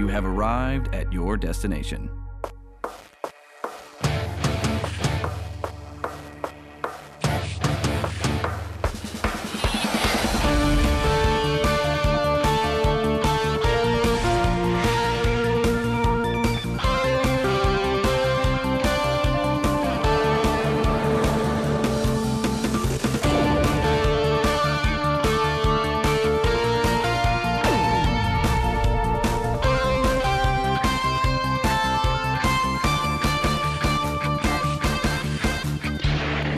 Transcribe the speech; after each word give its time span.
You 0.00 0.08
have 0.08 0.24
arrived 0.24 0.94
at 0.94 1.12
your 1.12 1.36
destination. 1.36 2.08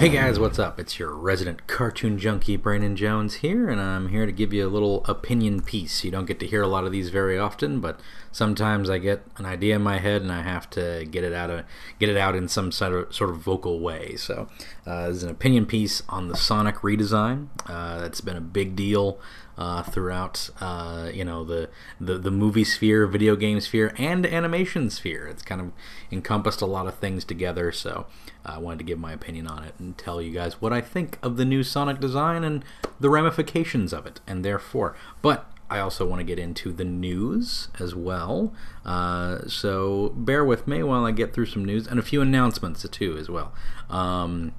Hey 0.03 0.09
guys, 0.09 0.37
what's 0.37 0.59
up? 0.59 0.81
It's 0.81 0.99
your 0.99 1.15
resident 1.15 1.69
cartoon 1.69 2.19
junkie, 2.19 2.57
Brandon 2.57 2.97
Jones 2.97 3.35
here, 3.35 3.69
and 3.69 3.81
I'm 3.81 4.09
here 4.09 4.27
to 4.27 4.33
give 4.33 4.53
you 4.53 4.67
a 4.67 4.69
little 4.69 5.05
opinion 5.05 5.63
piece. 5.63 6.03
You 6.03 6.11
don't 6.11 6.25
get 6.25 6.41
to 6.41 6.47
hear 6.49 6.61
a 6.61 6.67
lot 6.67 6.83
of 6.83 6.91
these 6.91 7.11
very 7.11 7.39
often, 7.39 7.79
but 7.79 8.01
sometimes 8.33 8.91
I 8.91 8.99
get 8.99 9.23
an 9.37 9.47
idea 9.47 9.77
in 9.77 9.83
my 9.83 9.99
head 9.99 10.21
and 10.21 10.33
I 10.33 10.43
have 10.43 10.69
to 10.71 11.07
get 11.09 11.23
it 11.23 11.33
out 11.33 11.51
of 11.51 11.65
get 12.01 12.09
it 12.09 12.17
out 12.17 12.35
in 12.35 12.49
some 12.49 12.73
sort 12.73 12.93
of 12.95 13.15
sort 13.15 13.31
of 13.31 13.37
vocal 13.37 13.79
way. 13.79 14.17
So, 14.17 14.49
uh, 14.89 15.07
is 15.09 15.23
an 15.23 15.31
opinion 15.31 15.67
piece 15.67 16.03
on 16.09 16.27
the 16.27 16.37
Sonic 16.37 16.79
redesign. 16.79 17.47
Uh, 17.69 18.01
that's 18.01 18.21
been 18.21 18.37
a 18.37 18.41
big 18.41 18.75
deal 18.75 19.21
uh, 19.63 19.81
throughout 19.85 20.51
uh, 20.61 21.09
you 21.15 21.25
know 21.25 21.45
the, 21.45 21.71
the 22.01 22.19
the 22.19 22.33
movie 22.33 22.65
sphere, 22.65 23.07
video 23.07 23.37
game 23.37 23.61
sphere, 23.61 23.95
and 23.97 24.27
animation 24.27 24.91
sphere. 24.91 25.29
It's 25.29 25.45
kind 25.45 25.61
of 25.61 25.73
encompassed 26.11 26.61
a 26.63 26.67
lot 26.67 26.89
of 26.89 26.97
things 26.97 27.25
together. 27.25 27.71
So 27.71 28.07
I 28.45 28.59
wanted 28.59 28.79
to 28.79 28.85
give 28.85 28.99
my 28.99 29.13
opinion 29.13 29.47
on 29.47 29.63
it 29.63 29.75
and 29.79 29.97
tell 29.97 30.21
you 30.21 30.33
guys 30.33 30.61
what 30.61 30.73
I 30.73 30.81
think 30.81 31.17
of 31.23 31.37
the 31.37 31.45
new 31.45 31.63
Sonic 31.63 32.01
design 32.01 32.43
and 32.43 32.65
the 32.99 33.09
ramifications 33.09 33.93
of 33.93 34.05
it, 34.05 34.21
and 34.27 34.45
therefore. 34.45 34.97
But 35.23 35.49
I 35.71 35.79
also 35.79 36.09
want 36.09 36.19
to 36.19 36.25
get 36.25 36.41
into 36.41 36.73
the 36.73 36.85
news 36.85 37.69
as 37.79 37.95
well. 37.95 38.53
Uh, 38.85 39.47
so 39.47 40.13
bear 40.17 40.45
with 40.45 40.67
me 40.67 40.83
while 40.83 41.05
I 41.05 41.13
get 41.13 41.33
through 41.33 41.47
some 41.47 41.65
news 41.65 41.87
and 41.87 42.01
a 42.01 42.03
few 42.03 42.21
announcements 42.21 42.85
too 42.89 43.17
as 43.17 43.31
well. 43.31 43.55
Um, 43.89 44.55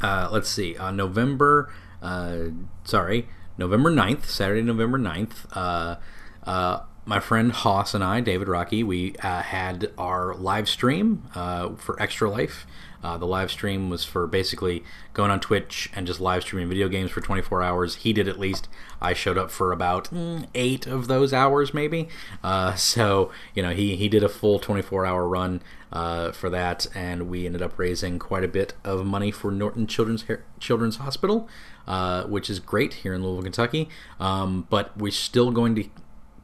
uh, 0.00 0.28
let's 0.30 0.48
see. 0.48 0.76
On 0.76 0.94
November, 0.96 1.72
uh, 2.00 2.50
sorry, 2.84 3.28
November 3.58 3.90
9th, 3.90 4.26
Saturday, 4.26 4.62
November 4.62 4.98
9th, 4.98 5.46
uh, 5.52 5.96
uh, 6.44 6.80
my 7.04 7.20
friend 7.20 7.52
Haas 7.52 7.94
and 7.94 8.04
I, 8.04 8.20
David 8.20 8.48
Rocky, 8.48 8.82
we 8.82 9.16
uh, 9.16 9.42
had 9.42 9.90
our 9.98 10.34
live 10.34 10.68
stream 10.68 11.24
for 11.32 12.00
Extra 12.00 12.30
Life. 12.30 12.66
Uh, 13.02 13.16
the 13.16 13.26
live 13.26 13.50
stream 13.50 13.90
was 13.90 14.04
for 14.04 14.26
basically 14.26 14.84
going 15.12 15.30
on 15.30 15.40
Twitch 15.40 15.90
and 15.94 16.06
just 16.06 16.20
live 16.20 16.42
streaming 16.42 16.68
video 16.68 16.88
games 16.88 17.10
for 17.10 17.20
24 17.20 17.62
hours. 17.62 17.96
He 17.96 18.12
did 18.12 18.28
at 18.28 18.38
least. 18.38 18.68
I 19.00 19.12
showed 19.12 19.36
up 19.36 19.50
for 19.50 19.72
about 19.72 20.10
mm, 20.10 20.46
eight 20.54 20.86
of 20.86 21.08
those 21.08 21.32
hours, 21.32 21.74
maybe. 21.74 22.08
Uh, 22.42 22.74
so 22.76 23.30
you 23.54 23.62
know, 23.62 23.70
he 23.70 23.96
he 23.96 24.08
did 24.08 24.22
a 24.22 24.28
full 24.28 24.58
24 24.58 25.04
hour 25.04 25.26
run 25.26 25.62
uh, 25.92 26.32
for 26.32 26.48
that, 26.50 26.86
and 26.94 27.28
we 27.28 27.46
ended 27.46 27.62
up 27.62 27.78
raising 27.78 28.18
quite 28.18 28.44
a 28.44 28.48
bit 28.48 28.74
of 28.84 29.04
money 29.04 29.30
for 29.30 29.50
Norton 29.50 29.86
Children's 29.86 30.24
Children's 30.60 30.96
Hospital, 30.96 31.48
uh, 31.86 32.24
which 32.24 32.48
is 32.48 32.58
great 32.60 32.94
here 32.94 33.14
in 33.14 33.22
Louisville, 33.22 33.42
Kentucky. 33.42 33.88
Um, 34.18 34.66
but 34.70 34.96
we're 34.96 35.12
still 35.12 35.50
going 35.50 35.74
to 35.74 35.84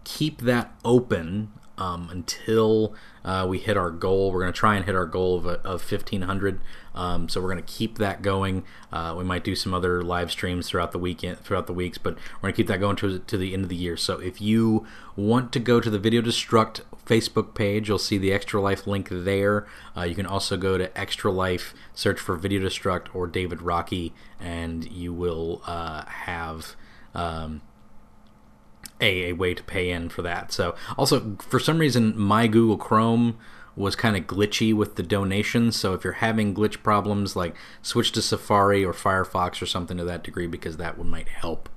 keep 0.04 0.40
that 0.40 0.72
open 0.84 1.52
um, 1.78 2.08
until 2.10 2.94
uh, 3.24 3.46
we 3.48 3.58
hit 3.58 3.76
our 3.76 3.90
goal. 3.90 4.32
We're 4.32 4.40
going 4.40 4.52
to 4.52 4.58
try 4.58 4.76
and 4.76 4.84
hit 4.84 4.94
our 4.94 5.06
goal 5.06 5.38
of, 5.38 5.46
of 5.46 5.90
1500. 5.90 6.60
Um, 6.94 7.28
so 7.28 7.40
we're 7.40 7.52
going 7.52 7.64
to 7.64 7.72
keep 7.72 7.98
that 7.98 8.22
going. 8.22 8.64
Uh, 8.92 9.14
we 9.16 9.24
might 9.24 9.44
do 9.44 9.54
some 9.54 9.72
other 9.72 10.02
live 10.02 10.30
streams 10.30 10.68
throughout 10.68 10.92
the 10.92 10.98
weekend, 10.98 11.38
throughout 11.38 11.66
the 11.66 11.72
weeks, 11.72 11.96
but 11.96 12.14
we're 12.14 12.48
going 12.48 12.54
to 12.54 12.56
keep 12.56 12.66
that 12.66 12.80
going 12.80 12.96
to, 12.96 13.20
to 13.20 13.36
the 13.36 13.54
end 13.54 13.62
of 13.62 13.68
the 13.68 13.76
year. 13.76 13.96
So 13.96 14.18
if 14.18 14.40
you 14.40 14.86
want 15.14 15.52
to 15.52 15.60
go 15.60 15.80
to 15.80 15.88
the 15.88 15.98
Video 15.98 16.20
Destruct 16.20 16.80
Facebook 17.06 17.54
page, 17.54 17.88
you'll 17.88 17.98
see 17.98 18.18
the 18.18 18.32
Extra 18.32 18.60
Life 18.60 18.86
link 18.86 19.08
there. 19.10 19.66
Uh, 19.96 20.02
you 20.02 20.14
can 20.14 20.26
also 20.26 20.56
go 20.56 20.76
to 20.76 20.98
Extra 20.98 21.30
Life, 21.30 21.72
search 21.94 22.18
for 22.18 22.34
Video 22.36 22.60
Destruct 22.60 23.14
or 23.14 23.26
David 23.26 23.62
Rocky, 23.62 24.12
and 24.40 24.90
you 24.90 25.12
will 25.12 25.62
uh, 25.66 26.04
have. 26.04 26.74
Um, 27.14 27.62
a, 29.00 29.30
a 29.30 29.32
way 29.32 29.54
to 29.54 29.62
pay 29.62 29.90
in 29.90 30.08
for 30.08 30.22
that. 30.22 30.52
So 30.52 30.74
also 30.96 31.36
for 31.40 31.58
some 31.58 31.78
reason 31.78 32.18
my 32.18 32.46
Google 32.46 32.76
Chrome 32.76 33.38
was 33.76 33.94
kind 33.94 34.16
of 34.16 34.26
glitchy 34.26 34.74
with 34.74 34.96
the 34.96 35.02
donations. 35.02 35.76
So 35.76 35.94
if 35.94 36.02
you're 36.02 36.14
having 36.14 36.54
glitch 36.54 36.82
problems, 36.82 37.36
like 37.36 37.54
switch 37.80 38.12
to 38.12 38.22
Safari 38.22 38.84
or 38.84 38.92
Firefox 38.92 39.62
or 39.62 39.66
something 39.66 39.96
to 39.96 40.04
that 40.04 40.24
degree 40.24 40.48
because 40.48 40.76
that 40.78 40.98
would 40.98 41.06
might 41.06 41.28
help 41.28 41.68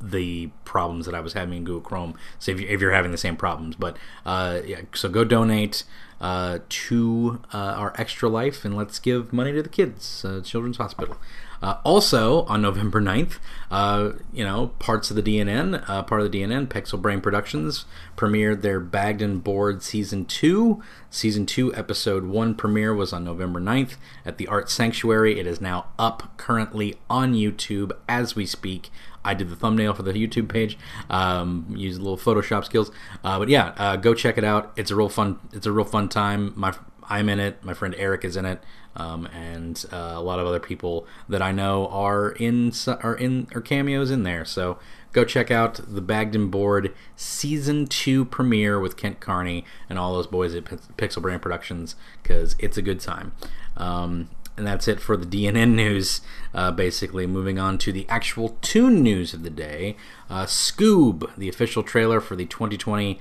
the 0.00 0.50
problems 0.64 1.06
that 1.06 1.14
I 1.14 1.20
was 1.20 1.32
having 1.32 1.58
in 1.58 1.64
Google 1.64 1.80
Chrome. 1.80 2.14
So 2.38 2.52
if, 2.52 2.60
you, 2.60 2.88
are 2.88 2.92
having 2.92 3.12
the 3.12 3.18
same 3.18 3.36
problems, 3.36 3.76
but 3.76 3.96
uh, 4.26 4.60
yeah, 4.64 4.82
so 4.94 5.08
go 5.08 5.24
donate 5.24 5.84
uh, 6.20 6.60
to 6.68 7.40
uh, 7.52 7.56
our 7.56 7.92
Extra 7.96 8.28
Life 8.28 8.64
and 8.64 8.76
let's 8.76 8.98
give 8.98 9.32
money 9.32 9.52
to 9.52 9.62
the 9.62 9.68
kids, 9.68 10.24
uh, 10.24 10.40
Children's 10.44 10.76
Hospital. 10.78 11.16
Uh, 11.62 11.78
also, 11.84 12.42
on 12.44 12.60
November 12.60 13.00
9th, 13.00 13.38
uh, 13.70 14.12
you 14.32 14.44
know, 14.44 14.68
parts 14.78 15.10
of 15.10 15.16
the 15.16 15.22
DNN, 15.22 15.88
uh, 15.88 16.02
part 16.02 16.20
of 16.20 16.30
the 16.30 16.42
DNN, 16.42 16.66
Pixel 16.66 17.00
Brain 17.00 17.20
Productions, 17.20 17.84
premiered 18.16 18.62
their 18.62 18.80
Bagged 18.80 19.22
and 19.22 19.42
Bored 19.42 19.82
Season 19.82 20.24
2. 20.24 20.82
Season 21.08 21.46
2, 21.46 21.74
Episode 21.74 22.24
1 22.24 22.54
premiere 22.56 22.94
was 22.94 23.12
on 23.12 23.24
November 23.24 23.60
9th 23.60 23.96
at 24.24 24.38
the 24.38 24.48
Art 24.48 24.68
Sanctuary. 24.68 25.38
It 25.38 25.46
is 25.46 25.60
now 25.60 25.86
up 25.98 26.36
currently 26.36 26.96
on 27.08 27.34
YouTube 27.34 27.92
as 28.08 28.34
we 28.34 28.44
speak. 28.44 28.90
I 29.24 29.34
did 29.34 29.48
the 29.48 29.56
thumbnail 29.56 29.94
for 29.94 30.02
the 30.02 30.12
YouTube 30.12 30.48
page. 30.48 30.76
Um, 31.08 31.66
use 31.76 31.96
a 31.96 32.02
little 32.02 32.18
Photoshop 32.18 32.64
skills, 32.64 32.90
uh, 33.22 33.38
but 33.38 33.48
yeah, 33.48 33.72
uh, 33.76 33.96
go 33.96 34.14
check 34.14 34.36
it 34.36 34.42
out. 34.42 34.72
It's 34.76 34.90
a 34.90 34.96
real 34.96 35.08
fun. 35.08 35.38
It's 35.52 35.64
a 35.66 35.70
real 35.70 35.84
fun 35.84 36.08
time. 36.08 36.52
My 36.56 36.74
I'm 37.08 37.28
in 37.28 37.40
it. 37.40 37.62
My 37.62 37.74
friend 37.74 37.94
Eric 37.98 38.24
is 38.24 38.36
in 38.36 38.46
it, 38.46 38.62
um, 38.96 39.26
and 39.26 39.84
uh, 39.92 40.12
a 40.14 40.20
lot 40.20 40.38
of 40.38 40.46
other 40.46 40.60
people 40.60 41.06
that 41.28 41.42
I 41.42 41.52
know 41.52 41.88
are 41.88 42.30
in 42.30 42.72
are 42.86 43.14
in 43.14 43.48
or 43.54 43.60
cameos 43.60 44.10
in 44.10 44.22
there. 44.22 44.44
So 44.44 44.78
go 45.12 45.24
check 45.24 45.50
out 45.50 45.80
the 45.86 46.00
Bagged 46.00 46.34
and 46.34 46.50
Bored 46.50 46.94
season 47.16 47.86
two 47.86 48.24
premiere 48.24 48.78
with 48.80 48.96
Kent 48.96 49.20
Carney 49.20 49.64
and 49.88 49.98
all 49.98 50.14
those 50.14 50.26
boys 50.26 50.54
at 50.54 50.64
Pixel 50.64 51.22
Brand 51.22 51.42
Productions 51.42 51.96
because 52.22 52.56
it's 52.58 52.76
a 52.76 52.82
good 52.82 53.00
time. 53.00 53.32
Um, 53.76 54.28
and 54.56 54.66
that's 54.66 54.86
it 54.86 55.00
for 55.00 55.16
the 55.16 55.24
DNN 55.24 55.74
news. 55.74 56.20
Uh, 56.52 56.70
basically, 56.70 57.26
moving 57.26 57.58
on 57.58 57.78
to 57.78 57.92
the 57.92 58.06
actual 58.08 58.58
Toon 58.60 59.02
news 59.02 59.32
of 59.32 59.44
the 59.44 59.50
day. 59.50 59.96
Uh, 60.28 60.44
Scoob, 60.44 61.34
the 61.36 61.48
official 61.48 61.82
trailer 61.82 62.20
for 62.20 62.36
the 62.36 62.44
2020 62.44 63.18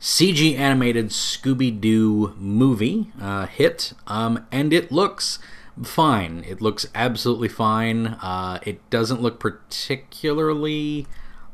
CG 0.00 0.56
animated 0.56 1.08
Scooby 1.08 1.80
Doo 1.80 2.34
movie 2.38 3.10
uh, 3.20 3.46
hit, 3.46 3.92
um, 4.06 4.46
and 4.52 4.72
it 4.72 4.92
looks 4.92 5.38
fine. 5.82 6.44
It 6.46 6.60
looks 6.60 6.86
absolutely 6.94 7.48
fine. 7.48 8.06
Uh, 8.06 8.60
it 8.64 8.88
doesn't 8.90 9.20
look 9.20 9.40
particularly 9.40 11.06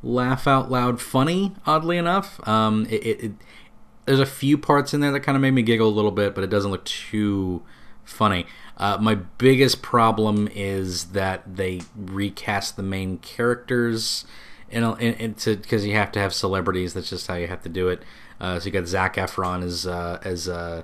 laugh 0.03 0.47
out 0.47 0.71
loud 0.71 1.01
funny, 1.01 1.53
oddly 1.67 1.97
enough. 1.97 2.47
Um, 2.47 2.87
it, 2.91 3.07
it, 3.07 3.25
it, 3.25 3.33
there's 4.05 4.21
a 4.21 4.27
few 4.27 4.59
parts 4.59 4.93
in 4.93 5.01
there 5.01 5.13
that 5.13 5.21
kind 5.21 5.37
of 5.37 5.43
made 5.43 5.53
me 5.53 5.63
giggle 5.63 5.89
a 5.89 5.91
little 5.91 6.11
bit, 6.11 6.35
but 6.35 6.45
it 6.45 6.51
doesn't 6.51 6.71
look 6.71 6.85
too 6.85 7.63
funny. 8.05 8.47
Uh, 8.77 8.99
my 9.01 9.15
biggest 9.15 9.81
problem 9.81 10.49
is 10.55 11.07
that 11.13 11.57
they 11.57 11.81
recast 11.97 12.77
the 12.77 12.83
main 12.83 13.19
characters 13.19 14.27
and 14.71 15.37
because 15.45 15.87
you 15.87 15.95
have 15.95 16.11
to 16.13 16.19
have 16.19 16.35
celebrities. 16.35 16.95
That's 16.95 17.11
just 17.11 17.27
how 17.27 17.35
you 17.35 17.47
have 17.47 17.63
to 17.63 17.69
do 17.69 17.89
it. 17.89 18.03
Uh, 18.41 18.59
so 18.59 18.67
you 18.67 18.73
got 18.73 18.87
Zac 18.87 19.17
Efron 19.17 19.63
as 19.63 19.87
uh, 19.87 20.19
as 20.23 20.49
uh, 20.49 20.83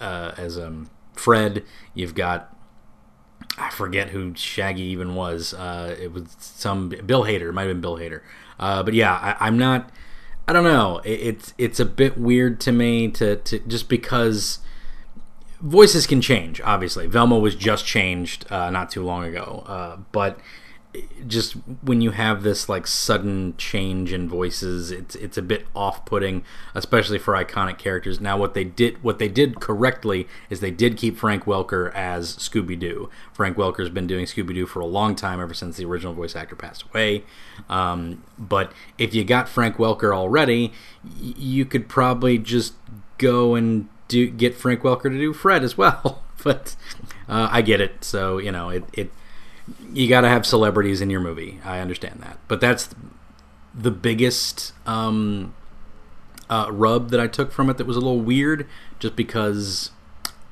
uh, 0.00 0.32
as 0.36 0.58
um, 0.58 0.90
Fred. 1.14 1.64
You've 1.94 2.14
got 2.14 2.56
I 3.58 3.70
forget 3.70 4.10
who 4.10 4.34
Shaggy 4.34 4.82
even 4.82 5.14
was. 5.14 5.54
Uh, 5.54 5.96
it 6.00 6.12
was 6.12 6.34
some 6.38 6.88
Bill 6.88 7.24
Hader. 7.24 7.48
It 7.48 7.52
might 7.52 7.62
have 7.62 7.70
been 7.70 7.80
Bill 7.80 7.98
Hader. 7.98 8.20
Uh, 8.58 8.82
but 8.82 8.94
yeah, 8.94 9.36
I, 9.38 9.48
am 9.48 9.58
not. 9.58 9.90
I 10.46 10.52
don't 10.52 10.64
know. 10.64 11.00
It, 11.04 11.20
it's 11.20 11.54
it's 11.58 11.80
a 11.80 11.86
bit 11.86 12.18
weird 12.18 12.60
to 12.60 12.72
me 12.72 13.08
to, 13.12 13.36
to 13.36 13.58
just 13.60 13.88
because 13.88 14.58
voices 15.60 16.06
can 16.06 16.20
change. 16.20 16.60
Obviously, 16.62 17.06
Velma 17.06 17.38
was 17.38 17.54
just 17.54 17.86
changed 17.86 18.50
not 18.50 18.90
too 18.90 19.04
long 19.04 19.24
ago, 19.24 20.04
but 20.12 20.38
just 21.26 21.54
when 21.82 22.00
you 22.02 22.10
have 22.10 22.42
this 22.42 22.68
like 22.68 22.86
sudden 22.86 23.56
change 23.56 24.12
in 24.12 24.28
voices, 24.28 24.90
it's 24.90 25.14
it's 25.14 25.38
a 25.38 25.42
bit 25.42 25.66
off-putting, 25.74 26.44
especially 26.74 27.18
for 27.18 27.34
iconic 27.34 27.78
characters. 27.78 28.20
Now, 28.20 28.36
what 28.36 28.54
they 28.54 28.64
did 28.64 29.02
what 29.02 29.18
they 29.18 29.28
did 29.28 29.58
correctly 29.60 30.28
is 30.50 30.60
they 30.60 30.70
did 30.70 30.96
keep 30.96 31.16
Frank 31.16 31.44
Welker 31.44 31.92
as 31.94 32.36
Scooby 32.36 32.78
Doo. 32.78 33.08
Frank 33.32 33.56
Welker's 33.56 33.88
been 33.88 34.06
doing 34.06 34.26
Scooby 34.26 34.54
Doo 34.54 34.66
for 34.66 34.80
a 34.80 34.86
long 34.86 35.14
time, 35.14 35.40
ever 35.40 35.54
since 35.54 35.76
the 35.78 35.84
original 35.86 36.12
voice 36.12 36.36
actor 36.36 36.56
passed 36.56 36.84
away. 36.92 37.24
Um, 37.68 38.22
but 38.38 38.72
if 38.98 39.14
you 39.14 39.24
got 39.24 39.48
Frank 39.48 39.76
Welker 39.76 40.14
already, 40.14 40.72
y- 41.04 41.34
you 41.36 41.64
could 41.64 41.88
probably 41.88 42.36
just 42.36 42.74
go 43.16 43.54
and 43.54 43.88
do 44.08 44.28
get 44.28 44.54
Frank 44.54 44.82
Welker 44.82 45.04
to 45.04 45.10
do 45.10 45.32
Fred 45.32 45.62
as 45.64 45.78
well. 45.78 46.22
but 46.44 46.76
uh, 47.28 47.48
I 47.50 47.62
get 47.62 47.80
it. 47.80 48.04
So 48.04 48.36
you 48.38 48.52
know 48.52 48.68
it 48.68 48.84
it 48.92 49.10
you 49.92 50.08
got 50.08 50.22
to 50.22 50.28
have 50.28 50.46
celebrities 50.46 51.00
in 51.00 51.10
your 51.10 51.20
movie. 51.20 51.60
I 51.64 51.80
understand 51.80 52.20
that, 52.20 52.38
but 52.48 52.60
that's 52.60 52.88
the 53.74 53.90
biggest 53.90 54.72
um, 54.86 55.54
uh, 56.50 56.66
rub 56.70 57.10
that 57.10 57.20
I 57.20 57.26
took 57.26 57.52
from 57.52 57.70
it 57.70 57.78
that 57.78 57.86
was 57.86 57.96
a 57.96 58.00
little 58.00 58.20
weird, 58.20 58.66
just 58.98 59.16
because 59.16 59.90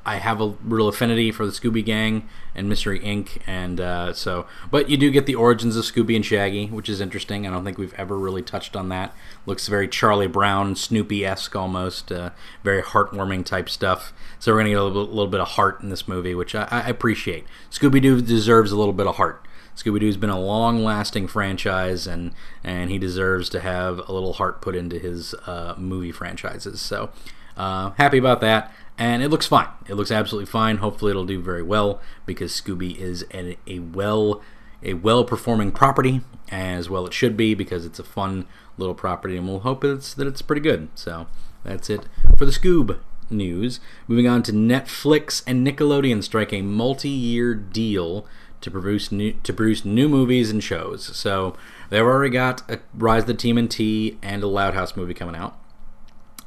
I 0.07 0.17
have 0.17 0.41
a 0.41 0.55
real 0.63 0.89
affinity 0.89 1.31
for 1.31 1.45
the 1.45 1.53
Scooby 1.53 1.85
Gang 1.85 2.29
and 2.55 2.69
Mystery 2.69 3.01
Inc. 3.01 3.39
And 3.47 3.81
uh, 3.81 4.13
so, 4.13 4.47
but 4.71 4.89
you 4.89 4.97
do 4.97 5.11
get 5.11 5.27
the 5.27 5.35
origins 5.35 5.77
of 5.77 5.85
Scooby 5.85 6.17
and 6.17 6.25
Shaggy, 6.25 6.67
which 6.67 6.89
is 6.89 7.01
interesting. 7.01 7.47
I 7.47 7.51
don't 7.51 7.65
think 7.65 7.79
we've 7.79 7.95
ever 7.95 8.19
really 8.19 8.43
touched 8.43 8.77
on 8.77 8.89
that. 8.91 9.15
Looks 9.47 9.69
very 9.69 9.89
Charlie 9.89 10.27
Brown, 10.27 10.77
Snoopy 10.77 11.25
esque 11.25 11.55
almost, 11.55 12.11
uh, 12.13 12.31
very 12.63 12.83
heartwarming 12.83 13.45
type 13.45 13.69
stuff. 13.69 14.13
So 14.39 14.53
we're 14.53 14.59
gonna 14.61 14.71
get 14.71 14.79
a 14.79 14.85
little, 14.85 15.07
little 15.07 15.27
bit 15.27 15.41
of 15.41 15.49
heart 15.49 15.81
in 15.83 15.91
this 15.91 16.09
movie, 16.09 16.35
which 16.35 16.55
I, 16.55 16.67
I 16.71 16.89
appreciate. 16.89 17.45
Scooby 17.71 18.03
Doo 18.03 18.21
deserves 18.21 18.73
a 18.73 18.77
little 18.77 18.95
bit 18.95 19.07
of 19.07 19.17
heart. 19.17 19.47
Scooby 19.77 20.01
Doo's 20.01 20.17
been 20.17 20.31
a 20.31 20.39
long-lasting 20.39 21.29
franchise, 21.29 22.07
and 22.07 22.33
and 22.63 22.91
he 22.91 22.99
deserves 22.99 23.49
to 23.51 23.61
have 23.61 23.99
a 24.09 24.13
little 24.13 24.35
heart 24.35 24.61
put 24.61 24.75
into 24.77 24.99
his 24.99 25.35
uh, 25.47 25.75
movie 25.79 26.13
franchises. 26.13 26.81
So 26.81 27.11
uh, 27.57 27.91
happy 27.91 28.19
about 28.19 28.41
that 28.43 28.73
and 29.01 29.23
it 29.23 29.31
looks 29.31 29.47
fine. 29.47 29.69
It 29.89 29.95
looks 29.95 30.11
absolutely 30.11 30.51
fine. 30.51 30.77
Hopefully, 30.77 31.11
it'll 31.11 31.25
do 31.25 31.41
very 31.41 31.63
well 31.63 32.01
because 32.27 32.53
Scooby 32.53 32.97
is 32.97 33.25
a, 33.33 33.57
a 33.67 33.79
well 33.79 34.43
a 34.83 34.95
well 34.95 35.25
performing 35.25 35.73
property, 35.73 36.21
as 36.51 36.91
well 36.91 37.07
it 37.07 37.15
should 37.15 37.37
be 37.37 37.55
because 37.55 37.87
it's 37.87 37.99
a 37.99 38.05
fun 38.05 38.47
little 38.77 38.95
property, 38.95 39.39
and 39.39 39.49
we'll 39.49 39.61
hope 39.61 39.83
it's 39.85 40.13
that 40.15 40.27
it's 40.27 40.43
pretty 40.43 40.61
good. 40.61 40.91
So 40.95 41.27
that's 41.65 41.89
it 41.89 42.07
for 42.37 42.45
the 42.45 42.53
Scoob 42.53 42.99
news. 43.31 43.81
Moving 44.07 44.29
on 44.29 44.43
to 44.45 44.53
Netflix 44.53 45.43
and 45.47 45.67
Nickelodeon 45.67 46.23
strike 46.23 46.53
a 46.53 46.61
multi-year 46.61 47.55
deal 47.55 48.27
to 48.61 48.71
produce 48.71 49.11
new 49.11 49.33
to 49.33 49.55
produce 49.55 49.83
new 49.83 50.11
movies 50.11 50.51
and 50.51 50.63
shows. 50.63 51.17
So 51.17 51.57
they've 51.89 52.03
already 52.03 52.33
got 52.35 52.71
a 52.71 52.81
Rise 52.93 53.23
of 53.23 53.29
the 53.29 53.35
TMNT 53.35 54.19
and 54.21 54.43
a 54.43 54.47
Loud 54.47 54.75
House 54.75 54.95
movie 54.95 55.15
coming 55.15 55.37
out 55.37 55.57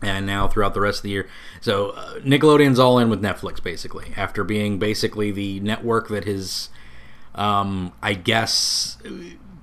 and 0.03 0.25
now 0.25 0.47
throughout 0.47 0.73
the 0.73 0.81
rest 0.81 0.99
of 0.99 1.03
the 1.03 1.09
year. 1.09 1.29
So 1.61 1.91
uh, 1.91 2.19
Nickelodeon's 2.19 2.79
all 2.79 2.99
in 2.99 3.09
with 3.09 3.21
Netflix 3.21 3.61
basically 3.61 4.13
after 4.15 4.43
being 4.43 4.79
basically 4.79 5.31
the 5.31 5.59
network 5.59 6.09
that 6.09 6.25
has, 6.25 6.69
um, 7.35 7.93
I 8.01 8.13
guess, 8.13 8.97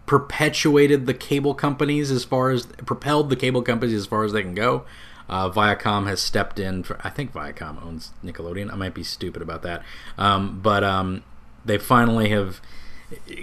perpetuated 0.06 1.06
the 1.06 1.14
cable 1.14 1.54
companies 1.54 2.10
as 2.10 2.24
far 2.24 2.50
as 2.50 2.66
propelled 2.66 3.30
the 3.30 3.36
cable 3.36 3.62
companies 3.62 3.94
as 3.94 4.06
far 4.06 4.24
as 4.24 4.32
they 4.32 4.42
can 4.42 4.54
go. 4.54 4.84
Uh, 5.28 5.48
Viacom 5.48 6.08
has 6.08 6.20
stepped 6.20 6.58
in. 6.58 6.82
For, 6.82 6.98
I 7.04 7.10
think 7.10 7.32
Viacom 7.32 7.80
owns 7.84 8.10
Nickelodeon. 8.24 8.72
I 8.72 8.74
might 8.74 8.94
be 8.94 9.04
stupid 9.04 9.40
about 9.40 9.62
that, 9.62 9.84
um, 10.18 10.60
but 10.60 10.82
um, 10.82 11.22
they 11.64 11.78
finally 11.78 12.30
have 12.30 12.60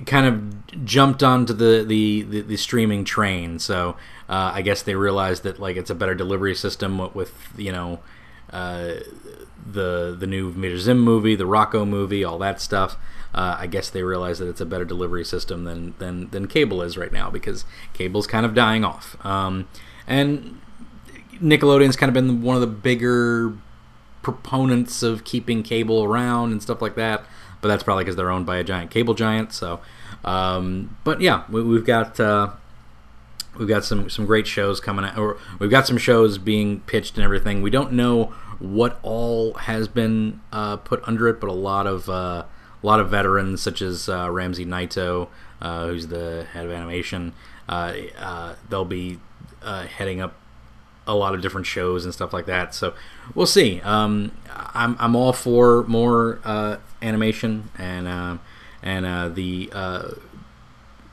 kind 0.05 0.25
of 0.25 0.85
jumped 0.85 1.23
onto 1.23 1.53
the, 1.53 1.85
the, 1.87 2.23
the, 2.23 2.41
the 2.41 2.57
streaming 2.57 3.03
train. 3.03 3.59
So 3.59 3.95
uh, 4.29 4.51
I 4.53 4.61
guess 4.61 4.81
they 4.81 4.95
realized 4.95 5.43
that 5.43 5.59
like 5.59 5.77
it's 5.77 5.89
a 5.89 5.95
better 5.95 6.15
delivery 6.15 6.55
system 6.55 7.13
with 7.13 7.33
you 7.57 7.71
know 7.71 7.99
uh, 8.51 8.95
the 9.71 10.15
the 10.17 10.27
new 10.27 10.49
Invader 10.49 10.77
Zim 10.77 10.99
movie, 10.99 11.35
the 11.35 11.45
Rocko 11.45 11.87
movie, 11.87 12.23
all 12.23 12.37
that 12.39 12.61
stuff. 12.61 12.97
Uh, 13.33 13.57
I 13.59 13.67
guess 13.67 13.89
they 13.89 14.03
realize 14.03 14.39
that 14.39 14.47
it's 14.47 14.61
a 14.61 14.65
better 14.65 14.85
delivery 14.85 15.25
system 15.25 15.63
than 15.63 15.93
than 15.99 16.29
than 16.29 16.47
cable 16.47 16.81
is 16.81 16.97
right 16.97 17.11
now 17.11 17.29
because 17.29 17.65
cable's 17.93 18.27
kind 18.27 18.45
of 18.45 18.53
dying 18.53 18.83
off. 18.83 19.23
Um, 19.25 19.67
and 20.07 20.61
Nickelodeon's 21.41 21.95
kind 21.95 22.09
of 22.09 22.13
been 22.13 22.41
one 22.41 22.55
of 22.55 22.61
the 22.61 22.67
bigger 22.67 23.53
proponents 24.21 25.03
of 25.03 25.23
keeping 25.23 25.63
cable 25.63 26.03
around 26.03 26.51
and 26.51 26.61
stuff 26.61 26.81
like 26.81 26.95
that. 26.95 27.23
But 27.61 27.69
that's 27.69 27.83
probably 27.83 28.03
because 28.03 28.15
they're 28.15 28.31
owned 28.31 28.45
by 28.45 28.57
a 28.57 28.63
giant 28.63 28.91
cable 28.91 29.13
giant. 29.13 29.51
So, 29.51 29.79
um, 30.23 30.97
but 31.03 31.21
yeah, 31.21 31.43
we, 31.49 31.75
have 31.75 31.85
got 31.85 32.19
uh, 32.19 32.51
we've 33.57 33.67
got 33.67 33.83
some 33.83 34.09
some 34.09 34.25
great 34.25 34.47
shows 34.47 34.79
coming 34.79 35.05
out, 35.05 35.17
or 35.17 35.37
we've 35.59 35.69
got 35.69 35.87
some 35.87 35.97
shows 35.97 36.37
being 36.37 36.81
pitched 36.81 37.15
and 37.15 37.23
everything. 37.23 37.61
We 37.61 37.69
don't 37.69 37.93
know 37.93 38.33
what 38.59 38.99
all 39.03 39.53
has 39.53 39.87
been 39.87 40.41
uh, 40.51 40.77
put 40.77 41.01
under 41.07 41.27
it, 41.27 41.39
but 41.39 41.49
a 41.49 41.53
lot 41.53 41.87
of 41.87 42.09
uh, 42.09 42.45
a 42.81 42.85
lot 42.85 42.99
of 42.99 43.09
veterans 43.09 43.61
such 43.61 43.81
as 43.81 44.09
uh, 44.09 44.29
Ramsey 44.31 44.65
Naito, 44.65 45.27
uh, 45.61 45.87
who's 45.87 46.07
the 46.07 46.47
head 46.53 46.65
of 46.65 46.71
animation. 46.71 47.33
Uh, 47.67 47.93
uh, 48.19 48.55
they'll 48.69 48.85
be 48.85 49.19
heading 49.63 50.21
up 50.21 50.35
a 51.05 51.15
lot 51.15 51.33
of 51.33 51.41
different 51.41 51.65
shows 51.67 52.05
and 52.05 52.13
stuff 52.13 52.33
like 52.33 52.45
that. 52.45 52.73
So 52.73 52.93
we'll 53.35 53.45
see. 53.45 53.81
Um, 53.81 54.31
I'm 54.49 54.95
I'm 54.99 55.15
all 55.15 55.33
for 55.33 55.83
more 55.83 56.39
animation 57.01 57.69
and 57.77 58.39
and 58.81 59.35
the 59.35 59.69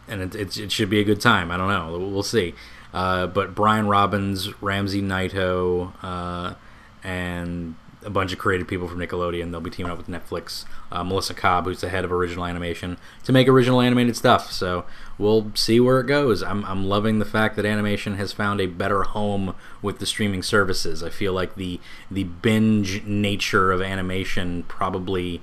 and 0.09 0.21
it, 0.23 0.35
it, 0.35 0.57
it, 0.59 0.73
should 0.73 0.91
be 0.91 1.01
a 1.01 1.05
good 1.05 1.21
time. 1.21 1.51
I 1.51 1.57
don't 1.57 1.69
know. 1.69 1.99
We'll 1.99 2.23
see. 2.23 2.55
Uh, 2.93 3.27
but 3.27 3.55
Brian 3.55 3.89
Robbins, 3.89 4.61
Ramsey 4.63 5.03
Naito, 5.03 5.93
uh, 6.03 6.55
and 7.03 7.75
a 8.05 8.11
bunch 8.11 8.33
of 8.33 8.39
creative 8.39 8.69
people 8.69 8.87
from 8.87 8.99
Nickelodeon. 8.99 9.51
They'll 9.51 9.61
be 9.61 9.71
teaming 9.71 9.91
up 9.91 9.99
with 9.99 10.09
Netflix. 10.09 10.65
Uh, 10.93 11.03
Melissa 11.03 11.35
Cobb, 11.35 11.65
who's 11.65 11.81
the 11.81 11.89
head 11.89 12.05
of 12.05 12.13
original 12.13 12.45
animation, 12.45 12.99
to 13.25 13.33
make 13.33 13.49
original 13.49 13.81
animated 13.81 14.17
stuff. 14.17 14.53
So 14.53 14.85
we'll 15.19 15.51
see 15.55 15.81
where 15.81 16.01
it 16.01 16.07
goes. 16.07 16.43
I'm, 16.43 16.65
I'm 16.67 16.85
loving 16.85 17.19
the 17.19 17.25
fact 17.25 17.57
that 17.57 17.65
animation 17.65 18.17
has 18.17 18.33
found 18.33 18.61
a 18.61 18.67
better 18.67 19.03
home 19.05 19.55
with 19.81 19.99
the 19.99 20.07
streaming 20.07 20.43
services. 20.43 21.03
I 21.03 21.11
feel 21.11 21.33
like 21.33 21.55
the 21.57 21.81
the 22.11 22.25
binge 22.25 23.03
nature 23.05 23.73
of 23.73 23.81
animation 23.81 24.65
probably 24.65 25.41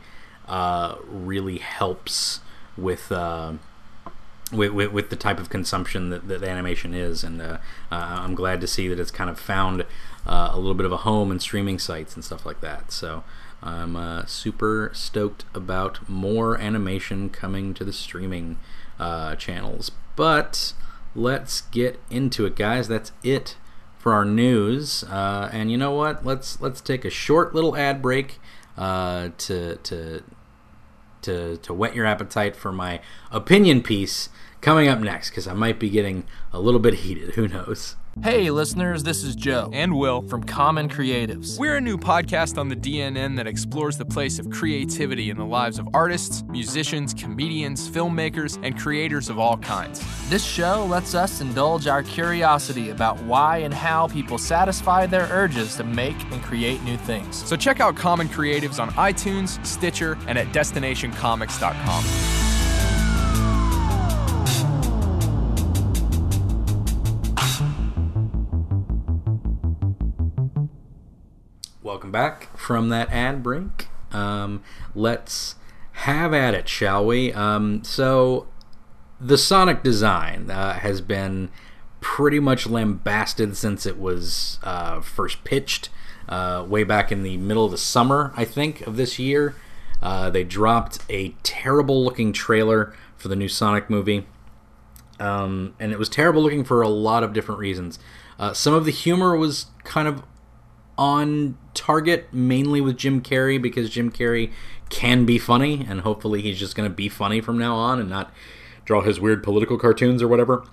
uh, 0.48 0.96
really 1.08 1.58
helps 1.58 2.42
with 2.78 3.12
uh, 3.12 3.54
with, 4.52 4.72
with, 4.72 4.92
with, 4.92 5.10
the 5.10 5.16
type 5.16 5.40
of 5.40 5.50
consumption 5.50 6.10
that, 6.10 6.28
that 6.28 6.44
animation 6.44 6.94
is, 6.94 7.24
and 7.24 7.42
uh, 7.42 7.58
uh, 7.92 7.96
I'm 7.96 8.36
glad 8.36 8.62
to 8.62 8.68
see 8.68 8.88
that 8.88 9.00
it's 9.00 9.12
kind 9.12 9.30
of 9.30 9.40
found 9.40 9.86
uh, 10.26 10.50
a 10.52 10.58
little 10.58 10.74
bit 10.74 10.86
of 10.86 10.92
a 10.92 10.98
home 10.98 11.32
in 11.32 11.40
streaming 11.40 11.80
sites 11.80 12.16
and 12.16 12.24
stuff 12.24 12.46
like 12.46 12.62
that. 12.62 12.92
So 12.92 13.24
I'm 13.64 13.96
uh, 13.96 14.26
super 14.26 14.92
stoked 14.94 15.46
about 15.54 16.08
more 16.10 16.58
animation 16.58 17.30
coming 17.30 17.74
to 17.76 17.84
the 17.84 17.94
streaming 17.94 18.58
uh, 19.00 19.36
channels. 19.36 19.92
But 20.16 20.74
let's 21.16 21.62
get 21.62 22.00
into 22.10 22.46
it, 22.46 22.56
guys. 22.56 22.88
That's 22.88 23.12
it 23.24 23.56
for 23.98 24.14
our 24.14 24.26
news. 24.26 25.04
Uh, 25.06 25.50
and 25.54 25.72
you 25.72 25.78
know 25.78 25.92
what? 25.92 26.26
Let's 26.26 26.60
let's 26.60 26.82
take 26.82 27.06
a 27.06 27.10
short 27.10 27.56
little 27.56 27.78
ad 27.78 28.02
break 28.02 28.40
to 28.78 29.32
to 29.84 30.24
to 31.22 31.58
to 31.58 31.74
whet 31.74 31.96
your 31.96 32.06
appetite 32.06 32.56
for 32.56 32.72
my 32.72 33.00
opinion 33.32 33.82
piece 33.82 34.30
coming 34.62 34.88
up 34.88 35.00
next 35.00 35.30
because 35.32 35.48
I 35.48 35.54
might 35.54 35.80
be 35.80 35.90
getting 35.90 36.24
a 36.54 36.60
little 36.60 36.80
bit 36.80 36.94
heated. 36.94 37.32
Who 37.32 37.48
knows? 37.48 37.98
Hey, 38.22 38.52
listeners, 38.52 39.04
this 39.04 39.24
is 39.24 39.38
Joe. 39.38 39.70
And 39.72 39.98
Will. 39.98 40.22
From 40.24 40.44
Common 40.44 40.90
Creatives. 40.90 41.58
We're 41.58 41.78
a 41.78 41.82
new 41.82 41.98
podcast 41.98 42.58
on 42.58 42.68
the 42.68 42.76
DNN 42.76 43.38
that 43.38 43.48
explores 43.48 43.98
the 43.98 44.04
place 44.04 44.38
of 44.38 44.50
creativity 44.50 45.30
in 45.30 45.38
the 45.38 45.46
lives 45.46 45.80
of 45.80 45.88
artists, 45.94 46.44
musicians, 46.50 47.14
comedians, 47.14 47.90
filmmakers, 47.90 48.60
and 48.64 48.78
creators 48.78 49.30
of 49.30 49.40
all 49.40 49.56
kinds. 49.58 50.04
This 50.30 50.44
show 50.44 50.86
lets 50.86 51.16
us 51.16 51.40
indulge 51.40 51.88
our 51.88 52.04
curiosity 52.04 52.90
about 52.90 53.18
why 53.24 53.60
and 53.60 53.74
how 53.74 54.10
people 54.10 54.38
satisfy 54.38 55.06
their 55.06 55.30
urges 55.32 55.78
to 55.78 55.86
make 55.86 56.22
and 56.34 56.44
create 56.44 56.84
new 56.84 56.98
things. 56.98 57.48
So 57.48 57.56
check 57.56 57.80
out 57.80 57.96
Common 57.96 58.28
Creatives 58.28 58.78
on 58.78 58.90
iTunes, 58.92 59.66
Stitcher, 59.66 60.18
and 60.28 60.38
at 60.38 60.48
DestinationComics.com. 60.48 62.41
back 72.12 72.56
from 72.58 72.90
that 72.90 73.10
ad 73.10 73.42
break. 73.42 73.88
Um, 74.12 74.64
let's 74.94 75.56
have 75.94 76.34
at 76.34 76.54
it, 76.54 76.68
shall 76.68 77.06
we? 77.06 77.34
Um, 77.34 77.84
so, 77.84 78.48
the 79.20 79.38
Sonic 79.38 79.84
design 79.84 80.50
uh, 80.50 80.74
has 80.74 81.02
been 81.02 81.50
pretty 82.00 82.40
much 82.40 82.68
lambasted 82.68 83.56
since 83.56 83.86
it 83.86 84.00
was 84.00 84.60
uh, 84.64 85.00
first 85.02 85.44
pitched 85.44 85.90
uh, 86.28 86.66
way 86.68 86.84
back 86.84 87.12
in 87.12 87.24
the 87.24 87.38
middle 87.38 87.66
of 87.66 87.72
the 87.72 87.78
summer, 87.78 88.34
I 88.36 88.46
think, 88.46 88.82
of 88.82 88.98
this 88.98 89.20
year. 89.20 89.56
Uh, 90.02 90.30
they 90.32 90.44
dropped 90.44 91.00
a 91.10 91.30
terrible 91.44 92.04
looking 92.04 92.34
trailer 92.34 92.94
for 93.16 93.28
the 93.28 93.36
new 93.36 93.48
Sonic 93.48 93.90
movie. 93.90 94.26
Um, 95.20 95.76
and 95.80 95.92
it 95.92 96.00
was 96.00 96.10
terrible 96.10 96.42
looking 96.42 96.64
for 96.64 96.82
a 96.82 96.90
lot 96.90 97.24
of 97.24 97.34
different 97.34 97.60
reasons. 97.60 98.00
Uh, 98.40 98.54
some 98.54 98.74
of 98.74 98.86
the 98.86 98.92
humor 98.92 99.36
was 99.38 99.68
kind 99.84 100.08
of 100.08 100.24
on 100.98 101.58
target, 101.74 102.32
mainly 102.34 102.82
with 102.82 102.98
Jim 102.98 103.22
Carrey, 103.22 103.62
because 103.62 103.90
Jim 103.90 104.12
Carrey 104.12 104.52
can 104.90 105.26
be 105.26 105.40
funny, 105.40 105.86
and 105.88 106.02
hopefully 106.02 106.42
he's 106.42 106.60
just 106.60 106.76
going 106.76 106.90
to 106.90 106.96
be 106.96 107.10
funny 107.10 107.42
from 107.42 107.58
now 107.58 107.76
on 107.76 108.00
and 108.00 108.10
not 108.10 108.32
draw 108.86 109.02
his 109.02 109.20
weird 109.20 109.44
political 109.44 109.78
cartoons 109.78 110.22
or 110.22 110.28
whatever. 110.28 110.66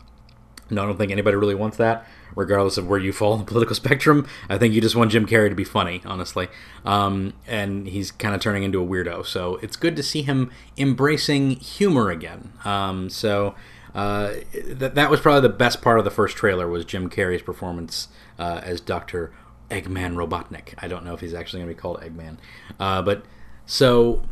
No, 0.71 0.83
I 0.83 0.87
don't 0.87 0.99
think 0.99 1.13
anybody 1.13 1.37
really 1.37 1.55
wants 1.55 1.77
that, 1.79 2.07
regardless 2.35 2.77
of 2.77 2.87
where 2.87 2.99
you 2.99 3.13
fall 3.13 3.33
on 3.33 3.39
the 3.39 3.45
political 3.45 3.75
spectrum. 3.77 4.27
I 4.49 4.59
think 4.59 4.75
you 4.75 4.81
just 4.81 4.97
want 4.97 5.13
Jim 5.13 5.27
Carrey 5.27 5.49
to 5.49 5.55
be 5.55 5.65
funny, 5.65 6.03
honestly. 6.05 6.49
Um, 6.85 7.33
and 7.47 7.87
he's 7.89 8.11
kind 8.11 8.35
of 8.35 8.41
turning 8.41 8.65
into 8.65 8.83
a 8.83 8.87
weirdo. 8.87 9.25
So 9.25 9.57
it's 9.57 9.77
good 9.77 9.97
to 9.97 10.03
see 10.03 10.23
him 10.23 10.51
embracing 10.77 11.53
humor 11.53 12.11
again. 12.11 12.53
Um, 12.65 13.09
so 13.09 13.55
uh, 13.95 14.35
th- 14.53 14.93
that 14.93 15.11
was 15.11 15.21
probably 15.21 15.49
the 15.49 15.55
best 15.55 15.81
part 15.81 15.99
of 15.99 16.05
the 16.05 16.11
first 16.11 16.37
trailer 16.37 16.69
was 16.69 16.85
Jim 16.85 17.09
Carrey's 17.09 17.43
performance 17.43 18.09
uh, 18.39 18.61
as 18.63 18.81
Dr. 18.81 19.33
Eggman 19.71 20.15
Robotnik. 20.15 20.75
I 20.79 20.89
don't 20.89 21.05
know 21.05 21.15
if 21.15 21.21
he's 21.21 21.35
actually 21.35 21.61
going 21.61 21.71
to 21.71 21.75
be 21.75 21.81
called 21.81 22.01
Eggman. 22.01 22.39
Uh, 22.79 23.03
but 23.03 23.25
so 23.67 24.23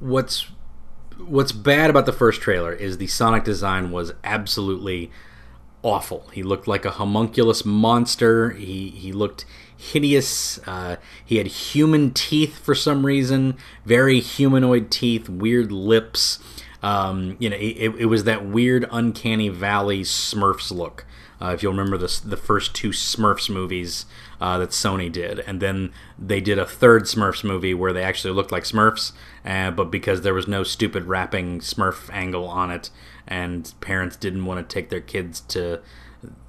what's 0.00 0.50
what's 1.18 1.52
bad 1.52 1.88
about 1.90 2.06
the 2.06 2.12
first 2.12 2.40
trailer 2.40 2.72
is 2.72 2.98
the 2.98 3.06
Sonic 3.06 3.44
design 3.44 3.90
was 3.90 4.12
absolutely 4.22 5.10
awful. 5.82 6.28
He 6.32 6.42
looked 6.42 6.66
like 6.66 6.84
a 6.84 6.90
homunculus 6.90 7.64
monster. 7.64 8.50
He 8.50 8.90
he 8.90 9.12
looked 9.12 9.44
hideous. 9.76 10.58
Uh, 10.66 10.96
he 11.24 11.36
had 11.36 11.46
human 11.46 12.12
teeth 12.12 12.58
for 12.58 12.74
some 12.74 13.06
reason, 13.06 13.56
very 13.84 14.20
humanoid 14.20 14.90
teeth, 14.90 15.28
weird 15.28 15.70
lips. 15.70 16.38
Um, 16.82 17.36
you 17.38 17.50
know, 17.50 17.56
it, 17.56 17.94
it 17.98 18.06
was 18.06 18.24
that 18.24 18.46
weird, 18.46 18.86
uncanny 18.90 19.48
valley 19.48 20.02
Smurfs 20.02 20.70
look. 20.70 21.04
Uh, 21.40 21.48
if 21.48 21.62
you'll 21.62 21.72
remember 21.72 21.98
the 21.98 22.20
the 22.24 22.36
first 22.36 22.74
two 22.74 22.90
Smurfs 22.90 23.50
movies 23.50 24.06
uh, 24.40 24.58
that 24.58 24.70
Sony 24.70 25.10
did, 25.10 25.40
and 25.40 25.60
then 25.60 25.92
they 26.18 26.40
did 26.40 26.58
a 26.58 26.66
third 26.66 27.04
Smurfs 27.04 27.44
movie 27.44 27.74
where 27.74 27.92
they 27.92 28.02
actually 28.02 28.32
looked 28.32 28.52
like 28.52 28.64
Smurfs, 28.64 29.12
uh, 29.44 29.70
but 29.70 29.90
because 29.90 30.22
there 30.22 30.34
was 30.34 30.48
no 30.48 30.62
stupid 30.62 31.04
rapping 31.04 31.60
Smurf 31.60 32.08
angle 32.12 32.46
on 32.46 32.70
it, 32.70 32.90
and 33.26 33.72
parents 33.80 34.16
didn't 34.16 34.46
want 34.46 34.66
to 34.66 34.74
take 34.74 34.88
their 34.88 35.00
kids 35.00 35.40
to 35.42 35.80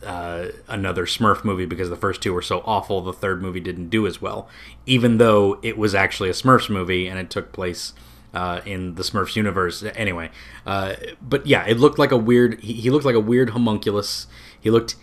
uh, 0.04 0.48
another 0.68 1.06
Smurf 1.06 1.44
movie 1.44 1.66
because 1.66 1.90
the 1.90 1.96
first 1.96 2.22
two 2.22 2.34
were 2.34 2.42
so 2.42 2.62
awful, 2.66 3.02
the 3.02 3.14
third 3.14 3.42
movie 3.42 3.60
didn't 3.60 3.90
do 3.90 4.08
as 4.08 4.22
well, 4.22 4.48
even 4.86 5.18
though 5.18 5.60
it 5.62 5.78
was 5.78 5.94
actually 5.94 6.30
a 6.30 6.34
Smurfs 6.34 6.70
movie 6.70 7.08
and 7.08 7.20
it 7.20 7.30
took 7.30 7.52
place. 7.52 7.94
Uh, 8.34 8.62
in 8.66 8.96
the 8.96 9.04
Smurfs 9.04 9.36
universe, 9.36 9.84
anyway, 9.96 10.30
uh, 10.66 10.94
but 11.22 11.48
yeah, 11.48 11.66
it 11.66 11.80
looked 11.80 11.98
like 11.98 12.12
a 12.12 12.18
weird. 12.18 12.60
He, 12.60 12.74
he 12.74 12.90
looked 12.92 13.06
like 13.06 13.16
a 13.16 13.22
weird 13.22 13.52
homunculus. 13.52 14.28
He 14.60 14.70
looked 14.70 14.96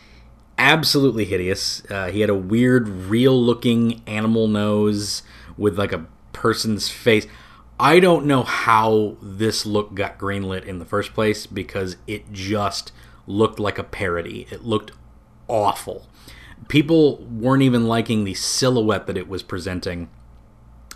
absolutely 0.59 1.25
hideous. 1.25 1.83
Uh, 1.91 2.11
he 2.11 2.21
had 2.21 2.31
a 2.31 2.35
weird, 2.35 2.89
real 2.89 3.41
looking 3.41 4.03
animal 4.07 4.49
nose 4.49 5.23
with 5.57 5.79
like 5.79 5.93
a 5.93 6.07
person's 6.33 6.89
face. 6.89 7.27
I 7.79 7.99
don't 7.99 8.27
know 8.27 8.43
how 8.45 9.17
this 9.21 9.67
look 9.67 9.95
got 9.95 10.19
greenlit 10.19 10.65
in 10.65 10.79
the 10.79 10.85
first 10.85 11.13
place 11.13 11.47
because 11.47 11.97
it 12.07 12.33
just 12.33 12.93
looked 13.27 13.59
like 13.59 13.79
a 13.79 13.85
parody. 13.85 14.47
It 14.51 14.65
looked 14.65 14.93
awful. 15.49 16.07
People 16.69 17.19
weren't 17.25 17.63
even 17.63 17.87
liking 17.87 18.25
the 18.25 18.35
silhouette 18.35 19.07
that 19.07 19.17
it 19.17 19.29
was 19.29 19.43
presenting. 19.43 20.09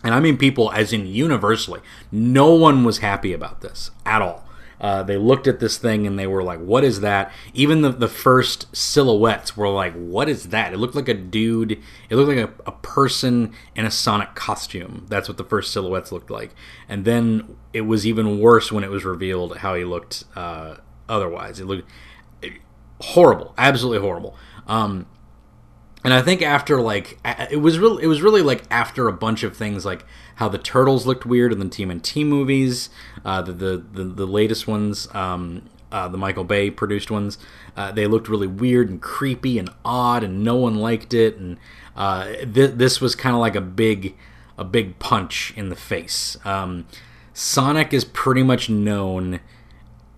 And 0.05 0.15
I 0.15 0.21
mean 0.21 0.37
people 0.37 0.71
as 0.73 0.93
in 0.93 1.07
universally. 1.07 1.81
No 2.13 2.55
one 2.55 2.85
was 2.85 2.99
happy 2.99 3.33
about 3.33 3.61
this 3.61 3.91
at 4.07 4.23
all. 4.23 4.48
Uh, 4.81 5.03
they 5.03 5.17
looked 5.17 5.47
at 5.47 5.61
this 5.61 5.77
thing 5.79 6.07
and 6.07 6.19
they 6.19 6.27
were 6.27 6.43
like, 6.43 6.61
"What 6.61 6.85
is 6.85 7.01
that?" 7.01 7.33
Even 7.55 7.83
the 7.83 7.91
the 7.91 8.09
first 8.09 8.75
silhouettes 8.75 9.57
were 9.57 9.69
like, 9.69 9.95
"What 9.95 10.29
is 10.29 10.49
that?" 10.49 10.73
It 10.73 10.79
looked 10.79 10.95
like 10.95 11.09
a 11.09 11.15
dude. 11.15 11.73
It 12.09 12.17
looked 12.17 12.29
like 12.29 12.49
a, 12.49 12.53
a 12.67 12.73
person 12.73 13.53
in 13.75 13.85
a 13.85 13.91
Sonic 13.91 14.35
costume. 14.35 15.07
That's 15.09 15.29
what 15.29 15.37
the 15.37 15.45
first 15.45 15.73
silhouettes 15.73 16.13
looked 16.13 16.31
like. 16.31 16.55
And 16.89 17.05
then 17.05 17.57
it 17.73 17.83
was 17.83 18.07
even 18.07 18.41
worse 18.41 18.71
when 18.71 18.85
it 18.85 18.91
was 18.91 19.05
revealed 19.05 19.59
how 19.59 19.75
he 19.75 19.85
looked. 19.85 20.25
Uh, 20.37 20.77
otherwise, 21.09 21.59
it 21.61 21.65
looked 21.65 21.91
horrible, 23.01 23.55
absolutely 23.57 24.01
horrible. 24.01 24.37
Um, 24.67 25.07
and 26.05 26.15
I 26.15 26.23
think 26.23 26.43
after 26.43 26.81
like 26.81 27.19
it 27.51 27.61
was 27.61 27.79
real, 27.79 27.99
it 27.99 28.07
was 28.07 28.23
really 28.23 28.43
like 28.43 28.63
after 28.71 29.09
a 29.09 29.13
bunch 29.13 29.43
of 29.43 29.57
things 29.57 29.85
like 29.85 30.05
how 30.37 30.49
the 30.49 30.59
turtles 30.59 31.07
looked 31.07 31.27
weird 31.27 31.53
in 31.53 31.59
the 31.59 31.67
TMNT 31.67 32.25
movies, 32.25 32.91
uh, 33.25 33.43
the, 33.43 33.53
the, 33.53 33.85
the 33.93 34.05
the 34.05 34.27
latest 34.27 34.69
ones, 34.69 35.13
um, 35.15 35.63
uh, 35.91 36.07
the 36.09 36.19
Michael 36.19 36.45
Bay 36.45 36.71
produced 36.71 37.11
ones, 37.11 37.39
uh, 37.77 37.91
they 37.91 38.07
looked 38.07 38.29
really 38.29 38.47
weird 38.47 38.89
and 38.89 39.03
creepy 39.03 39.59
and 39.59 39.71
odd, 39.85 40.23
and 40.23 40.45
no 40.45 40.57
one 40.57 40.77
liked 40.77 41.15
it. 41.15 41.37
And 41.37 41.59
uh, 41.97 42.27
th- 42.27 42.75
this 42.75 43.01
was 43.01 43.15
kind 43.15 43.35
of 43.35 43.41
like 43.41 43.57
a 43.57 43.61
big 43.61 44.17
a 44.57 44.65
big 44.65 44.99
punch 44.99 45.53
in 45.57 45.69
the 45.69 45.77
face. 45.77 46.37
Um, 46.45 46.87
Sonic 47.33 47.93
is 47.93 48.05
pretty 48.05 48.43
much 48.43 48.69
known 48.69 49.41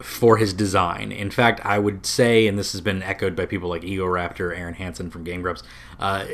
for 0.02 0.36
his 0.36 0.52
design. 0.52 1.12
In 1.12 1.30
fact, 1.30 1.60
I 1.64 1.78
would 1.78 2.06
say, 2.06 2.46
and 2.46 2.58
this 2.58 2.72
has 2.72 2.80
been 2.80 3.02
echoed 3.02 3.36
by 3.36 3.46
people 3.46 3.68
like 3.68 3.82
Egoraptor, 3.82 4.56
Arin 4.56 4.74
Hanson 4.74 5.10
from 5.10 5.24
Game 5.24 5.42
Grumps, 5.42 5.62
uh, 5.98 6.24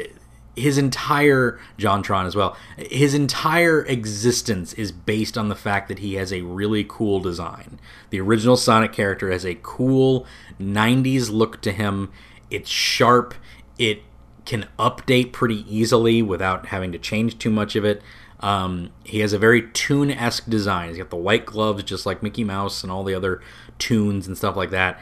his 0.57 0.79
entire 0.79 1.61
JonTron 1.79 2.25
as 2.25 2.35
well. 2.35 2.57
His 2.79 3.13
entire 3.13 3.85
existence 3.85 4.73
is 4.73 4.91
based 4.91 5.37
on 5.37 5.49
the 5.49 5.55
fact 5.55 5.89
that 5.89 5.99
he 5.99 6.15
has 6.15 6.33
a 6.33 6.41
really 6.41 6.85
cool 6.89 7.21
design. 7.21 7.79
The 8.11 8.21
original 8.21 8.57
Sonic 8.57 8.93
character 8.93 9.31
has 9.31 9.45
a 9.45 9.59
cool 9.63 10.27
90s 10.59 11.31
look 11.31 11.61
to 11.61 11.73
him. 11.73 12.11
It's 12.51 12.71
sharp. 12.71 13.35
It 13.79 14.03
can 14.47 14.67
update 14.79 15.33
pretty 15.33 15.67
easily 15.73 16.23
without 16.23 16.67
having 16.67 16.93
to 16.93 16.99
change 16.99 17.39
too 17.39 17.51
much 17.51 17.77
of 17.77 17.85
it. 17.85 18.01
Um, 18.41 18.91
he 19.05 19.21
has 19.21 19.33
a 19.33 19.39
very 19.39 19.71
Toon 19.71 20.11
esque 20.11 20.49
design. 20.49 20.91
He's 20.91 20.99
got 20.99 21.11
the 21.11 21.17
white 21.17 21.47
gloves, 21.47 21.83
just 21.85 22.07
like 22.07 22.23
Mickey 22.23 22.45
Mouse 22.45 22.83
and 22.83 22.93
all 22.93 23.05
the 23.05 23.15
other 23.15 23.41
Toons 23.79 24.27
and 24.27 24.37
stuff 24.37 24.57
like 24.57 24.71
that. 24.71 25.01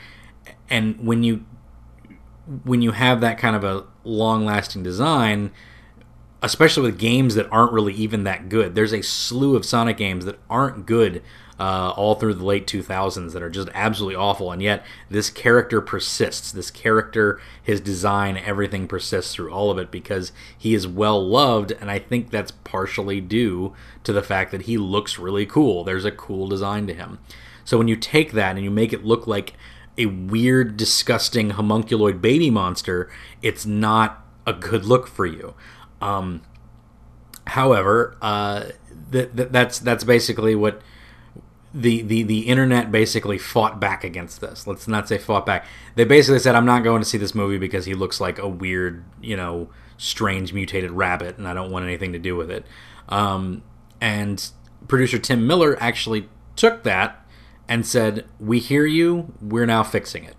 And 0.71 1.05
when 1.05 1.23
you 1.23 1.45
when 2.65 2.83
you 2.83 2.93
have 2.93 3.21
that 3.23 3.39
kind 3.39 3.57
of 3.57 3.65
a 3.65 3.85
long 4.05 4.45
lasting 4.45 4.83
design, 4.83 5.51
especially 6.43 6.91
with 6.91 6.99
games 6.99 7.35
that 7.35 7.49
aren't 7.51 7.73
really 7.73 7.95
even 7.95 8.25
that 8.25 8.49
good, 8.49 8.75
there's 8.75 8.93
a 8.93 9.03
slew 9.03 9.57
of 9.57 9.65
Sonic 9.65 9.97
games 9.97 10.25
that 10.27 10.39
aren't 10.49 10.87
good 10.87 11.23
uh, 11.59 11.93
all 11.97 12.15
through 12.15 12.35
the 12.35 12.45
late 12.45 12.67
2000s 12.67 13.33
that 13.33 13.43
are 13.43 13.51
just 13.51 13.69
absolutely 13.75 14.17
awful. 14.17 14.51
And 14.51 14.61
yet, 14.61 14.85
this 15.09 15.31
character 15.31 15.81
persists. 15.81 16.51
This 16.51 16.71
character, 16.71 17.41
his 17.63 17.81
design, 17.81 18.37
everything 18.37 18.89
persists 18.89 19.35
through 19.35 19.53
all 19.53 19.71
of 19.71 19.79
it 19.79 19.91
because 19.91 20.33
he 20.57 20.75
is 20.75 20.87
well 20.87 21.25
loved. 21.25 21.73
And 21.73 21.91
I 21.91 21.99
think 21.99 22.31
that's 22.31 22.51
partially 22.51 23.21
due 23.21 23.73
to 24.03 24.13
the 24.13 24.23
fact 24.23 24.51
that 24.51 24.63
he 24.63 24.77
looks 24.77 25.19
really 25.19 25.47
cool. 25.47 25.85
There's 25.85 26.05
a 26.05 26.11
cool 26.11 26.49
design 26.49 26.87
to 26.89 26.95
him. 26.95 27.19
So 27.65 27.79
when 27.79 27.89
you 27.89 27.97
take 27.97 28.33
that 28.33 28.57
and 28.57 28.65
you 28.65 28.71
make 28.71 28.93
it 28.93 29.05
look 29.05 29.27
like 29.27 29.55
a 29.97 30.07
weird, 30.07 30.77
disgusting 30.77 31.53
homunculoid 31.53 32.21
baby 32.21 32.51
monster, 32.51 33.11
it's 33.43 33.65
not 33.65 34.25
a 34.47 34.53
good 34.53 34.85
look 34.85 35.07
for 35.07 35.25
you. 35.25 35.55
Um, 36.01 36.43
however, 37.47 38.17
uh, 38.21 38.65
th- 39.13 39.35
th- 39.37 39.49
that's 39.51 39.79
that's 39.79 40.05
basically 40.05 40.55
what 40.55 40.83
the, 41.75 42.03
the 42.03 42.23
the 42.23 42.41
internet 42.43 42.93
basically 42.93 43.37
fought 43.37 43.81
back 43.81 44.05
against 44.05 44.41
this. 44.41 44.67
Let's 44.67 44.87
not 44.87 45.09
say 45.09 45.19
fought 45.19 45.45
back. 45.45 45.67
They 45.97 46.05
basically 46.05 46.39
said, 46.39 46.55
"I'm 46.55 46.65
not 46.65 46.85
going 46.85 47.03
to 47.03 47.05
see 47.05 47.19
this 47.19 47.35
movie 47.35 47.59
because 47.59 47.85
he 47.85 47.95
looks 47.95 48.21
like 48.21 48.39
a 48.39 48.47
weird, 48.47 49.05
you 49.21 49.37
know, 49.37 49.69
strange 49.99 50.53
mutated 50.53 50.93
rabbit, 50.93 51.37
and 51.37 51.49
I 51.49 51.53
don't 51.53 51.73
want 51.73 51.85
anything 51.85 52.13
to 52.13 52.19
do 52.21 52.37
with 52.37 52.49
it." 52.49 52.65
Um, 53.09 53.63
and 54.01 54.49
producer 54.87 55.19
Tim 55.19 55.47
Miller 55.49 55.77
actually 55.81 56.29
took 56.55 56.85
that 56.85 57.27
and 57.69 57.85
said, 57.85 58.25
"We 58.39 58.61
hear 58.61 58.87
you. 58.87 59.35
We're 59.43 59.67
now 59.67 59.83
fixing 59.83 60.23
it." 60.23 60.37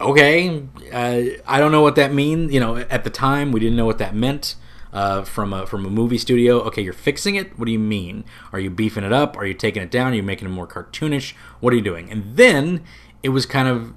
Okay, 0.00 0.66
uh, 0.92 1.22
I 1.46 1.60
don't 1.60 1.70
know 1.70 1.82
what 1.82 1.94
that 1.94 2.12
means. 2.12 2.52
You 2.52 2.58
know, 2.58 2.78
at 2.78 3.04
the 3.04 3.10
time 3.10 3.52
we 3.52 3.60
didn't 3.60 3.76
know 3.76 3.86
what 3.86 3.98
that 3.98 4.14
meant 4.14 4.56
uh, 4.96 5.22
from 5.24 5.52
a 5.52 5.66
from 5.66 5.84
a 5.84 5.90
movie 5.90 6.16
studio. 6.16 6.60
Okay, 6.62 6.80
you're 6.80 6.94
fixing 6.94 7.34
it. 7.34 7.58
What 7.58 7.66
do 7.66 7.72
you 7.72 7.78
mean? 7.78 8.24
Are 8.50 8.58
you 8.58 8.70
beefing 8.70 9.04
it 9.04 9.12
up? 9.12 9.36
Are 9.36 9.44
you 9.44 9.52
taking 9.52 9.82
it 9.82 9.90
down? 9.90 10.12
Are 10.12 10.16
you 10.16 10.22
making 10.22 10.48
it 10.48 10.52
more 10.52 10.66
cartoonish? 10.66 11.34
What 11.60 11.74
are 11.74 11.76
you 11.76 11.82
doing? 11.82 12.10
And 12.10 12.36
then 12.36 12.82
it 13.22 13.28
was 13.28 13.44
kind 13.44 13.68
of 13.68 13.92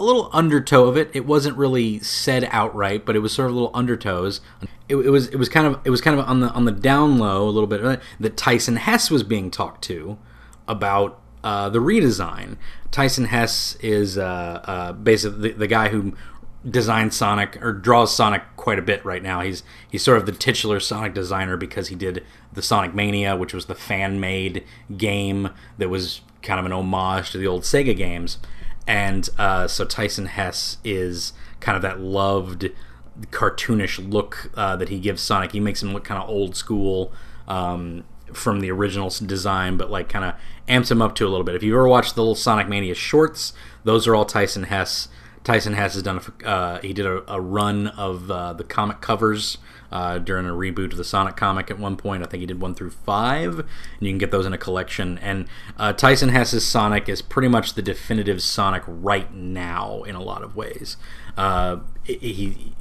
a 0.00 0.02
little 0.02 0.30
undertow 0.32 0.86
of 0.86 0.96
it. 0.96 1.10
It 1.14 1.26
wasn't 1.26 1.56
really 1.56 2.00
said 2.00 2.48
outright, 2.50 3.06
but 3.06 3.14
it 3.14 3.20
was 3.20 3.32
sort 3.32 3.50
of 3.50 3.54
little 3.54 3.70
undertows. 3.70 4.40
It, 4.88 4.96
it, 4.96 5.10
was 5.10 5.28
it 5.28 5.36
was 5.36 5.48
kind 5.48 5.68
of 5.68 5.80
it 5.84 5.90
was 5.90 6.00
kind 6.00 6.18
of 6.18 6.28
on 6.28 6.40
the 6.40 6.48
on 6.48 6.64
the 6.64 6.72
down 6.72 7.18
low 7.18 7.48
a 7.48 7.52
little 7.52 7.68
bit 7.68 7.84
uh, 7.84 7.98
that 8.18 8.36
Tyson 8.36 8.76
Hesse 8.76 9.12
was 9.12 9.22
being 9.22 9.48
talked 9.48 9.84
to 9.84 10.18
about 10.66 11.20
uh, 11.44 11.68
the 11.68 11.78
redesign. 11.78 12.56
Tyson 12.90 13.26
Hesse 13.26 13.76
is 13.76 14.18
uh, 14.18 14.60
uh, 14.64 14.92
basically 14.92 15.50
the, 15.50 15.58
the, 15.58 15.66
guy 15.66 15.88
who 15.88 16.14
designs 16.68 17.16
Sonic 17.16 17.60
or 17.62 17.72
draws 17.72 18.14
Sonic 18.14 18.42
quite 18.56 18.78
a 18.78 18.82
bit 18.82 19.04
right 19.04 19.22
now. 19.22 19.40
He's 19.40 19.62
he's 19.90 20.02
sort 20.02 20.18
of 20.18 20.26
the 20.26 20.32
titular 20.32 20.80
Sonic 20.80 21.14
designer 21.14 21.56
because 21.56 21.88
he 21.88 21.94
did 21.94 22.24
the 22.52 22.62
Sonic 22.62 22.94
Mania, 22.94 23.36
which 23.36 23.52
was 23.52 23.66
the 23.66 23.74
fan 23.74 24.20
made 24.20 24.64
game 24.96 25.50
that 25.78 25.88
was 25.88 26.20
kind 26.42 26.60
of 26.60 26.66
an 26.66 26.72
homage 26.72 27.30
to 27.30 27.38
the 27.38 27.46
old 27.46 27.62
Sega 27.62 27.96
games. 27.96 28.38
And 28.86 29.28
uh, 29.38 29.68
so 29.68 29.84
Tyson 29.84 30.26
Hesse 30.26 30.78
is 30.84 31.32
kind 31.60 31.76
of 31.76 31.82
that 31.82 32.00
loved 32.00 32.70
cartoonish 33.30 34.10
look 34.10 34.50
uh, 34.54 34.76
that 34.76 34.88
he 34.88 34.98
gives 34.98 35.22
Sonic. 35.22 35.52
He 35.52 35.60
makes 35.60 35.82
him 35.82 35.92
look 35.92 36.04
kind 36.04 36.20
of 36.20 36.28
old 36.28 36.56
school 36.56 37.12
um, 37.46 38.04
from 38.32 38.60
the 38.60 38.70
original 38.70 39.10
design, 39.24 39.76
but 39.76 39.90
like 39.90 40.08
kind 40.08 40.24
of 40.24 40.34
amps 40.68 40.90
him 40.90 41.02
up 41.02 41.14
to 41.16 41.26
a 41.26 41.30
little 41.30 41.44
bit. 41.44 41.54
If 41.54 41.62
you 41.62 41.74
ever 41.74 41.88
watched 41.88 42.14
the 42.14 42.22
little 42.22 42.34
Sonic 42.34 42.68
Mania 42.68 42.94
shorts, 42.94 43.52
those 43.84 44.06
are 44.06 44.14
all 44.14 44.24
Tyson 44.24 44.64
Hesse. 44.64 45.08
Tyson 45.44 45.74
Hesse 45.74 45.94
has 45.94 46.02
done. 46.02 46.20
A, 46.20 46.48
uh, 46.48 46.80
he 46.80 46.92
did 46.92 47.06
a, 47.06 47.32
a 47.32 47.40
run 47.40 47.88
of 47.88 48.30
uh, 48.30 48.52
the 48.52 48.64
comic 48.64 49.00
covers 49.00 49.58
uh, 49.90 50.18
during 50.18 50.46
a 50.46 50.52
reboot 50.52 50.92
of 50.92 50.96
the 50.96 51.04
Sonic 51.04 51.36
comic 51.36 51.70
at 51.70 51.78
one 51.78 51.96
point. 51.96 52.22
I 52.22 52.26
think 52.26 52.40
he 52.40 52.46
did 52.46 52.60
one 52.60 52.74
through 52.74 52.90
five, 52.90 53.58
and 53.58 53.68
you 54.00 54.10
can 54.10 54.18
get 54.18 54.30
those 54.30 54.46
in 54.46 54.52
a 54.52 54.58
collection. 54.58 55.18
And 55.18 55.46
uh, 55.76 55.92
Tyson 55.92 56.30
Hesse's 56.30 56.66
Sonic 56.66 57.08
is 57.08 57.22
pretty 57.22 57.48
much 57.48 57.74
the 57.74 57.82
definitive 57.82 58.42
Sonic 58.42 58.82
right 58.86 59.32
now 59.34 60.02
in 60.04 60.14
a 60.14 60.22
lot 60.22 60.42
of 60.42 60.56
ways. 60.56 60.96
Uh, 61.36 61.78
he 62.04 62.74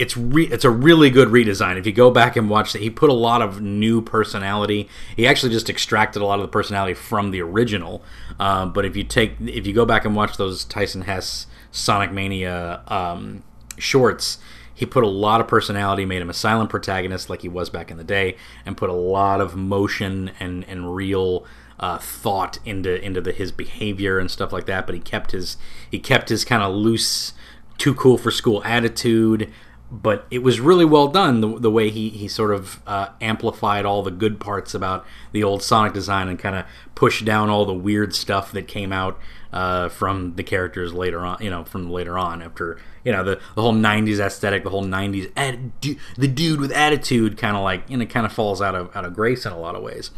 it's 0.00 0.16
re- 0.16 0.46
it's 0.46 0.64
a 0.64 0.70
really 0.70 1.10
good 1.10 1.28
redesign. 1.28 1.76
If 1.76 1.84
you 1.84 1.92
go 1.92 2.10
back 2.10 2.34
and 2.34 2.48
watch 2.48 2.74
it, 2.74 2.80
he 2.80 2.88
put 2.88 3.10
a 3.10 3.14
lot 3.14 3.42
of 3.42 3.60
new 3.60 4.00
personality. 4.00 4.88
He 5.14 5.26
actually 5.26 5.52
just 5.52 5.68
extracted 5.68 6.22
a 6.22 6.24
lot 6.24 6.36
of 6.36 6.42
the 6.42 6.48
personality 6.48 6.94
from 6.94 7.32
the 7.32 7.42
original. 7.42 8.02
Uh, 8.38 8.64
but 8.64 8.86
if 8.86 8.96
you 8.96 9.04
take 9.04 9.34
if 9.40 9.66
you 9.66 9.74
go 9.74 9.84
back 9.84 10.06
and 10.06 10.16
watch 10.16 10.38
those 10.38 10.64
Tyson 10.64 11.02
Hesse 11.02 11.46
Sonic 11.70 12.12
Mania 12.12 12.82
um, 12.88 13.42
shorts, 13.78 14.38
he 14.74 14.86
put 14.86 15.04
a 15.04 15.08
lot 15.08 15.40
of 15.40 15.48
personality, 15.48 16.04
made 16.04 16.22
him 16.22 16.30
a 16.30 16.34
silent 16.34 16.70
protagonist 16.70 17.28
like 17.28 17.42
he 17.42 17.48
was 17.48 17.70
back 17.70 17.90
in 17.90 17.96
the 17.96 18.04
day, 18.04 18.36
and 18.64 18.76
put 18.76 18.90
a 18.90 18.94
lot 18.94 19.40
of 19.40 19.56
motion 19.56 20.30
and 20.40 20.64
and 20.68 20.94
real 20.94 21.44
uh, 21.78 21.98
thought 21.98 22.58
into 22.64 23.02
into 23.04 23.20
the, 23.20 23.32
his 23.32 23.52
behavior 23.52 24.18
and 24.18 24.30
stuff 24.30 24.52
like 24.52 24.66
that. 24.66 24.86
But 24.86 24.94
he 24.94 25.00
kept 25.00 25.32
his 25.32 25.56
he 25.90 25.98
kept 25.98 26.28
his 26.28 26.44
kind 26.44 26.62
of 26.62 26.74
loose, 26.74 27.34
too 27.78 27.94
cool 27.94 28.16
for 28.18 28.30
school 28.30 28.62
attitude 28.64 29.52
but 29.90 30.26
it 30.30 30.42
was 30.42 30.60
really 30.60 30.84
well 30.84 31.08
done 31.08 31.40
the, 31.40 31.58
the 31.58 31.70
way 31.70 31.90
he, 31.90 32.10
he 32.10 32.28
sort 32.28 32.52
of 32.52 32.80
uh, 32.86 33.08
amplified 33.20 33.84
all 33.84 34.02
the 34.02 34.10
good 34.10 34.38
parts 34.38 34.72
about 34.72 35.04
the 35.32 35.42
old 35.42 35.62
Sonic 35.62 35.92
design 35.92 36.28
and 36.28 36.38
kind 36.38 36.54
of 36.54 36.64
pushed 36.94 37.24
down 37.24 37.50
all 37.50 37.64
the 37.64 37.74
weird 37.74 38.14
stuff 38.14 38.52
that 38.52 38.68
came 38.68 38.92
out 38.92 39.18
uh, 39.52 39.88
from 39.88 40.36
the 40.36 40.42
characters 40.42 40.92
later 40.92 41.20
on, 41.20 41.38
you 41.40 41.50
know, 41.50 41.64
from 41.64 41.90
later 41.90 42.18
on 42.18 42.42
after, 42.42 42.78
you 43.04 43.12
know, 43.12 43.24
the, 43.24 43.40
the 43.54 43.62
whole 43.62 43.72
90s 43.72 44.18
aesthetic, 44.18 44.64
the 44.64 44.70
whole 44.70 44.84
90s, 44.84 45.30
ad, 45.36 45.72
the 46.16 46.28
dude 46.28 46.60
with 46.60 46.72
attitude 46.72 47.36
kind 47.36 47.56
of 47.56 47.62
like, 47.62 47.88
you 47.88 47.96
know, 47.96 48.06
kind 48.06 48.26
of 48.26 48.32
falls 48.32 48.62
out 48.62 48.74
of, 48.74 48.94
out 48.94 49.04
of 49.04 49.14
grace 49.14 49.44
in 49.44 49.52
a 49.52 49.58
lot 49.58 49.74
of 49.74 49.82
ways. 49.82 50.10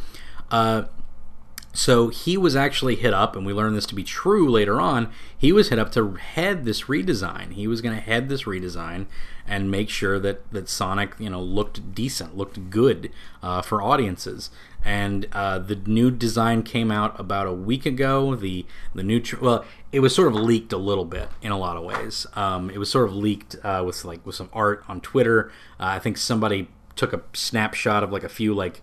Uh, 0.51 0.85
so 1.73 2.09
he 2.09 2.37
was 2.37 2.55
actually 2.55 2.97
hit 2.97 3.15
up, 3.15 3.35
and 3.35 3.47
we 3.47 3.55
learned 3.55 3.77
this 3.77 3.87
to 3.87 3.95
be 3.95 4.05
true 4.05 4.51
later 4.51 4.81
on. 4.81 5.11
He 5.37 5.53
was 5.53 5.71
hit 5.71 5.79
up 5.79 5.91
to 5.93 6.15
head 6.15 6.67
this 6.67 6.83
redesign. 6.83 7.53
He 7.53 7.67
was 7.67 7.81
going 7.81 7.95
to 7.95 8.01
head 8.01 8.29
this 8.29 8.43
redesign 8.45 9.07
and 9.46 9.70
make 9.70 9.88
sure 9.88 10.18
that, 10.20 10.50
that 10.52 10.68
Sonic, 10.68 11.14
you 11.18 11.30
know, 11.30 11.40
looked 11.40 11.94
decent, 11.94 12.37
looked 12.37 12.70
good 12.70 13.11
uh, 13.42 13.62
for 13.62 13.82
audiences. 13.82 14.50
And 14.84 15.28
uh, 15.32 15.58
the 15.58 15.76
new 15.76 16.11
design 16.11 16.62
came 16.62 16.90
out 16.90 17.18
about 17.18 17.46
a 17.46 17.52
week 17.52 17.87
ago. 17.87 18.34
The 18.34 18.66
the 18.94 19.04
new 19.04 19.22
well, 19.40 19.64
it 19.92 20.00
was 20.00 20.12
sort 20.12 20.26
of 20.28 20.34
leaked 20.34 20.72
a 20.72 20.76
little 20.76 21.04
bit 21.04 21.28
in 21.40 21.52
a 21.52 21.58
lot 21.58 21.76
of 21.76 21.84
ways. 21.84 22.26
Um, 22.34 22.68
it 22.68 22.78
was 22.78 22.90
sort 22.90 23.08
of 23.08 23.14
leaked 23.14 23.54
uh, 23.62 23.84
with 23.87 24.04
like 24.04 24.26
with 24.26 24.34
some 24.34 24.49
art 24.52 24.84
on 24.88 25.00
Twitter. 25.00 25.52
Uh, 25.78 25.84
I 25.84 25.99
think 26.00 26.18
somebody 26.18 26.68
took 26.96 27.12
a 27.12 27.22
snapshot 27.32 28.02
of 28.02 28.11
like 28.11 28.25
a 28.25 28.28
few 28.28 28.54
like 28.54 28.82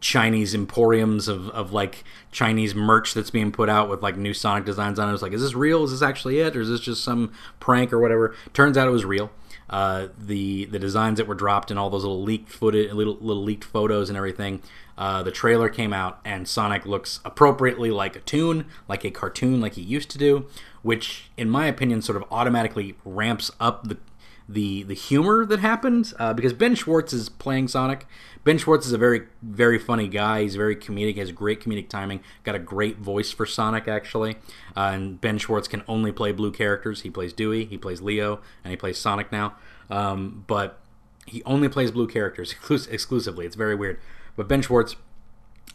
Chinese 0.00 0.54
emporiums 0.54 1.28
of, 1.28 1.48
of 1.50 1.72
like 1.72 2.04
Chinese 2.32 2.74
merch 2.74 3.14
that's 3.14 3.30
being 3.30 3.52
put 3.52 3.68
out 3.68 3.88
with 3.88 4.02
like 4.02 4.16
new 4.16 4.34
Sonic 4.34 4.64
designs 4.64 4.98
on 4.98 5.06
it. 5.06 5.10
I 5.10 5.12
was 5.12 5.22
like, 5.22 5.32
is 5.32 5.42
this 5.42 5.54
real? 5.54 5.84
Is 5.84 5.90
this 5.90 6.02
actually 6.02 6.40
it? 6.40 6.56
Or 6.56 6.60
is 6.60 6.68
this 6.68 6.80
just 6.80 7.04
some 7.04 7.32
prank 7.60 7.92
or 7.92 7.98
whatever? 7.98 8.34
Turns 8.52 8.76
out 8.76 8.88
it 8.88 8.92
was 8.92 9.04
real. 9.04 9.30
Uh, 9.68 10.08
the 10.16 10.66
the 10.66 10.78
designs 10.78 11.18
that 11.18 11.26
were 11.26 11.34
dropped 11.34 11.70
and 11.70 11.80
all 11.80 11.90
those 11.90 12.04
little 12.04 12.22
leaked 12.22 12.50
footage, 12.50 12.92
little 12.92 13.18
little 13.20 13.42
leaked 13.42 13.64
photos 13.64 14.08
and 14.08 14.16
everything. 14.16 14.62
Uh, 14.96 15.22
the 15.22 15.30
trailer 15.30 15.68
came 15.68 15.92
out 15.92 16.20
and 16.24 16.48
Sonic 16.48 16.86
looks 16.86 17.20
appropriately 17.24 17.90
like 17.90 18.16
a 18.16 18.20
tune, 18.20 18.66
like 18.88 19.04
a 19.04 19.10
cartoon, 19.10 19.60
like 19.60 19.74
he 19.74 19.82
used 19.82 20.08
to 20.10 20.18
do, 20.18 20.46
which, 20.82 21.30
in 21.36 21.50
my 21.50 21.66
opinion, 21.66 22.00
sort 22.00 22.16
of 22.16 22.24
automatically 22.30 22.96
ramps 23.04 23.50
up 23.60 23.88
the 23.88 23.98
the 24.48 24.84
the 24.84 24.94
humor 24.94 25.44
that 25.44 25.60
happened 25.60 26.12
uh, 26.18 26.32
because 26.32 26.52
Ben 26.52 26.74
Schwartz 26.74 27.12
is 27.12 27.28
playing 27.28 27.68
Sonic. 27.68 28.06
Ben 28.44 28.58
Schwartz 28.58 28.86
is 28.86 28.92
a 28.92 28.98
very 28.98 29.22
very 29.42 29.78
funny 29.78 30.08
guy. 30.08 30.42
He's 30.42 30.54
very 30.54 30.76
comedic. 30.76 31.16
Has 31.16 31.32
great 31.32 31.60
comedic 31.60 31.88
timing. 31.88 32.20
Got 32.44 32.54
a 32.54 32.60
great 32.60 32.98
voice 32.98 33.32
for 33.32 33.44
Sonic 33.44 33.88
actually. 33.88 34.36
Uh, 34.76 34.90
and 34.94 35.20
Ben 35.20 35.38
Schwartz 35.38 35.66
can 35.66 35.82
only 35.88 36.12
play 36.12 36.32
blue 36.32 36.52
characters. 36.52 37.02
He 37.02 37.10
plays 37.10 37.32
Dewey. 37.32 37.64
He 37.64 37.76
plays 37.76 38.00
Leo, 38.00 38.40
and 38.62 38.70
he 38.70 38.76
plays 38.76 38.98
Sonic 38.98 39.32
now. 39.32 39.56
Um, 39.90 40.44
but 40.46 40.80
he 41.26 41.42
only 41.44 41.68
plays 41.68 41.90
blue 41.90 42.06
characters 42.06 42.54
exclusively. 42.90 43.46
It's 43.46 43.56
very 43.56 43.74
weird. 43.74 43.98
But 44.36 44.48
Ben 44.48 44.62
Schwartz 44.62 44.96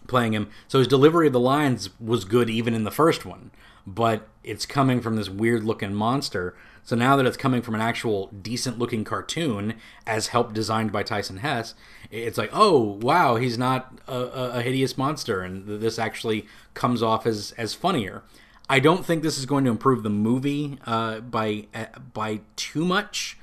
playing 0.08 0.34
him, 0.34 0.50
so 0.68 0.80
his 0.80 0.88
delivery 0.88 1.28
of 1.28 1.34
the 1.34 1.40
lines 1.40 1.90
was 2.00 2.26
good 2.26 2.50
even 2.50 2.74
in 2.74 2.86
the 2.86 2.92
first 2.92 3.26
one. 3.26 3.52
But 3.86 4.28
it's 4.44 4.66
coming 4.66 5.02
from 5.02 5.16
this 5.16 5.30
weird 5.30 5.64
looking 5.64 5.94
monster 5.94 6.56
so 6.84 6.96
now 6.96 7.16
that 7.16 7.26
it's 7.26 7.38
coming 7.38 7.62
from 7.62 7.76
an 7.76 7.82
actual 7.82 8.28
decent 8.28 8.80
looking 8.80 9.04
cartoon, 9.04 9.76
as 10.08 10.28
help 10.28 10.54
designed 10.54 10.92
by 10.92 11.04
Tyson 11.04 11.38
Hesse, 11.38 11.76
it's 12.10 12.38
like, 12.38 12.50
oh 12.54 12.98
wow, 13.02 13.36
he's 13.36 13.58
not 13.58 14.00
a, 14.08 14.16
a, 14.16 14.62
hideous 14.62 14.98
monster, 14.98 15.42
and 15.42 15.82
this 15.82 16.00
actually 16.00 16.46
comes 16.74 17.02
off 17.04 17.26
as 17.26 17.54
as 17.58 17.74
funnier. 17.74 18.24
I 18.70 18.80
don't 18.80 19.06
think 19.06 19.22
this 19.22 19.38
is 19.38 19.46
going 19.46 19.64
to 19.66 19.72
improve 19.72 20.04
the 20.04 20.10
movie 20.10 20.80
uh, 20.86 21.20
by 21.20 21.68
uh, 21.74 21.86
by 22.14 22.42
too 22.56 22.86
much, 22.86 23.38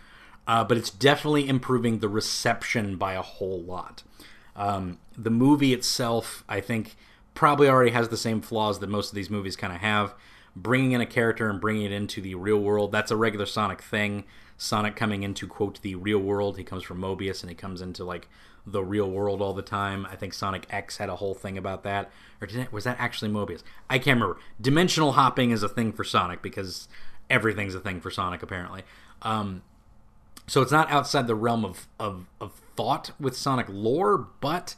uh, 0.46 0.64
but 0.64 0.76
it's 0.76 0.90
definitely 0.90 1.48
improving 1.48 2.00
the 2.00 2.08
reception 2.08 2.96
by 2.96 3.14
a 3.14 3.22
whole 3.22 3.62
lot. 3.62 4.02
Um, 4.56 4.98
the 5.16 5.30
movie 5.30 5.72
itself, 5.72 6.44
I 6.48 6.60
think, 6.60 6.96
probably 7.34 7.68
already 7.68 7.92
has 7.92 8.08
the 8.08 8.16
same 8.16 8.40
flaws 8.40 8.80
that 8.80 8.88
most 8.88 9.10
of 9.10 9.14
these 9.14 9.30
movies 9.30 9.54
kind 9.54 9.72
of 9.72 9.80
have 9.80 10.14
bringing 10.62 10.92
in 10.92 11.00
a 11.00 11.06
character 11.06 11.48
and 11.48 11.60
bringing 11.60 11.84
it 11.84 11.92
into 11.92 12.20
the 12.20 12.34
real 12.34 12.58
world. 12.58 12.92
That's 12.92 13.10
a 13.10 13.16
regular 13.16 13.46
Sonic 13.46 13.82
thing. 13.82 14.24
Sonic 14.56 14.96
coming 14.96 15.22
into 15.22 15.46
quote 15.46 15.80
the 15.82 15.94
real 15.94 16.18
world. 16.18 16.58
He 16.58 16.64
comes 16.64 16.82
from 16.82 17.00
Mobius 17.00 17.42
and 17.42 17.48
he 17.48 17.54
comes 17.54 17.80
into 17.80 18.04
like 18.04 18.28
the 18.66 18.82
real 18.82 19.10
world 19.10 19.40
all 19.40 19.54
the 19.54 19.62
time. 19.62 20.06
I 20.10 20.16
think 20.16 20.34
Sonic 20.34 20.66
X 20.70 20.98
had 20.98 21.08
a 21.08 21.16
whole 21.16 21.34
thing 21.34 21.56
about 21.56 21.84
that. 21.84 22.10
Or 22.40 22.48
it, 22.48 22.72
was 22.72 22.84
that 22.84 22.96
actually 22.98 23.30
Mobius? 23.30 23.62
I 23.88 23.98
can't 23.98 24.20
remember. 24.20 24.40
Dimensional 24.60 25.12
hopping 25.12 25.50
is 25.52 25.62
a 25.62 25.68
thing 25.68 25.92
for 25.92 26.04
Sonic 26.04 26.42
because 26.42 26.88
everything's 27.30 27.74
a 27.74 27.80
thing 27.80 28.00
for 28.00 28.10
Sonic 28.10 28.42
apparently. 28.42 28.82
Um, 29.22 29.62
so 30.46 30.62
it's 30.62 30.72
not 30.72 30.90
outside 30.90 31.26
the 31.26 31.34
realm 31.34 31.64
of, 31.64 31.86
of, 32.00 32.26
of 32.40 32.60
thought 32.76 33.12
with 33.20 33.36
Sonic 33.36 33.66
lore, 33.68 34.28
but 34.40 34.74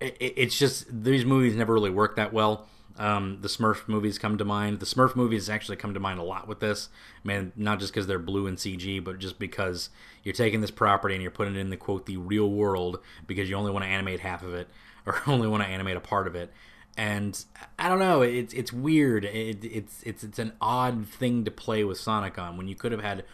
it, 0.00 0.16
it's 0.18 0.58
just 0.58 1.04
these 1.04 1.24
movies 1.24 1.54
never 1.54 1.74
really 1.74 1.90
work 1.90 2.16
that 2.16 2.32
well. 2.32 2.66
Um, 2.98 3.38
the 3.40 3.48
Smurf 3.48 3.88
movies 3.88 4.18
come 4.18 4.36
to 4.38 4.44
mind. 4.44 4.80
The 4.80 4.86
Smurf 4.86 5.16
movies 5.16 5.48
actually 5.48 5.76
come 5.76 5.94
to 5.94 6.00
mind 6.00 6.20
a 6.20 6.22
lot 6.22 6.46
with 6.46 6.60
this. 6.60 6.88
Man, 7.24 7.52
not 7.56 7.80
just 7.80 7.92
because 7.92 8.06
they're 8.06 8.18
blue 8.18 8.46
and 8.46 8.58
CG, 8.58 9.02
but 9.02 9.18
just 9.18 9.38
because 9.38 9.88
you're 10.22 10.34
taking 10.34 10.60
this 10.60 10.70
property 10.70 11.14
and 11.14 11.22
you're 11.22 11.30
putting 11.30 11.56
it 11.56 11.60
in 11.60 11.70
the 11.70 11.76
quote 11.76 12.06
the 12.06 12.18
real 12.18 12.50
world 12.50 12.98
because 13.26 13.48
you 13.48 13.56
only 13.56 13.70
want 13.70 13.84
to 13.84 13.88
animate 13.90 14.20
half 14.20 14.42
of 14.42 14.54
it 14.54 14.68
or 15.06 15.22
only 15.26 15.48
want 15.48 15.62
to 15.62 15.68
animate 15.68 15.96
a 15.96 16.00
part 16.00 16.26
of 16.26 16.34
it. 16.34 16.52
And 16.96 17.42
I 17.78 17.88
don't 17.88 17.98
know, 17.98 18.20
it's 18.20 18.52
it's 18.52 18.72
weird. 18.72 19.24
It, 19.24 19.64
it's 19.64 20.02
it's 20.02 20.22
it's 20.22 20.38
an 20.38 20.52
odd 20.60 21.06
thing 21.08 21.44
to 21.44 21.50
play 21.50 21.84
with 21.84 21.98
Sonic 21.98 22.38
on 22.38 22.58
when 22.58 22.68
you 22.68 22.74
could 22.74 22.92
have 22.92 23.02
had 23.02 23.24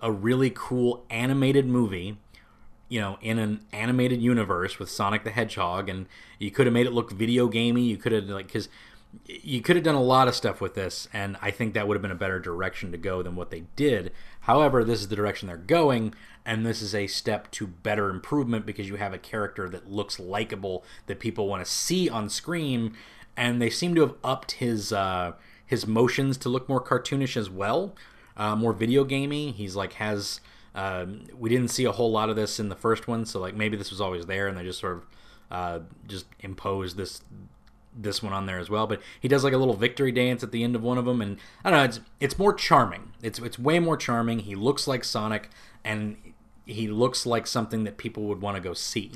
a 0.00 0.10
really 0.10 0.50
cool 0.54 1.04
animated 1.10 1.66
movie 1.66 2.16
you 2.88 3.00
know, 3.00 3.18
in 3.20 3.38
an 3.38 3.60
animated 3.72 4.22
universe 4.22 4.78
with 4.78 4.88
Sonic 4.88 5.24
the 5.24 5.30
Hedgehog, 5.30 5.88
and 5.88 6.06
you 6.38 6.50
could 6.50 6.66
have 6.66 6.72
made 6.72 6.86
it 6.86 6.92
look 6.92 7.10
video 7.10 7.48
gamey. 7.48 7.82
You 7.82 7.96
could 7.96 8.12
have 8.12 8.24
like 8.24 8.46
because 8.46 8.68
you 9.24 9.60
could 9.60 9.76
have 9.76 9.84
done 9.84 9.94
a 9.94 10.02
lot 10.02 10.28
of 10.28 10.34
stuff 10.34 10.60
with 10.60 10.74
this, 10.74 11.08
and 11.12 11.36
I 11.40 11.50
think 11.50 11.74
that 11.74 11.86
would 11.86 11.94
have 11.94 12.02
been 12.02 12.10
a 12.10 12.16
better 12.16 12.38
direction 12.38 12.92
to 12.92 12.98
go 12.98 13.22
than 13.22 13.36
what 13.36 13.50
they 13.50 13.64
did. 13.76 14.12
However, 14.40 14.84
this 14.84 15.00
is 15.00 15.08
the 15.08 15.16
direction 15.16 15.48
they're 15.48 15.56
going, 15.56 16.14
and 16.44 16.64
this 16.64 16.82
is 16.82 16.94
a 16.94 17.06
step 17.06 17.50
to 17.52 17.66
better 17.66 18.10
improvement 18.10 18.66
because 18.66 18.88
you 18.88 18.96
have 18.96 19.12
a 19.12 19.18
character 19.18 19.68
that 19.68 19.90
looks 19.90 20.18
likable 20.18 20.84
that 21.06 21.20
people 21.20 21.48
want 21.48 21.64
to 21.64 21.70
see 21.70 22.08
on 22.08 22.28
screen, 22.28 22.94
and 23.36 23.60
they 23.60 23.70
seem 23.70 23.94
to 23.94 24.00
have 24.02 24.14
upped 24.22 24.52
his 24.52 24.92
uh, 24.92 25.32
his 25.64 25.86
motions 25.86 26.36
to 26.38 26.48
look 26.48 26.68
more 26.68 26.82
cartoonish 26.82 27.36
as 27.36 27.50
well, 27.50 27.94
uh, 28.36 28.54
more 28.54 28.72
video 28.72 29.04
gamey. 29.04 29.50
He's 29.50 29.76
like 29.76 29.94
has 29.94 30.40
um, 30.74 31.24
we 31.36 31.48
didn't 31.48 31.68
see 31.68 31.84
a 31.84 31.92
whole 31.92 32.12
lot 32.12 32.28
of 32.28 32.36
this 32.36 32.60
in 32.60 32.68
the 32.68 32.76
first 32.76 33.08
one, 33.08 33.24
so 33.24 33.40
like 33.40 33.54
maybe 33.54 33.76
this 33.76 33.90
was 33.90 34.00
always 34.00 34.26
there, 34.26 34.46
and 34.46 34.56
they 34.56 34.62
just 34.62 34.80
sort 34.80 34.98
of 34.98 35.06
uh, 35.50 35.78
just 36.06 36.26
imposed 36.40 36.96
this 36.96 37.22
this 37.96 38.22
one 38.22 38.32
on 38.32 38.46
there 38.46 38.58
as 38.58 38.68
well. 38.68 38.86
But 38.86 39.00
he 39.20 39.28
does 39.28 39.44
like 39.44 39.52
a 39.52 39.58
little 39.58 39.76
victory 39.76 40.12
dance 40.12 40.42
at 40.42 40.52
the 40.52 40.62
end 40.62 40.76
of 40.76 40.82
one 40.82 40.98
of 40.98 41.04
them, 41.04 41.20
and 41.20 41.38
I 41.64 41.70
don't 41.70 41.78
know. 41.78 41.84
It's 41.84 42.00
it's 42.20 42.38
more 42.38 42.52
charming. 42.52 43.12
It's 43.22 43.38
it's 43.38 43.58
way 43.58 43.78
more 43.78 43.96
charming. 43.96 44.40
He 44.40 44.54
looks 44.54 44.86
like 44.86 45.04
Sonic, 45.04 45.50
and 45.84 46.16
he 46.66 46.88
looks 46.88 47.24
like 47.26 47.46
something 47.46 47.84
that 47.84 47.96
people 47.96 48.24
would 48.24 48.40
want 48.40 48.56
to 48.56 48.60
go 48.60 48.74
see. 48.74 49.12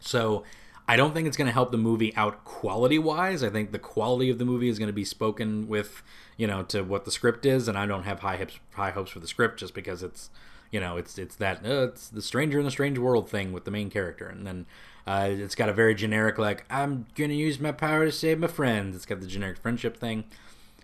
So 0.00 0.44
I 0.86 0.96
don't 0.96 1.14
think 1.14 1.26
it's 1.26 1.36
going 1.36 1.46
to 1.46 1.52
help 1.52 1.70
the 1.70 1.78
movie 1.78 2.14
out 2.14 2.44
quality 2.44 2.98
wise. 2.98 3.42
I 3.42 3.50
think 3.50 3.72
the 3.72 3.78
quality 3.78 4.28
of 4.28 4.38
the 4.38 4.44
movie 4.44 4.68
is 4.68 4.78
going 4.78 4.88
to 4.88 4.92
be 4.92 5.04
spoken 5.04 5.66
with, 5.66 6.02
you 6.36 6.46
know, 6.46 6.62
to 6.64 6.82
what 6.82 7.04
the 7.04 7.10
script 7.10 7.46
is, 7.46 7.68
and 7.68 7.78
I 7.78 7.86
don't 7.86 8.02
have 8.02 8.20
high 8.20 8.36
hopes 8.36 8.58
high 8.74 8.90
hopes 8.90 9.10
for 9.10 9.20
the 9.20 9.26
script 9.26 9.58
just 9.60 9.74
because 9.74 10.02
it's, 10.02 10.30
you 10.70 10.80
know, 10.80 10.96
it's 10.96 11.16
it's 11.18 11.36
that 11.36 11.64
uh, 11.64 11.88
it's 11.88 12.08
the 12.08 12.22
stranger 12.22 12.58
in 12.58 12.64
the 12.64 12.70
strange 12.70 12.98
world 12.98 13.30
thing 13.30 13.52
with 13.52 13.64
the 13.64 13.70
main 13.70 13.88
character, 13.88 14.26
and 14.26 14.46
then 14.46 14.66
uh, 15.06 15.28
it's 15.30 15.54
got 15.54 15.68
a 15.68 15.72
very 15.72 15.94
generic 15.94 16.38
like 16.38 16.64
I'm 16.70 17.06
to 17.30 17.36
use 17.36 17.60
my 17.60 17.72
power 17.72 18.06
to 18.06 18.12
save 18.12 18.38
my 18.38 18.46
friends. 18.46 18.96
It's 18.96 19.06
got 19.06 19.20
the 19.20 19.26
generic 19.26 19.58
friendship 19.58 19.96
thing, 19.96 20.24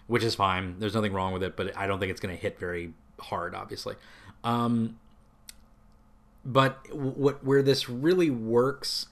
which 0.07 0.23
is 0.23 0.35
fine. 0.35 0.79
There's 0.79 0.95
nothing 0.95 1.13
wrong 1.13 1.33
with 1.33 1.43
it, 1.43 1.57
but 1.57 1.77
I 1.77 1.87
don't 1.87 2.01
think 2.01 2.11
it's 2.11 2.21
to 2.35 2.41
hit 2.41 2.59
very 2.59 2.93
hard, 3.19 3.55
obviously. 3.55 3.97
Um, 4.45 4.99
but 6.45 6.93
what 6.95 7.45
where 7.45 7.63
this 7.63 7.89
really 7.89 8.31
works 8.31 9.07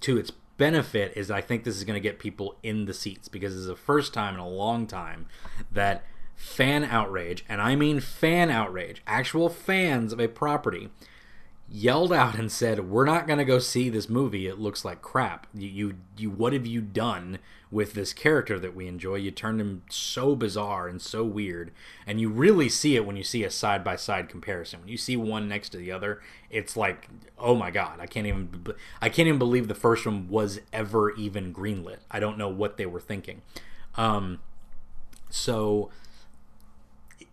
to 0.00 0.16
its 0.16 0.30
benefit 0.56 1.12
is 1.16 1.30
I 1.30 1.40
think 1.40 1.64
this 1.64 1.76
is 1.76 1.84
going 1.84 1.94
to 1.94 2.00
get 2.00 2.18
people 2.18 2.56
in 2.62 2.84
the 2.84 2.94
seats 2.94 3.28
because 3.28 3.54
is 3.54 3.66
the 3.66 3.76
first 3.76 4.12
time 4.12 4.34
in 4.34 4.40
a 4.40 4.48
long 4.48 4.86
time 4.86 5.26
that 5.72 6.04
fan 6.36 6.84
outrage, 6.84 7.44
and 7.48 7.60
I 7.60 7.76
mean 7.76 8.00
fan 8.00 8.50
outrage, 8.50 9.02
actual 9.06 9.50
fans 9.50 10.12
of 10.12 10.20
a 10.20 10.28
property 10.28 10.88
yelled 11.70 12.12
out 12.12 12.34
and 12.34 12.50
said, 12.50 12.90
"We're 12.90 13.04
not 13.04 13.26
going 13.26 13.38
to 13.38 13.44
go 13.44 13.58
see 13.58 13.88
this 13.88 14.08
movie. 14.08 14.46
It 14.46 14.58
looks 14.58 14.84
like 14.84 15.02
crap. 15.02 15.46
You, 15.54 15.68
you, 15.68 15.94
you, 16.16 16.30
what 16.30 16.52
have 16.52 16.66
you 16.66 16.80
done 16.80 17.38
with 17.70 17.94
this 17.94 18.12
character 18.12 18.58
that 18.58 18.74
we 18.74 18.88
enjoy? 18.88 19.16
You 19.16 19.30
turned 19.30 19.60
him 19.60 19.82
so 19.88 20.34
bizarre 20.34 20.88
and 20.88 21.00
so 21.00 21.22
weird, 21.22 21.70
and 22.06 22.20
you 22.20 22.28
really 22.28 22.68
see 22.68 22.96
it 22.96 23.06
when 23.06 23.16
you 23.16 23.22
see 23.22 23.44
a 23.44 23.50
side 23.50 23.84
by 23.84 23.96
side 23.96 24.28
comparison. 24.28 24.80
When 24.80 24.88
you 24.88 24.96
see 24.96 25.16
one 25.16 25.48
next 25.48 25.68
to 25.70 25.78
the 25.78 25.92
other, 25.92 26.20
it's 26.50 26.76
like, 26.76 27.08
oh 27.38 27.54
my 27.54 27.70
god, 27.70 28.00
I 28.00 28.06
can't 28.06 28.26
even, 28.26 28.66
I 29.00 29.08
can't 29.08 29.28
even 29.28 29.38
believe 29.38 29.68
the 29.68 29.74
first 29.74 30.04
one 30.04 30.28
was 30.28 30.60
ever 30.72 31.12
even 31.12 31.54
greenlit. 31.54 31.98
I 32.10 32.18
don't 32.18 32.38
know 32.38 32.48
what 32.48 32.76
they 32.76 32.86
were 32.86 33.00
thinking. 33.00 33.42
Um, 33.94 34.40
so." 35.30 35.90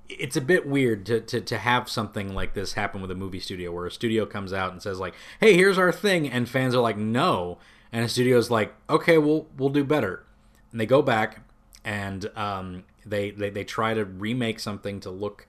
It's 0.09 0.35
a 0.35 0.41
bit 0.41 0.67
weird 0.67 1.05
to, 1.05 1.19
to, 1.21 1.41
to 1.41 1.57
have 1.57 1.89
something 1.89 2.33
like 2.33 2.53
this 2.53 2.73
happen 2.73 3.01
with 3.01 3.11
a 3.11 3.15
movie 3.15 3.39
studio 3.39 3.71
where 3.71 3.85
a 3.85 3.91
studio 3.91 4.25
comes 4.25 4.53
out 4.53 4.71
and 4.71 4.81
says 4.81 4.99
like 4.99 5.13
hey 5.39 5.55
here's 5.55 5.77
our 5.77 5.91
thing 5.91 6.29
and 6.29 6.49
fans 6.49 6.75
are 6.75 6.81
like 6.81 6.97
no. 6.97 7.57
And 7.91 8.03
a 8.03 8.09
studio's 8.09 8.51
like 8.51 8.73
okay 8.89 9.17
we'll 9.17 9.47
we'll 9.57 9.69
do 9.69 9.83
better. 9.83 10.23
And 10.71 10.79
they 10.79 10.85
go 10.85 11.01
back 11.01 11.41
and 11.83 12.29
um, 12.35 12.83
they, 13.05 13.31
they 13.31 13.49
they 13.49 13.63
try 13.63 13.93
to 13.93 14.05
remake 14.05 14.59
something 14.59 14.99
to 15.01 15.09
look 15.09 15.47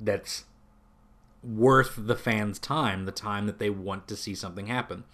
that's 0.00 0.44
worth 1.42 1.94
the 1.96 2.16
fans 2.16 2.58
time 2.58 3.04
the 3.04 3.12
time 3.12 3.46
that 3.46 3.58
they 3.58 3.70
want 3.70 4.08
to 4.08 4.16
see 4.16 4.34
something 4.34 4.66
happen. 4.66 5.04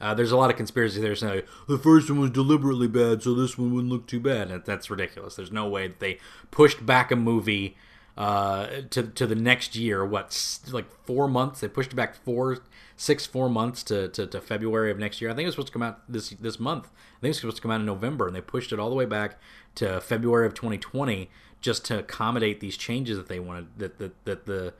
Uh, 0.00 0.12
there's 0.12 0.32
a 0.32 0.36
lot 0.36 0.50
of 0.50 0.56
conspiracy 0.56 1.00
there 1.00 1.14
saying 1.14 1.42
the 1.68 1.78
first 1.78 2.10
one 2.10 2.18
was 2.18 2.30
deliberately 2.30 2.88
bad 2.88 3.22
so 3.22 3.34
this 3.34 3.56
one 3.56 3.72
wouldn't 3.72 3.92
look 3.92 4.06
too 4.06 4.18
bad. 4.18 4.50
And 4.50 4.64
that's 4.64 4.90
ridiculous. 4.90 5.36
There's 5.36 5.52
no 5.52 5.68
way 5.68 5.86
that 5.86 6.00
they 6.00 6.18
pushed 6.50 6.84
back 6.84 7.12
a 7.12 7.16
movie 7.16 7.76
uh, 8.16 8.66
to 8.90 9.04
to 9.04 9.26
the 9.26 9.34
next 9.34 9.74
year. 9.74 10.04
What 10.04 10.58
like 10.70 10.90
four 11.04 11.28
months? 11.28 11.60
They 11.60 11.68
pushed 11.68 11.92
it 11.92 11.96
back 11.96 12.14
four, 12.14 12.58
six, 12.96 13.26
four 13.26 13.48
months 13.48 13.82
to, 13.84 14.08
to, 14.08 14.26
to 14.26 14.40
February 14.40 14.90
of 14.90 14.98
next 14.98 15.20
year. 15.20 15.30
I 15.30 15.34
think 15.34 15.44
it 15.44 15.46
was 15.46 15.54
supposed 15.54 15.68
to 15.68 15.72
come 15.72 15.82
out 15.82 16.00
this 16.08 16.30
this 16.30 16.60
month. 16.60 16.86
I 16.86 17.20
think 17.20 17.24
it 17.24 17.28
was 17.28 17.36
supposed 17.38 17.56
to 17.56 17.62
come 17.62 17.70
out 17.70 17.80
in 17.80 17.86
November, 17.86 18.26
and 18.26 18.36
they 18.36 18.40
pushed 18.40 18.72
it 18.72 18.78
all 18.78 18.90
the 18.90 18.96
way 18.96 19.06
back 19.06 19.38
to 19.76 20.00
February 20.00 20.46
of 20.46 20.54
2020 20.54 21.30
just 21.60 21.84
to 21.86 22.00
accommodate 22.00 22.60
these 22.60 22.76
changes 22.76 23.16
that 23.16 23.28
they 23.28 23.40
wanted 23.40 23.66
that 23.78 23.98
that, 23.98 24.24
that 24.24 24.46
the 24.46 24.74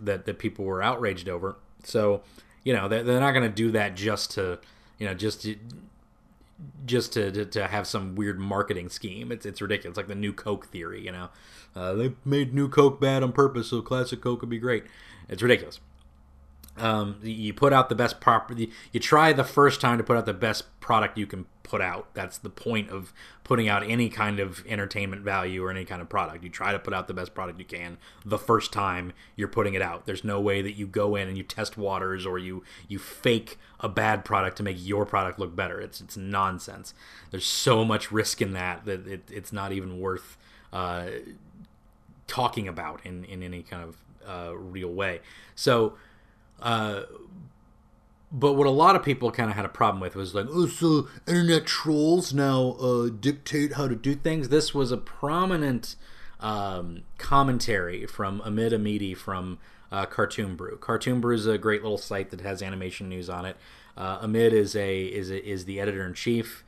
that 0.00 0.26
that 0.26 0.38
people 0.38 0.64
were 0.64 0.82
outraged 0.82 1.28
over. 1.28 1.56
So 1.84 2.22
you 2.64 2.72
know 2.72 2.88
they're, 2.88 3.02
they're 3.02 3.20
not 3.20 3.32
going 3.32 3.48
to 3.48 3.54
do 3.54 3.70
that 3.72 3.94
just 3.94 4.32
to 4.32 4.58
you 4.98 5.06
know 5.06 5.14
just 5.14 5.46
just 6.84 7.12
to, 7.14 7.30
to, 7.32 7.44
to 7.46 7.66
have 7.66 7.86
some 7.86 8.14
weird 8.14 8.38
marketing 8.38 8.88
scheme. 8.88 9.32
It's 9.32 9.46
it's 9.46 9.60
ridiculous. 9.60 9.92
It's 9.92 9.96
like 9.96 10.08
the 10.08 10.14
new 10.14 10.32
Coke 10.32 10.66
theory, 10.66 11.04
you 11.04 11.12
know. 11.12 11.28
Uh, 11.74 11.94
they 11.94 12.12
made 12.24 12.54
new 12.54 12.68
Coke 12.68 13.00
bad 13.00 13.22
on 13.22 13.32
purpose 13.32 13.68
so 13.68 13.82
classic 13.82 14.20
Coke 14.20 14.40
would 14.40 14.50
be 14.50 14.58
great. 14.58 14.84
It's 15.28 15.42
ridiculous. 15.42 15.80
Um, 16.76 17.20
you 17.22 17.54
put 17.54 17.72
out 17.72 17.88
the 17.88 17.94
best 17.94 18.20
property. 18.20 18.70
You 18.92 19.00
try 19.00 19.32
the 19.32 19.44
first 19.44 19.80
time 19.80 19.98
to 19.98 20.04
put 20.04 20.16
out 20.16 20.26
the 20.26 20.34
best 20.34 20.80
product 20.80 21.16
you 21.16 21.26
can 21.26 21.46
put 21.64 21.80
out. 21.80 22.06
That's 22.14 22.38
the 22.38 22.50
point 22.50 22.90
of 22.90 23.12
putting 23.42 23.68
out 23.68 23.82
any 23.82 24.08
kind 24.08 24.38
of 24.38 24.64
entertainment 24.66 25.22
value 25.22 25.64
or 25.64 25.70
any 25.70 25.84
kind 25.84 26.00
of 26.00 26.08
product. 26.08 26.44
You 26.44 26.50
try 26.50 26.70
to 26.70 26.78
put 26.78 26.94
out 26.94 27.08
the 27.08 27.14
best 27.14 27.34
product 27.34 27.58
you 27.58 27.64
can 27.64 27.98
the 28.24 28.38
first 28.38 28.72
time 28.72 29.12
you're 29.34 29.48
putting 29.48 29.74
it 29.74 29.82
out. 29.82 30.06
There's 30.06 30.22
no 30.22 30.40
way 30.40 30.62
that 30.62 30.74
you 30.74 30.86
go 30.86 31.16
in 31.16 31.26
and 31.26 31.36
you 31.36 31.42
test 31.42 31.76
waters 31.76 32.24
or 32.24 32.38
you 32.38 32.62
you 32.86 33.00
fake 33.00 33.58
a 33.80 33.88
bad 33.88 34.24
product 34.24 34.58
to 34.58 34.62
make 34.62 34.76
your 34.78 35.04
product 35.04 35.40
look 35.40 35.56
better. 35.56 35.80
It's 35.80 36.00
it's 36.00 36.16
nonsense. 36.16 36.94
There's 37.32 37.46
so 37.46 37.84
much 37.84 38.12
risk 38.12 38.40
in 38.40 38.52
that 38.52 38.84
that 38.84 39.06
it, 39.08 39.22
it's 39.32 39.52
not 39.52 39.72
even 39.72 39.98
worth 39.98 40.36
uh, 40.72 41.06
talking 42.26 42.68
about 42.68 43.00
in 43.04 43.24
in 43.24 43.42
any 43.42 43.62
kind 43.62 43.82
of 43.82 43.96
uh, 44.28 44.54
real 44.54 44.92
way. 44.92 45.20
So 45.54 45.94
uh, 46.60 47.02
but 48.32 48.54
what 48.54 48.66
a 48.66 48.70
lot 48.70 48.96
of 48.96 49.02
people 49.02 49.30
kind 49.30 49.50
of 49.50 49.56
had 49.56 49.64
a 49.64 49.68
problem 49.68 50.00
with 50.00 50.16
was 50.16 50.34
like, 50.34 50.46
oh, 50.50 50.66
so 50.66 51.08
internet 51.26 51.66
trolls 51.66 52.34
now 52.34 52.72
uh, 52.80 53.08
dictate 53.08 53.74
how 53.74 53.86
to 53.88 53.94
do 53.94 54.14
things. 54.14 54.48
This 54.48 54.74
was 54.74 54.90
a 54.90 54.96
prominent 54.96 55.96
um, 56.40 57.02
commentary 57.18 58.06
from 58.06 58.40
Amid 58.44 58.72
Amidi 58.72 59.16
from 59.16 59.58
uh, 59.90 60.06
Cartoon 60.06 60.56
Brew. 60.56 60.76
Cartoon 60.76 61.20
Brew 61.20 61.34
is 61.34 61.46
a 61.46 61.56
great 61.58 61.82
little 61.82 61.98
site 61.98 62.30
that 62.30 62.40
has 62.40 62.62
animation 62.62 63.08
news 63.08 63.30
on 63.30 63.44
it. 63.44 63.56
Uh, 63.96 64.26
Omid 64.26 64.52
is 64.52 64.74
a 64.74 65.04
is 65.04 65.30
a, 65.30 65.48
is 65.48 65.64
the 65.66 65.78
editor 65.78 66.04
in 66.04 66.14
chief, 66.14 66.64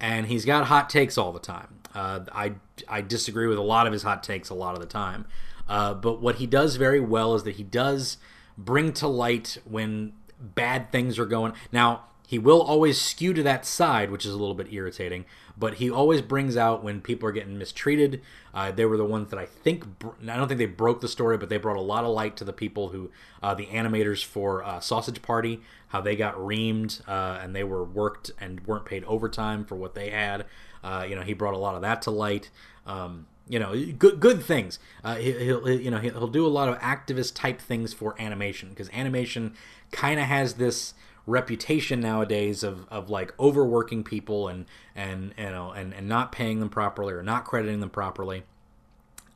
and 0.00 0.26
he's 0.26 0.44
got 0.44 0.66
hot 0.66 0.88
takes 0.88 1.18
all 1.18 1.32
the 1.32 1.38
time. 1.38 1.80
Uh, 1.94 2.20
I 2.32 2.54
I 2.88 3.02
disagree 3.02 3.46
with 3.46 3.58
a 3.58 3.62
lot 3.62 3.86
of 3.86 3.92
his 3.92 4.02
hot 4.02 4.22
takes 4.22 4.48
a 4.48 4.54
lot 4.54 4.74
of 4.74 4.80
the 4.80 4.86
time, 4.86 5.26
uh, 5.68 5.92
but 5.94 6.22
what 6.22 6.36
he 6.36 6.46
does 6.46 6.76
very 6.76 7.00
well 7.00 7.34
is 7.34 7.42
that 7.42 7.56
he 7.56 7.62
does 7.62 8.16
bring 8.56 8.92
to 8.94 9.06
light 9.06 9.58
when 9.64 10.12
bad 10.40 10.90
things 10.90 11.18
are 11.18 11.26
going. 11.26 11.52
Now, 11.72 12.04
he 12.30 12.38
will 12.38 12.62
always 12.62 13.00
skew 13.00 13.32
to 13.32 13.42
that 13.42 13.66
side, 13.66 14.12
which 14.12 14.24
is 14.24 14.32
a 14.32 14.36
little 14.36 14.54
bit 14.54 14.72
irritating, 14.72 15.24
but 15.58 15.74
he 15.74 15.90
always 15.90 16.22
brings 16.22 16.56
out 16.56 16.84
when 16.84 17.00
people 17.00 17.28
are 17.28 17.32
getting 17.32 17.58
mistreated. 17.58 18.22
Uh, 18.54 18.70
they 18.70 18.84
were 18.84 18.96
the 18.96 19.04
ones 19.04 19.30
that 19.30 19.38
I 19.40 19.46
think, 19.46 19.84
I 20.28 20.36
don't 20.36 20.46
think 20.46 20.58
they 20.58 20.66
broke 20.66 21.00
the 21.00 21.08
story, 21.08 21.38
but 21.38 21.48
they 21.48 21.58
brought 21.58 21.76
a 21.76 21.80
lot 21.80 22.04
of 22.04 22.10
light 22.10 22.36
to 22.36 22.44
the 22.44 22.52
people 22.52 22.90
who, 22.90 23.10
uh, 23.42 23.54
the 23.54 23.66
animators 23.66 24.24
for 24.24 24.62
uh, 24.62 24.78
Sausage 24.78 25.22
Party, 25.22 25.60
how 25.88 26.00
they 26.00 26.14
got 26.14 26.36
reamed 26.36 27.00
uh, 27.08 27.40
and 27.42 27.52
they 27.54 27.64
were 27.64 27.82
worked 27.82 28.30
and 28.40 28.64
weren't 28.64 28.84
paid 28.84 29.02
overtime 29.06 29.64
for 29.64 29.74
what 29.74 29.96
they 29.96 30.10
had. 30.10 30.46
Uh, 30.84 31.04
you 31.08 31.16
know, 31.16 31.22
he 31.22 31.32
brought 31.32 31.54
a 31.54 31.58
lot 31.58 31.74
of 31.74 31.82
that 31.82 32.00
to 32.02 32.12
light. 32.12 32.48
Um, 32.86 33.26
you 33.50 33.58
know 33.58 33.74
good 33.98 34.20
good 34.20 34.42
things. 34.42 34.78
Uh, 35.02 35.16
he, 35.16 35.52
will 35.52 35.68
you 35.68 35.90
know 35.90 35.98
he'll 35.98 36.28
do 36.28 36.46
a 36.46 36.48
lot 36.48 36.68
of 36.68 36.78
activist 36.78 37.34
type 37.34 37.60
things 37.60 37.92
for 37.92 38.14
animation 38.20 38.68
because 38.70 38.88
animation 38.90 39.54
kind 39.90 40.20
of 40.20 40.26
has 40.26 40.54
this 40.54 40.94
reputation 41.26 42.00
nowadays 42.00 42.62
of, 42.62 42.86
of 42.88 43.10
like 43.10 43.34
overworking 43.40 44.04
people 44.04 44.46
and 44.46 44.66
and 44.94 45.34
you 45.36 45.50
know 45.50 45.72
and, 45.72 45.92
and 45.92 46.08
not 46.08 46.30
paying 46.30 46.60
them 46.60 46.68
properly 46.68 47.12
or 47.12 47.24
not 47.24 47.44
crediting 47.44 47.80
them 47.80 47.90
properly. 47.90 48.44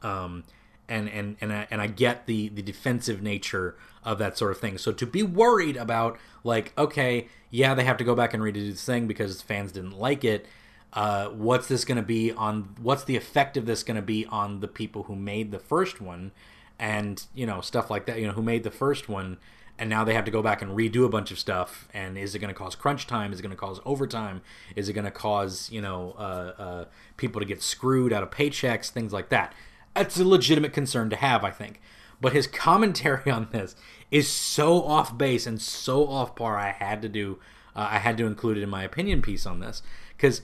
Um 0.03 0.45
and 0.89 1.09
and 1.09 1.37
and 1.41 1.53
I, 1.53 1.67
and 1.73 1.81
I 1.81 1.89
get 1.89 2.27
the 2.27 2.51
the 2.51 2.63
defensive 2.63 3.21
nature 3.21 3.77
of 4.05 4.19
that 4.19 4.39
sort 4.39 4.53
of 4.53 4.59
thing. 4.59 4.79
So 4.79 4.93
to 4.93 5.07
be 5.07 5.25
worried 5.25 5.77
about 5.77 6.19
like 6.45 6.73
okay 6.79 7.27
yeah 7.51 7.75
they 7.75 7.85
have 7.85 7.97
to 7.97 8.05
go 8.05 8.15
back 8.15 8.33
and 8.33 8.41
redo 8.41 8.71
this 8.71 8.85
thing 8.85 9.09
because 9.09 9.43
fans 9.43 9.73
didn't 9.73 9.99
like 9.99 10.23
it 10.23 10.47
uh, 10.95 11.29
what's 11.29 11.67
this 11.67 11.85
going 11.85 11.97
to 11.97 12.03
be 12.03 12.33
on 12.33 12.75
what's 12.81 13.05
the 13.05 13.17
effect 13.17 13.57
of 13.57 13.67
this 13.67 13.83
going 13.83 13.97
to 13.97 14.03
be 14.03 14.25
on 14.27 14.61
the 14.61 14.69
people 14.69 15.05
who 15.05 15.17
made 15.17 15.51
the 15.51 15.59
first 15.59 16.01
one? 16.01 16.33
And 16.79 17.25
you 17.35 17.47
know 17.47 17.61
stuff 17.61 17.91
like 17.91 18.07
that 18.07 18.19
you 18.19 18.27
know 18.27 18.33
who 18.33 18.43
made 18.43 18.65
the 18.65 18.71
first 18.71 19.09
one 19.09 19.39
and 19.79 19.91
now 19.91 20.05
they 20.05 20.15
have 20.15 20.25
to 20.25 20.31
go 20.31 20.43
back 20.43 20.63
and 20.63 20.71
redo 20.77 21.05
a 21.05 21.09
bunch 21.09 21.31
of 21.33 21.39
stuff 21.39 21.89
and 21.93 22.17
is 22.17 22.35
it 22.35 22.39
going 22.39 22.53
to 22.53 22.59
cause 22.59 22.75
crunch 22.75 23.07
time? 23.07 23.33
Is 23.33 23.41
it 23.41 23.43
going 23.43 23.51
to 23.51 23.57
cause 23.57 23.81
overtime? 23.85 24.43
Is 24.77 24.89
it 24.89 24.93
going 24.93 25.05
to 25.05 25.11
cause 25.11 25.71
you 25.71 25.81
know 25.81 26.15
uh, 26.17 26.63
uh, 26.63 26.85
people 27.17 27.41
to 27.41 27.47
get 27.47 27.63
screwed 27.63 28.13
out 28.13 28.23
of 28.23 28.31
paychecks? 28.31 28.91
Things 28.91 29.13
like 29.13 29.31
that. 29.31 29.53
That's 29.95 30.19
a 30.19 30.25
legitimate 30.25 30.73
concern 30.73 31.11
to 31.11 31.17
have 31.17 31.45
i 31.45 31.51
think. 31.51 31.81
But 32.21 32.33
his 32.33 32.47
commentary 32.47 33.31
on 33.31 33.49
this 33.51 33.75
is 34.11 34.29
so 34.29 34.83
off 34.83 35.17
base 35.19 35.47
and 35.47 35.61
so 35.61 36.07
off 36.07 36.37
par 36.37 36.57
i 36.57 36.71
had 36.71 37.03
to 37.03 37.09
do 37.09 37.41
uh, 37.75 37.89
i 37.91 37.99
had 37.99 38.17
to 38.19 38.27
include 38.27 38.59
it 38.59 38.63
in 38.63 38.71
my 38.71 38.85
opinion 38.85 39.23
piece 39.23 39.45
on 39.47 39.59
this. 39.59 39.83
Because 40.17 40.43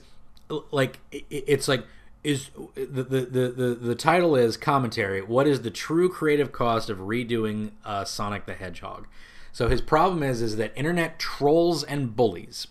like 0.71 0.99
it's 1.11 1.67
like 1.67 1.85
is 2.23 2.49
the, 2.75 3.03
the 3.03 3.53
the 3.55 3.77
the 3.79 3.95
title 3.95 4.35
is 4.35 4.57
commentary 4.57 5.21
what 5.21 5.47
is 5.47 5.61
the 5.61 5.71
true 5.71 6.09
creative 6.09 6.51
cost 6.51 6.89
of 6.89 6.99
redoing 6.99 7.71
uh, 7.83 8.03
sonic 8.05 8.45
the 8.45 8.53
hedgehog 8.53 9.07
so 9.51 9.67
his 9.67 9.81
problem 9.81 10.21
is 10.21 10.41
is 10.41 10.55
that 10.57 10.71
internet 10.75 11.17
trolls 11.17 11.83
and 11.83 12.15
bullies 12.15 12.67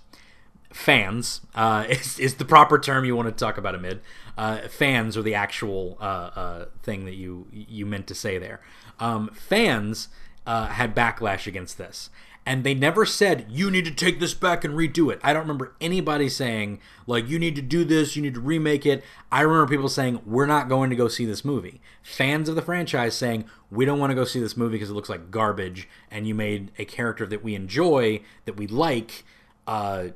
fans 0.72 1.40
uh, 1.54 1.84
is, 1.88 2.18
is 2.18 2.34
the 2.36 2.44
proper 2.44 2.78
term 2.78 3.04
you 3.04 3.16
want 3.16 3.28
to 3.28 3.32
talk 3.32 3.58
about 3.58 3.74
Amid. 3.74 4.00
Uh, 4.36 4.68
fans 4.68 5.16
are 5.16 5.22
the 5.22 5.34
actual 5.34 5.98
uh, 6.00 6.30
uh, 6.34 6.64
thing 6.82 7.04
that 7.04 7.14
you 7.14 7.46
you 7.52 7.84
meant 7.84 8.06
to 8.06 8.14
say 8.14 8.38
there. 8.38 8.60
Um, 8.98 9.30
fans 9.34 10.08
uh, 10.46 10.66
had 10.66 10.94
backlash 10.94 11.46
against 11.46 11.78
this, 11.78 12.10
and 12.46 12.64
they 12.64 12.74
never 12.74 13.04
said 13.04 13.46
you 13.48 13.70
need 13.70 13.84
to 13.84 13.90
take 13.90 14.18
this 14.18 14.34
back 14.34 14.64
and 14.64 14.74
redo 14.74 15.12
it. 15.12 15.20
I 15.22 15.32
don't 15.32 15.42
remember 15.42 15.74
anybody 15.80 16.28
saying 16.28 16.80
like 17.06 17.28
you 17.28 17.38
need 17.38 17.56
to 17.56 17.62
do 17.62 17.84
this, 17.84 18.16
you 18.16 18.22
need 18.22 18.34
to 18.34 18.40
remake 18.40 18.86
it. 18.86 19.04
I 19.30 19.42
remember 19.42 19.68
people 19.70 19.88
saying 19.88 20.22
we're 20.24 20.46
not 20.46 20.68
going 20.68 20.90
to 20.90 20.96
go 20.96 21.08
see 21.08 21.24
this 21.24 21.44
movie. 21.44 21.80
Fans 22.02 22.48
of 22.48 22.56
the 22.56 22.62
franchise 22.62 23.14
saying 23.14 23.44
we 23.70 23.84
don't 23.84 23.98
want 23.98 24.10
to 24.10 24.14
go 24.14 24.24
see 24.24 24.40
this 24.40 24.56
movie 24.56 24.72
because 24.72 24.90
it 24.90 24.94
looks 24.94 25.08
like 25.08 25.30
garbage, 25.30 25.88
and 26.10 26.26
you 26.26 26.34
made 26.34 26.72
a 26.78 26.84
character 26.84 27.26
that 27.26 27.44
we 27.44 27.54
enjoy, 27.54 28.20
that 28.44 28.56
we 28.56 28.66
like, 28.66 29.24
uh, 29.66 30.08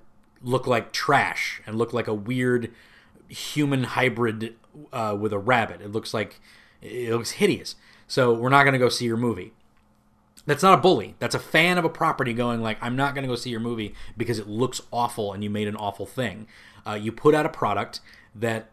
look 0.43 0.67
like 0.67 0.93
trash 0.93 1.63
and 1.67 1.77
look 1.79 1.93
like 1.93 2.09
a 2.09 2.15
weird 2.15 2.71
human 3.29 3.85
hybrid 3.85 4.55
uh, 4.93 5.17
with 5.19 5.33
a 5.33 5.39
rabbit. 5.39 5.81
It 5.81 5.93
looks 5.93 6.13
like 6.13 6.41
it 6.83 7.11
looks 7.11 7.33
hideous. 7.33 7.77
So 8.07 8.33
we're 8.35 8.51
not 8.51 8.65
going 8.65 8.75
to 8.75 8.79
go 8.79 8.89
see 8.89 9.07
your 9.07 9.17
movie. 9.17 9.53
That's 10.47 10.63
not 10.63 10.79
a 10.79 10.83
bully. 10.83 11.15
That's 11.19 11.35
a 11.35 11.39
fan 11.41 11.79
of 11.79 11.85
a 11.85 11.89
property 11.89 12.35
going 12.35 12.61
like, 12.61 12.79
I'm 12.81 12.97
not 12.97 13.15
going 13.15 13.23
to 13.23 13.29
go 13.29 13.37
see 13.37 13.51
your 13.51 13.61
movie 13.61 13.95
because 14.17 14.39
it 14.39 14.47
looks 14.47 14.81
awful 14.93 15.33
and 15.33 15.43
you 15.43 15.51
made 15.51 15.69
an 15.69 15.77
awful 15.77 16.07
thing. 16.07 16.47
Uh, 16.87 16.95
you 16.95 17.13
put 17.13 17.35
out 17.35 17.47
a 17.47 17.51
product 17.51 18.01
that 18.35 18.71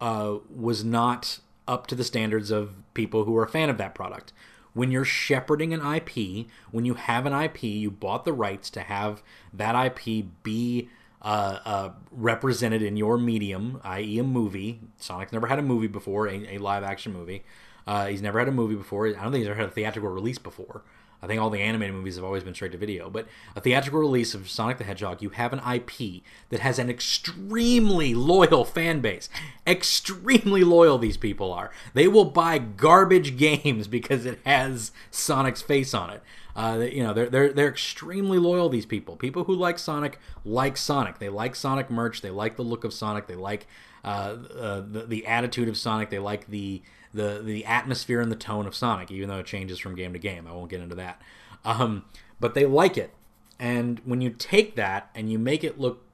uh, 0.00 0.36
was 0.54 0.84
not 0.84 1.40
up 1.66 1.86
to 1.88 1.94
the 1.94 2.04
standards 2.04 2.50
of 2.50 2.76
people 2.94 3.24
who 3.24 3.36
are 3.36 3.44
a 3.44 3.48
fan 3.48 3.68
of 3.68 3.78
that 3.78 3.94
product. 3.94 4.32
When 4.74 4.92
you're 4.92 5.04
shepherding 5.04 5.74
an 5.74 5.84
IP, 5.84 6.46
when 6.70 6.84
you 6.84 6.94
have 6.94 7.26
an 7.26 7.32
IP, 7.32 7.64
you 7.64 7.90
bought 7.90 8.24
the 8.24 8.32
rights 8.32 8.70
to 8.70 8.80
have 8.80 9.22
that 9.52 9.74
IP 9.74 10.26
be 10.44 10.88
uh, 11.20 11.58
uh, 11.64 11.90
represented 12.12 12.80
in 12.80 12.96
your 12.96 13.18
medium, 13.18 13.80
i.e., 13.82 14.18
a 14.20 14.22
movie. 14.22 14.80
Sonic's 14.98 15.32
never 15.32 15.48
had 15.48 15.58
a 15.58 15.62
movie 15.62 15.88
before, 15.88 16.28
a, 16.28 16.54
a 16.54 16.58
live 16.58 16.84
action 16.84 17.12
movie. 17.12 17.42
Uh, 17.88 18.06
he's 18.06 18.22
never 18.22 18.38
had 18.38 18.46
a 18.46 18.52
movie 18.52 18.76
before. 18.76 19.08
I 19.08 19.12
don't 19.12 19.32
think 19.32 19.36
he's 19.36 19.48
ever 19.48 19.58
had 19.58 19.70
a 19.70 19.72
theatrical 19.72 20.10
release 20.10 20.38
before. 20.38 20.82
I 21.20 21.26
think 21.26 21.40
all 21.40 21.50
the 21.50 21.60
animated 21.60 21.94
movies 21.94 22.14
have 22.16 22.24
always 22.24 22.44
been 22.44 22.54
straight 22.54 22.72
to 22.72 22.78
video, 22.78 23.10
but 23.10 23.26
a 23.56 23.60
theatrical 23.60 23.98
release 23.98 24.34
of 24.34 24.48
Sonic 24.48 24.78
the 24.78 24.84
Hedgehog, 24.84 25.20
you 25.20 25.30
have 25.30 25.52
an 25.52 25.60
IP 25.60 26.22
that 26.50 26.60
has 26.60 26.78
an 26.78 26.88
extremely 26.88 28.14
loyal 28.14 28.64
fan 28.64 29.00
base. 29.00 29.28
Extremely 29.66 30.62
loyal 30.62 30.96
these 30.96 31.16
people 31.16 31.52
are. 31.52 31.72
They 31.94 32.06
will 32.06 32.24
buy 32.24 32.58
garbage 32.58 33.36
games 33.36 33.88
because 33.88 34.26
it 34.26 34.38
has 34.44 34.92
Sonic's 35.10 35.62
face 35.62 35.92
on 35.92 36.10
it. 36.10 36.22
Uh, 36.54 36.86
you 36.90 37.04
know, 37.04 37.12
they're 37.12 37.28
they're 37.28 37.52
they're 37.52 37.68
extremely 37.68 38.38
loyal. 38.38 38.68
These 38.68 38.86
people, 38.86 39.14
people 39.14 39.44
who 39.44 39.54
like 39.54 39.78
Sonic, 39.78 40.18
like 40.44 40.76
Sonic. 40.76 41.20
They 41.20 41.28
like 41.28 41.54
Sonic 41.54 41.88
merch. 41.88 42.20
They 42.20 42.30
like 42.30 42.56
the 42.56 42.64
look 42.64 42.82
of 42.82 42.92
Sonic. 42.92 43.28
They 43.28 43.36
like 43.36 43.68
uh, 44.04 44.36
uh, 44.58 44.80
the 44.80 45.04
the 45.06 45.26
attitude 45.26 45.68
of 45.68 45.76
Sonic. 45.76 46.10
They 46.10 46.18
like 46.18 46.48
the 46.48 46.82
the 47.12 47.40
the 47.42 47.64
atmosphere 47.64 48.20
and 48.20 48.30
the 48.30 48.36
tone 48.36 48.66
of 48.66 48.74
Sonic, 48.74 49.10
even 49.10 49.28
though 49.28 49.38
it 49.38 49.46
changes 49.46 49.78
from 49.78 49.94
game 49.94 50.12
to 50.12 50.18
game. 50.18 50.46
I 50.46 50.52
won't 50.52 50.70
get 50.70 50.80
into 50.80 50.94
that. 50.96 51.20
Um, 51.64 52.04
but 52.40 52.54
they 52.54 52.66
like 52.66 52.96
it, 52.96 53.12
and 53.58 54.00
when 54.04 54.20
you 54.20 54.30
take 54.30 54.76
that 54.76 55.10
and 55.14 55.30
you 55.30 55.38
make 55.38 55.64
it 55.64 55.78
look 55.80 56.04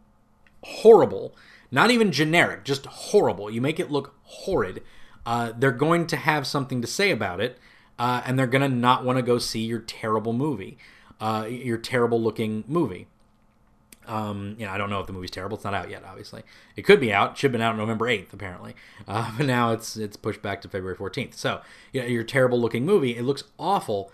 horrible, 0.63 1.37
not 1.71 1.91
even 1.91 2.13
generic, 2.13 2.65
just 2.65 2.87
horrible, 2.87 3.51
you 3.51 3.61
make 3.61 3.79
it 3.79 3.91
look 3.91 4.15
horrid. 4.23 4.83
Uh, 5.27 5.53
they're 5.57 5.73
going 5.73 6.07
to 6.07 6.17
have 6.17 6.47
something 6.47 6.81
to 6.81 6.87
say 6.87 7.11
about 7.11 7.41
it, 7.41 7.59
uh, 7.99 8.23
and 8.25 8.39
they're 8.39 8.47
going 8.47 8.63
to 8.63 8.75
not 8.75 9.05
want 9.05 9.19
to 9.19 9.23
go 9.23 9.39
see 9.39 9.65
your 9.65 9.81
terrible 9.81 10.33
movie, 10.33 10.79
uh, 11.21 11.47
your 11.49 11.79
terrible 11.79 12.21
looking 12.21 12.65
movie. 12.67 13.07
Um, 14.07 14.57
you 14.59 14.67
know, 14.67 14.73
I 14.73 14.79
don't 14.79 14.91
know 14.91 15.01
if 15.01 15.07
the 15.07 15.13
movie's 15.13 15.31
terrible. 15.31 15.57
It's 15.57 15.65
not 15.65 15.75
out 15.75 15.91
yet, 15.91 16.05
obviously. 16.05 16.43
It 16.77 16.83
could 16.83 17.01
be 17.01 17.13
out. 17.13 17.33
It 17.33 17.39
should 17.39 17.49
have 17.49 17.53
been 17.53 17.61
out 17.61 17.77
November 17.77 18.09
eighth, 18.09 18.33
apparently. 18.33 18.75
Uh, 19.07 19.31
but 19.37 19.45
now 19.45 19.71
it's 19.71 19.97
it's 19.99 20.17
pushed 20.17 20.41
back 20.41 20.63
to 20.63 20.69
February 20.69 20.97
fourteenth. 20.97 21.35
So, 21.35 21.61
you 21.93 22.01
know, 22.01 22.07
your 22.07 22.23
terrible 22.23 22.59
looking 22.59 22.87
movie. 22.87 23.17
It 23.17 23.23
looks 23.23 23.45
awful. 23.59 24.11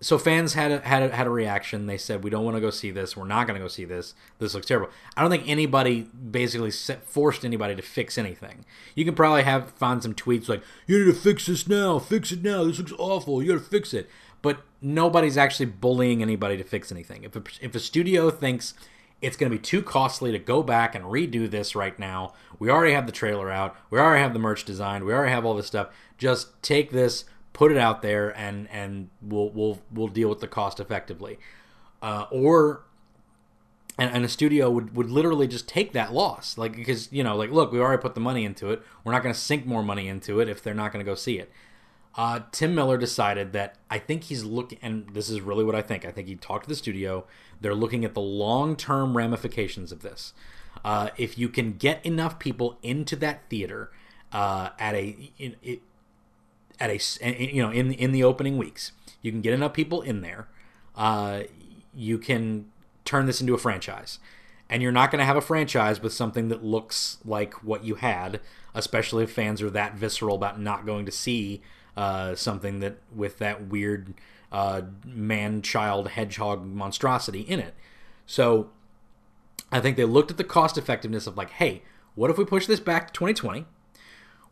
So 0.00 0.18
fans 0.18 0.52
had 0.52 0.72
a, 0.72 0.80
had 0.80 1.02
a, 1.04 1.16
had 1.16 1.26
a 1.26 1.30
reaction. 1.30 1.86
They 1.86 1.96
said, 1.96 2.22
"We 2.22 2.28
don't 2.28 2.44
want 2.44 2.56
to 2.56 2.60
go 2.60 2.68
see 2.68 2.90
this. 2.90 3.16
We're 3.16 3.26
not 3.26 3.46
going 3.46 3.58
to 3.58 3.64
go 3.64 3.68
see 3.68 3.86
this. 3.86 4.14
This 4.38 4.52
looks 4.52 4.66
terrible." 4.66 4.90
I 5.16 5.22
don't 5.22 5.30
think 5.30 5.48
anybody 5.48 6.02
basically 6.02 6.70
set, 6.70 7.08
forced 7.08 7.46
anybody 7.46 7.74
to 7.76 7.82
fix 7.82 8.18
anything. 8.18 8.66
You 8.94 9.06
can 9.06 9.14
probably 9.14 9.44
have 9.44 9.70
find 9.70 10.02
some 10.02 10.12
tweets 10.12 10.50
like, 10.50 10.62
"You 10.86 10.98
need 10.98 11.12
to 11.12 11.18
fix 11.18 11.46
this 11.46 11.66
now. 11.66 11.98
Fix 11.98 12.30
it 12.30 12.42
now. 12.42 12.64
This 12.64 12.78
looks 12.78 12.92
awful. 12.98 13.42
You 13.42 13.52
got 13.52 13.64
to 13.64 13.70
fix 13.70 13.94
it." 13.94 14.10
But 14.42 14.60
nobody's 14.82 15.38
actually 15.38 15.66
bullying 15.66 16.20
anybody 16.20 16.58
to 16.58 16.64
fix 16.64 16.92
anything. 16.92 17.24
If 17.24 17.34
a, 17.34 17.42
if 17.62 17.74
a 17.74 17.80
studio 17.80 18.30
thinks 18.30 18.74
it's 19.22 19.36
going 19.36 19.50
to 19.50 19.56
be 19.56 19.62
too 19.62 19.82
costly 19.82 20.32
to 20.32 20.38
go 20.38 20.62
back 20.62 20.94
and 20.94 21.04
redo 21.06 21.50
this 21.50 21.74
right 21.74 21.98
now. 21.98 22.34
We 22.58 22.70
already 22.70 22.92
have 22.92 23.06
the 23.06 23.12
trailer 23.12 23.50
out. 23.50 23.76
We 23.90 23.98
already 23.98 24.22
have 24.22 24.32
the 24.32 24.38
merch 24.38 24.64
designed. 24.64 25.04
We 25.04 25.12
already 25.12 25.32
have 25.32 25.44
all 25.44 25.54
this 25.54 25.66
stuff. 25.66 25.88
Just 26.18 26.62
take 26.62 26.90
this, 26.90 27.24
put 27.52 27.72
it 27.72 27.78
out 27.78 28.02
there, 28.02 28.36
and 28.38 28.68
and 28.70 29.08
we'll 29.22 29.50
we'll 29.50 29.78
we'll 29.90 30.08
deal 30.08 30.28
with 30.28 30.40
the 30.40 30.48
cost 30.48 30.80
effectively. 30.80 31.38
Uh, 32.02 32.26
or 32.30 32.82
and, 33.98 34.10
and 34.12 34.24
a 34.24 34.28
studio 34.28 34.70
would, 34.70 34.94
would 34.94 35.10
literally 35.10 35.48
just 35.48 35.66
take 35.66 35.92
that 35.92 36.12
loss, 36.12 36.58
like 36.58 36.76
because 36.76 37.10
you 37.10 37.24
know, 37.24 37.36
like 37.36 37.50
look, 37.50 37.72
we 37.72 37.80
already 37.80 38.00
put 38.00 38.14
the 38.14 38.20
money 38.20 38.44
into 38.44 38.70
it. 38.70 38.82
We're 39.02 39.12
not 39.12 39.22
going 39.22 39.34
to 39.34 39.40
sink 39.40 39.64
more 39.64 39.82
money 39.82 40.08
into 40.08 40.40
it 40.40 40.48
if 40.48 40.62
they're 40.62 40.74
not 40.74 40.92
going 40.92 41.04
to 41.04 41.10
go 41.10 41.14
see 41.14 41.38
it. 41.38 41.50
Uh, 42.16 42.40
Tim 42.50 42.74
Miller 42.74 42.96
decided 42.96 43.52
that 43.52 43.76
I 43.90 43.98
think 43.98 44.24
he's 44.24 44.42
looking, 44.42 44.78
and 44.80 45.08
this 45.12 45.28
is 45.28 45.42
really 45.42 45.64
what 45.64 45.74
I 45.74 45.82
think. 45.82 46.06
I 46.06 46.10
think 46.10 46.28
he 46.28 46.34
talked 46.34 46.64
to 46.64 46.68
the 46.68 46.76
studio. 46.76 47.26
They're 47.60 47.74
looking 47.74 48.04
at 48.04 48.14
the 48.14 48.22
long 48.22 48.74
term 48.74 49.16
ramifications 49.16 49.92
of 49.92 50.00
this. 50.00 50.32
Uh, 50.82 51.10
if 51.18 51.36
you 51.36 51.48
can 51.48 51.74
get 51.74 52.04
enough 52.06 52.38
people 52.38 52.78
into 52.82 53.16
that 53.16 53.48
theater 53.50 53.90
uh, 54.32 54.70
at 54.78 54.94
a 54.94 55.30
in, 55.38 55.56
at 56.80 56.90
a 56.90 56.98
you 57.52 57.62
know 57.62 57.70
in 57.70 57.92
in 57.92 58.12
the 58.12 58.24
opening 58.24 58.56
weeks, 58.56 58.92
you 59.20 59.30
can 59.30 59.42
get 59.42 59.52
enough 59.52 59.74
people 59.74 60.00
in 60.00 60.22
there. 60.22 60.48
Uh, 60.96 61.42
you 61.94 62.16
can 62.16 62.70
turn 63.04 63.26
this 63.26 63.42
into 63.42 63.52
a 63.52 63.58
franchise, 63.58 64.18
and 64.70 64.82
you're 64.82 64.90
not 64.90 65.10
going 65.10 65.18
to 65.18 65.26
have 65.26 65.36
a 65.36 65.42
franchise 65.42 66.00
with 66.00 66.14
something 66.14 66.48
that 66.48 66.64
looks 66.64 67.18
like 67.26 67.62
what 67.62 67.84
you 67.84 67.96
had, 67.96 68.40
especially 68.74 69.24
if 69.24 69.30
fans 69.30 69.60
are 69.60 69.70
that 69.70 69.96
visceral 69.96 70.36
about 70.36 70.58
not 70.58 70.86
going 70.86 71.04
to 71.04 71.12
see 71.12 71.60
uh, 71.96 72.34
something 72.34 72.80
that 72.80 72.98
with 73.14 73.38
that 73.38 73.68
weird 73.68 74.14
uh, 74.52 74.82
man 75.04 75.62
child 75.62 76.08
hedgehog 76.08 76.64
monstrosity 76.64 77.40
in 77.40 77.60
it. 77.60 77.74
So 78.26 78.70
I 79.72 79.80
think 79.80 79.96
they 79.96 80.04
looked 80.04 80.30
at 80.30 80.36
the 80.36 80.44
cost 80.44 80.78
effectiveness 80.78 81.26
of 81.26 81.36
like, 81.36 81.50
hey, 81.50 81.82
what 82.14 82.30
if 82.30 82.38
we 82.38 82.44
push 82.44 82.66
this 82.66 82.80
back 82.80 83.08
to 83.08 83.12
2020? 83.12 83.66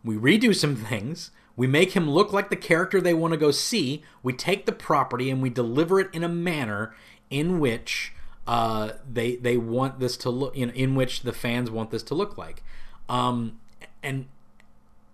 We 0.04 0.16
redo 0.16 0.54
some 0.54 0.76
things. 0.90 1.30
We 1.56 1.66
make 1.66 1.92
him 1.92 2.10
look 2.10 2.32
like 2.32 2.50
the 2.50 2.56
character 2.56 3.00
they 3.00 3.14
want 3.14 3.32
to 3.32 3.38
go 3.38 3.50
see. 3.50 4.02
We 4.22 4.32
take 4.32 4.66
the 4.66 4.72
property 4.72 5.30
and 5.30 5.40
we 5.40 5.50
deliver 5.50 6.00
it 6.00 6.08
in 6.12 6.24
a 6.24 6.28
manner 6.28 6.94
in 7.30 7.60
which 7.60 8.12
uh, 8.46 8.92
they 9.10 9.36
they 9.36 9.56
want 9.56 10.00
this 10.00 10.16
to 10.18 10.30
look 10.30 10.56
in, 10.56 10.70
in 10.70 10.94
which 10.94 11.22
the 11.22 11.32
fans 11.32 11.70
want 11.70 11.90
this 11.90 12.02
to 12.04 12.14
look 12.14 12.36
like. 12.36 12.62
Um, 13.08 13.60
and 14.02 14.26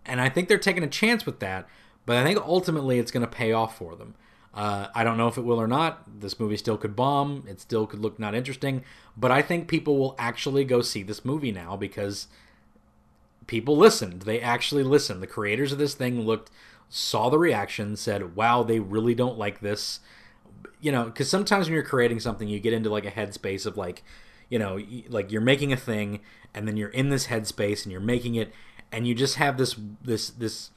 and 0.07 0.21
I 0.21 0.29
think 0.29 0.49
they're 0.49 0.59
taking 0.59 0.83
a 0.83 0.89
chance 0.89 1.27
with 1.27 1.41
that 1.41 1.69
but 2.11 2.17
I 2.17 2.25
think 2.25 2.41
ultimately 2.41 2.99
it's 2.99 3.13
going 3.13 3.25
to 3.25 3.31
pay 3.31 3.53
off 3.53 3.79
for 3.79 3.95
them. 3.95 4.17
Uh, 4.53 4.89
I 4.97 5.05
don't 5.05 5.17
know 5.17 5.29
if 5.29 5.39
it 5.39 5.45
will 5.45 5.61
or 5.61 5.69
not. 5.69 6.03
This 6.21 6.41
movie 6.41 6.57
still 6.57 6.77
could 6.77 6.97
bomb. 6.97 7.45
It 7.47 7.61
still 7.61 7.87
could 7.87 8.01
look 8.01 8.19
not 8.19 8.35
interesting. 8.35 8.83
But 9.17 9.31
I 9.31 9.43
think 9.43 9.69
people 9.69 9.97
will 9.97 10.17
actually 10.19 10.65
go 10.65 10.83
see 10.83 11.05
this 11.05 11.25
movie 11.25 11.53
now 11.53 11.77
because 11.77 12.27
people 13.47 13.77
listened. 13.77 14.23
They 14.23 14.41
actually 14.41 14.83
listened. 14.83 15.23
The 15.23 15.29
creators 15.29 15.71
of 15.71 15.79
this 15.79 15.95
thing 15.95 16.23
looked, 16.23 16.51
saw 16.89 17.29
the 17.29 17.39
reaction, 17.39 17.95
said, 17.95 18.35
wow, 18.35 18.65
they 18.65 18.81
really 18.81 19.15
don't 19.15 19.39
like 19.39 19.61
this. 19.61 20.01
You 20.81 20.91
know, 20.91 21.05
because 21.05 21.31
sometimes 21.31 21.67
when 21.67 21.75
you're 21.75 21.85
creating 21.85 22.19
something, 22.19 22.49
you 22.49 22.59
get 22.59 22.73
into 22.73 22.91
like 22.91 23.07
a 23.07 23.13
headspace 23.13 23.67
of 23.67 23.77
like, 23.77 24.03
you 24.49 24.59
know, 24.59 24.81
like 25.09 25.31
you're 25.31 25.41
making 25.41 25.73
a 25.73 25.77
thing 25.77 26.23
and 26.53 26.67
then 26.67 26.77
you're 26.77 26.89
in 26.89 27.11
this 27.11 27.29
headspace 27.29 27.85
and 27.85 27.93
you're 27.93 28.01
making 28.01 28.35
it 28.35 28.53
and 28.91 29.07
you 29.07 29.15
just 29.15 29.37
have 29.37 29.59
this, 29.59 29.77
this, 30.03 30.31
this, 30.31 30.71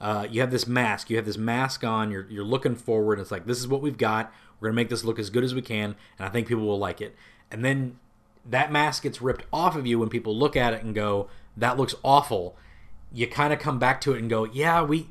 uh, 0.00 0.26
you 0.30 0.40
have 0.40 0.50
this 0.50 0.66
mask. 0.66 1.10
You 1.10 1.16
have 1.16 1.26
this 1.26 1.38
mask 1.38 1.84
on. 1.84 2.10
You're 2.10 2.26
you're 2.28 2.44
looking 2.44 2.76
forward. 2.76 3.18
It's 3.18 3.30
like 3.30 3.46
this 3.46 3.58
is 3.58 3.68
what 3.68 3.82
we've 3.82 3.96
got. 3.96 4.32
We're 4.60 4.68
gonna 4.68 4.76
make 4.76 4.88
this 4.88 5.04
look 5.04 5.18
as 5.18 5.30
good 5.30 5.44
as 5.44 5.54
we 5.54 5.62
can, 5.62 5.96
and 6.18 6.28
I 6.28 6.28
think 6.28 6.46
people 6.48 6.66
will 6.66 6.78
like 6.78 7.00
it. 7.00 7.14
And 7.50 7.64
then 7.64 7.98
that 8.44 8.70
mask 8.70 9.02
gets 9.02 9.22
ripped 9.22 9.44
off 9.52 9.76
of 9.76 9.86
you 9.86 9.98
when 9.98 10.08
people 10.08 10.36
look 10.36 10.56
at 10.56 10.74
it 10.74 10.82
and 10.82 10.94
go, 10.94 11.28
"That 11.56 11.76
looks 11.76 11.94
awful." 12.02 12.56
You 13.12 13.26
kind 13.26 13.52
of 13.52 13.58
come 13.58 13.78
back 13.78 14.00
to 14.02 14.12
it 14.12 14.18
and 14.18 14.28
go, 14.28 14.44
"Yeah, 14.44 14.82
we." 14.82 15.08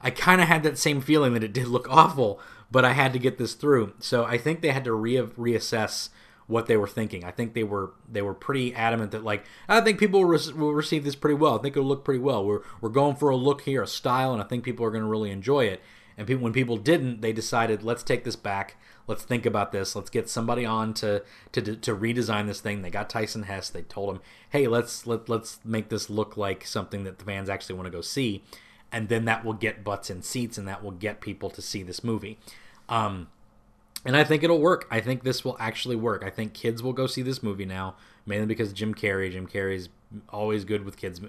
I 0.00 0.10
kind 0.10 0.40
of 0.40 0.48
had 0.48 0.62
that 0.62 0.78
same 0.78 1.02
feeling 1.02 1.34
that 1.34 1.44
it 1.44 1.52
did 1.52 1.68
look 1.68 1.86
awful, 1.90 2.40
but 2.70 2.86
I 2.86 2.92
had 2.92 3.12
to 3.12 3.18
get 3.18 3.36
this 3.36 3.52
through. 3.52 3.92
So 3.98 4.24
I 4.24 4.38
think 4.38 4.60
they 4.60 4.70
had 4.70 4.84
to 4.84 4.92
re- 4.94 5.16
reassess 5.16 6.08
what 6.50 6.66
they 6.66 6.76
were 6.76 6.88
thinking. 6.88 7.24
I 7.24 7.30
think 7.30 7.54
they 7.54 7.64
were 7.64 7.92
they 8.10 8.22
were 8.22 8.34
pretty 8.34 8.74
adamant 8.74 9.12
that 9.12 9.24
like 9.24 9.44
I 9.68 9.80
think 9.80 9.98
people 9.98 10.20
will, 10.20 10.28
re- 10.28 10.52
will 10.54 10.74
receive 10.74 11.04
this 11.04 11.14
pretty 11.14 11.36
well. 11.36 11.58
I 11.58 11.62
think 11.62 11.76
it'll 11.76 11.88
look 11.88 12.04
pretty 12.04 12.20
well. 12.20 12.44
We're 12.44 12.60
we're 12.80 12.90
going 12.90 13.16
for 13.16 13.30
a 13.30 13.36
look 13.36 13.62
here, 13.62 13.82
a 13.82 13.86
style, 13.86 14.32
and 14.32 14.42
I 14.42 14.46
think 14.46 14.64
people 14.64 14.84
are 14.84 14.90
going 14.90 15.04
to 15.04 15.08
really 15.08 15.30
enjoy 15.30 15.64
it. 15.64 15.80
And 16.20 16.42
when 16.42 16.52
people 16.52 16.76
didn't, 16.76 17.22
they 17.22 17.32
decided, 17.32 17.82
let's 17.82 18.02
take 18.02 18.24
this 18.24 18.36
back. 18.36 18.76
Let's 19.06 19.22
think 19.22 19.46
about 19.46 19.72
this. 19.72 19.96
Let's 19.96 20.10
get 20.10 20.28
somebody 20.28 20.66
on 20.66 20.92
to, 20.94 21.22
to, 21.52 21.76
to 21.76 21.96
redesign 21.96 22.46
this 22.46 22.60
thing. 22.60 22.82
They 22.82 22.90
got 22.90 23.08
Tyson 23.08 23.44
Hesse. 23.44 23.70
They 23.70 23.82
told 23.82 24.16
him, 24.16 24.22
hey, 24.50 24.66
let's 24.66 25.06
let, 25.06 25.30
let's 25.30 25.60
make 25.64 25.88
this 25.88 26.10
look 26.10 26.36
like 26.36 26.66
something 26.66 27.04
that 27.04 27.18
the 27.18 27.24
fans 27.24 27.48
actually 27.48 27.76
want 27.76 27.86
to 27.86 27.90
go 27.90 28.02
see. 28.02 28.44
And 28.92 29.08
then 29.08 29.24
that 29.24 29.46
will 29.46 29.54
get 29.54 29.82
butts 29.82 30.10
in 30.10 30.20
seats 30.20 30.58
and 30.58 30.68
that 30.68 30.84
will 30.84 30.90
get 30.90 31.22
people 31.22 31.48
to 31.50 31.62
see 31.62 31.82
this 31.82 32.04
movie. 32.04 32.38
Um, 32.90 33.28
and 34.04 34.16
I 34.16 34.24
think 34.24 34.42
it'll 34.42 34.60
work. 34.60 34.86
I 34.90 35.00
think 35.00 35.22
this 35.22 35.44
will 35.44 35.56
actually 35.60 35.96
work. 35.96 36.22
I 36.24 36.30
think 36.30 36.54
kids 36.54 36.82
will 36.82 36.92
go 36.92 37.06
see 37.06 37.22
this 37.22 37.42
movie 37.42 37.66
now, 37.66 37.96
mainly 38.24 38.46
because 38.46 38.72
Jim 38.72 38.94
Carrey. 38.94 39.30
Jim 39.30 39.46
Carrey's 39.46 39.88
always 40.30 40.64
good 40.64 40.84
with 40.84 40.96
kids. 40.96 41.20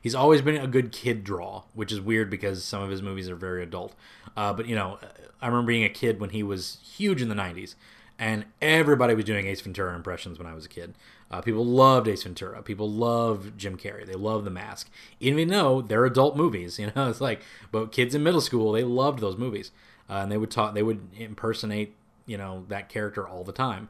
He's 0.00 0.14
always 0.14 0.42
been 0.42 0.56
a 0.56 0.66
good 0.66 0.90
kid 0.90 1.24
draw, 1.24 1.64
which 1.74 1.92
is 1.92 2.00
weird 2.00 2.30
because 2.30 2.64
some 2.64 2.82
of 2.82 2.90
his 2.90 3.02
movies 3.02 3.28
are 3.28 3.36
very 3.36 3.62
adult. 3.62 3.94
Uh, 4.36 4.52
but 4.52 4.66
you 4.66 4.74
know, 4.74 4.98
I 5.40 5.46
remember 5.46 5.68
being 5.68 5.84
a 5.84 5.90
kid 5.90 6.20
when 6.20 6.30
he 6.30 6.42
was 6.42 6.78
huge 6.82 7.20
in 7.20 7.28
the 7.28 7.34
'90s, 7.34 7.74
and 8.18 8.46
everybody 8.62 9.14
was 9.14 9.24
doing 9.24 9.46
Ace 9.46 9.60
Ventura 9.60 9.94
impressions 9.94 10.38
when 10.38 10.46
I 10.46 10.54
was 10.54 10.64
a 10.64 10.70
kid. 10.70 10.94
Uh, 11.30 11.40
people 11.40 11.64
loved 11.64 12.06
Ace 12.08 12.22
Ventura. 12.22 12.62
People 12.62 12.88
loved 12.88 13.58
Jim 13.58 13.76
Carrey. 13.76 14.06
They 14.06 14.14
loved 14.14 14.44
The 14.44 14.50
Mask, 14.50 14.88
even 15.20 15.48
though 15.48 15.82
they're 15.82 16.04
adult 16.04 16.36
movies. 16.36 16.78
You 16.84 16.92
know, 16.94 17.08
it's 17.08 17.20
like, 17.20 17.40
but 17.70 17.92
kids 17.92 18.14
in 18.14 18.22
middle 18.22 18.40
school 18.40 18.72
they 18.72 18.84
loved 18.84 19.20
those 19.20 19.36
movies, 19.36 19.70
uh, 20.08 20.14
and 20.14 20.32
they 20.32 20.38
would 20.38 20.50
talk. 20.50 20.74
They 20.74 20.82
would 20.82 21.08
impersonate 21.16 21.94
you 22.26 22.36
know 22.36 22.64
that 22.68 22.88
character 22.88 23.26
all 23.26 23.44
the 23.44 23.52
time. 23.52 23.88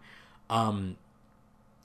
Um, 0.50 0.96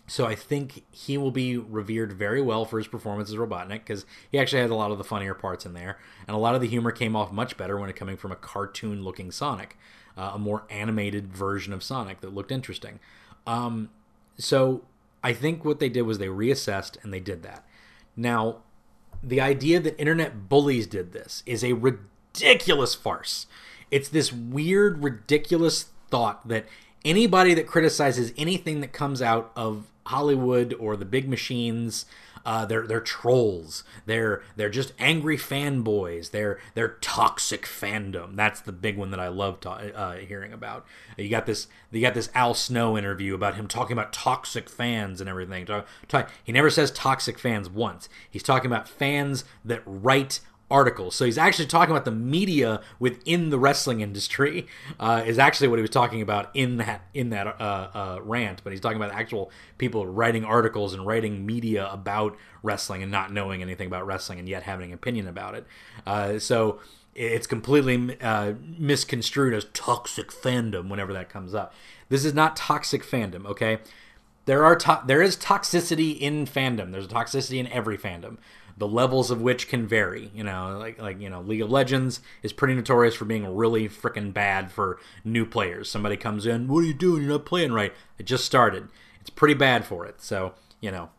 so 0.07 0.25
I 0.25 0.33
think 0.33 0.83
he 0.91 1.17
will 1.17 1.31
be 1.31 1.55
revered 1.55 2.11
very 2.11 2.41
well 2.41 2.65
for 2.65 2.79
his 2.79 2.87
performance 2.87 3.29
as 3.29 3.35
Robotnik 3.35 3.85
because 3.85 4.05
he 4.31 4.39
actually 4.39 4.61
had 4.61 4.71
a 4.71 4.75
lot 4.75 4.91
of 4.91 4.97
the 4.97 5.03
funnier 5.03 5.35
parts 5.35 5.65
in 5.65 5.73
there, 5.73 5.99
and 6.27 6.35
a 6.35 6.39
lot 6.39 6.55
of 6.55 6.61
the 6.61 6.67
humor 6.67 6.91
came 6.91 7.15
off 7.15 7.31
much 7.31 7.57
better 7.57 7.77
when 7.77 7.89
it 7.89 7.95
coming 7.95 8.17
from 8.17 8.31
a 8.31 8.35
cartoon-looking 8.35 9.31
Sonic, 9.31 9.77
uh, 10.17 10.31
a 10.33 10.39
more 10.39 10.63
animated 10.71 11.31
version 11.31 11.73
of 11.73 11.83
Sonic 11.83 12.21
that 12.21 12.33
looked 12.33 12.51
interesting. 12.51 12.99
Um, 13.45 13.89
so 14.37 14.81
I 15.23 15.33
think 15.33 15.63
what 15.63 15.79
they 15.79 15.89
did 15.89 16.03
was 16.03 16.17
they 16.17 16.27
reassessed 16.27 17.01
and 17.03 17.13
they 17.13 17.19
did 17.19 17.43
that. 17.43 17.63
Now, 18.15 18.57
the 19.21 19.41
idea 19.41 19.79
that 19.79 19.99
internet 19.99 20.49
bullies 20.49 20.87
did 20.87 21.11
this 21.11 21.43
is 21.45 21.63
a 21.63 21.73
ridiculous 21.73 22.95
farce. 22.95 23.45
It's 23.91 24.09
this 24.09 24.31
weird, 24.33 25.03
ridiculous 25.03 25.89
thought 26.09 26.47
that 26.47 26.65
anybody 27.05 27.53
that 27.53 27.67
criticizes 27.67 28.33
anything 28.37 28.81
that 28.81 28.93
comes 28.93 29.21
out 29.21 29.51
of 29.55 29.85
Hollywood 30.05 30.73
or 30.79 30.95
the 30.95 31.05
big 31.05 31.29
machines, 31.29 32.05
uh, 32.45 32.65
they're 32.65 32.87
they're 32.87 33.01
trolls. 33.01 33.83
They're 34.05 34.41
they're 34.55 34.69
just 34.69 34.93
angry 34.97 35.37
fanboys. 35.37 36.31
They're 36.31 36.59
they're 36.73 36.97
toxic 37.01 37.63
fandom. 37.63 38.35
That's 38.35 38.61
the 38.61 38.71
big 38.71 38.97
one 38.97 39.11
that 39.11 39.19
I 39.19 39.27
love 39.27 39.59
uh, 39.65 40.13
hearing 40.13 40.53
about. 40.53 40.85
You 41.17 41.29
got 41.29 41.45
this 41.45 41.67
you 41.91 42.01
got 42.01 42.13
this 42.13 42.29
Al 42.33 42.53
Snow 42.53 42.97
interview 42.97 43.35
about 43.35 43.55
him 43.55 43.67
talking 43.67 43.93
about 43.93 44.13
toxic 44.13 44.69
fans 44.69 45.21
and 45.21 45.29
everything. 45.29 45.65
Talk, 45.65 45.87
talk, 46.07 46.31
he 46.43 46.51
never 46.51 46.69
says 46.69 46.91
toxic 46.91 47.37
fans 47.37 47.69
once. 47.69 48.09
He's 48.29 48.43
talking 48.43 48.71
about 48.71 48.87
fans 48.87 49.43
that 49.63 49.83
write 49.85 50.39
articles. 50.71 51.15
So 51.15 51.25
he's 51.25 51.37
actually 51.37 51.65
talking 51.65 51.91
about 51.91 52.05
the 52.05 52.11
media 52.11 52.81
within 52.99 53.49
the 53.49 53.59
wrestling 53.59 54.01
industry. 54.01 54.67
Uh, 54.99 55.23
is 55.25 55.39
actually 55.39 55.67
what 55.67 55.77
he 55.77 55.81
was 55.81 55.89
talking 55.89 56.21
about 56.21 56.49
in 56.53 56.77
that 56.77 57.01
in 57.13 57.29
that 57.31 57.47
uh, 57.47 57.89
uh, 57.93 58.19
rant. 58.23 58.61
But 58.63 58.71
he's 58.71 58.81
talking 58.81 58.97
about 58.97 59.11
actual 59.11 59.51
people 59.77 60.05
writing 60.05 60.45
articles 60.45 60.93
and 60.93 61.05
writing 61.05 61.45
media 61.45 61.89
about 61.91 62.37
wrestling 62.61 63.01
and 63.01 63.11
not 63.11 63.31
knowing 63.31 63.61
anything 63.61 63.87
about 63.87 64.05
wrestling 64.05 64.39
and 64.39 64.47
yet 64.47 64.63
having 64.63 64.89
an 64.91 64.95
opinion 64.95 65.27
about 65.27 65.55
it. 65.55 65.65
Uh, 66.05 66.39
so 66.39 66.79
it's 67.15 67.47
completely 67.47 68.19
uh, 68.21 68.53
misconstrued 68.77 69.53
as 69.53 69.65
toxic 69.73 70.31
fandom 70.31 70.89
whenever 70.89 71.13
that 71.13 71.29
comes 71.29 71.53
up. 71.53 71.73
This 72.09 72.23
is 72.23 72.33
not 72.33 72.55
toxic 72.55 73.03
fandom. 73.03 73.45
Okay. 73.45 73.79
There 74.45 74.65
are 74.65 74.75
to- 74.77 75.03
there 75.05 75.21
is 75.21 75.37
toxicity 75.37 76.17
in 76.17 76.45
fandom. 76.45 76.91
There's 76.91 77.05
a 77.05 77.09
toxicity 77.09 77.59
in 77.59 77.67
every 77.67 77.97
fandom 77.97 78.37
the 78.79 78.87
levels 78.87 79.29
of 79.29 79.41
which 79.41 79.67
can 79.67 79.85
vary. 79.85 80.31
You 80.33 80.43
know, 80.43 80.77
like 80.79 80.99
like 80.99 81.19
you 81.21 81.29
know, 81.29 81.41
League 81.41 81.61
of 81.61 81.69
Legends 81.69 82.21
is 82.41 82.53
pretty 82.53 82.73
notorious 82.73 83.13
for 83.13 83.25
being 83.25 83.55
really 83.55 83.87
freaking 83.87 84.33
bad 84.33 84.71
for 84.71 84.99
new 85.23 85.45
players. 85.45 85.91
Somebody 85.91 86.17
comes 86.17 86.47
in, 86.47 86.67
what 86.67 86.79
are 86.79 86.87
you 86.87 86.93
doing? 86.93 87.21
You're 87.21 87.33
not 87.33 87.45
playing 87.45 87.73
right. 87.73 87.93
It 88.17 88.25
just 88.25 88.45
started. 88.45 88.87
It's 89.21 89.29
pretty 89.29 89.53
bad 89.53 89.85
for 89.85 90.05
it. 90.05 90.21
So 90.21 90.53
you 90.81 90.91
know, 90.91 91.09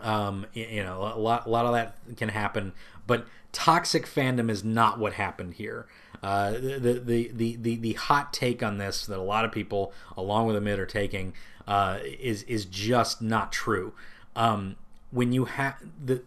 um, 0.00 0.46
you 0.54 0.82
know, 0.82 1.02
a 1.14 1.18
lot 1.18 1.46
a 1.46 1.50
lot 1.50 1.66
of 1.66 1.72
that 1.72 1.96
can 2.16 2.30
happen. 2.30 2.72
But 3.06 3.26
toxic 3.52 4.06
fandom 4.06 4.48
is 4.48 4.64
not 4.64 4.98
what 4.98 5.14
happened 5.14 5.54
here. 5.54 5.86
Uh, 6.22 6.52
the, 6.52 6.78
the, 7.04 7.28
the, 7.34 7.56
the, 7.56 7.76
the 7.76 7.92
hot 7.92 8.32
take 8.32 8.62
on 8.62 8.78
this 8.78 9.04
that 9.04 9.18
a 9.18 9.22
lot 9.22 9.44
of 9.44 9.52
people, 9.52 9.92
along 10.16 10.46
with 10.46 10.56
Amid, 10.56 10.78
are 10.78 10.86
taking 10.86 11.34
uh, 11.68 11.98
is 12.02 12.44
is 12.44 12.64
just 12.64 13.20
not 13.20 13.52
true. 13.52 13.92
Um, 14.34 14.76
when 15.10 15.32
you 15.32 15.44
have 15.44 15.76
the 16.02 16.22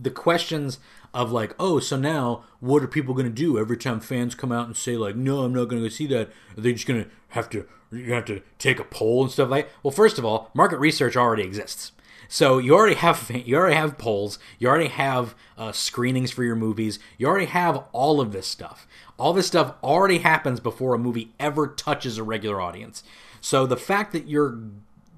the 0.00 0.10
questions 0.10 0.78
of 1.12 1.30
like, 1.30 1.54
oh, 1.58 1.78
so 1.78 1.96
now 1.96 2.44
what 2.60 2.82
are 2.82 2.88
people 2.88 3.14
going 3.14 3.26
to 3.26 3.32
do 3.32 3.58
every 3.58 3.76
time 3.76 4.00
fans 4.00 4.34
come 4.34 4.52
out 4.52 4.66
and 4.66 4.76
say 4.76 4.96
like, 4.96 5.16
no, 5.16 5.44
I'm 5.44 5.54
not 5.54 5.66
going 5.66 5.82
to 5.82 5.88
go 5.88 5.94
see 5.94 6.06
that? 6.08 6.28
Are 6.56 6.60
they 6.60 6.72
just 6.72 6.86
going 6.86 7.04
to 7.04 7.10
have 7.28 7.48
to 7.50 7.66
you 7.92 8.12
have 8.12 8.24
to 8.24 8.42
take 8.58 8.80
a 8.80 8.84
poll 8.84 9.22
and 9.22 9.30
stuff 9.30 9.50
like? 9.50 9.70
Well, 9.82 9.92
first 9.92 10.18
of 10.18 10.24
all, 10.24 10.50
market 10.54 10.78
research 10.78 11.16
already 11.16 11.44
exists. 11.44 11.92
So 12.28 12.58
you 12.58 12.74
already 12.74 12.96
have 12.96 13.30
you 13.30 13.56
already 13.56 13.76
have 13.76 13.98
polls, 13.98 14.38
you 14.58 14.68
already 14.68 14.88
have 14.88 15.34
uh, 15.56 15.72
screenings 15.72 16.30
for 16.30 16.42
your 16.42 16.56
movies, 16.56 16.98
you 17.18 17.26
already 17.26 17.46
have 17.46 17.84
all 17.92 18.20
of 18.20 18.32
this 18.32 18.46
stuff. 18.46 18.88
All 19.18 19.32
this 19.32 19.46
stuff 19.46 19.74
already 19.82 20.18
happens 20.18 20.58
before 20.58 20.94
a 20.94 20.98
movie 20.98 21.32
ever 21.38 21.68
touches 21.68 22.18
a 22.18 22.24
regular 22.24 22.60
audience. 22.60 23.04
So 23.40 23.66
the 23.66 23.76
fact 23.76 24.12
that 24.12 24.26
your 24.26 24.58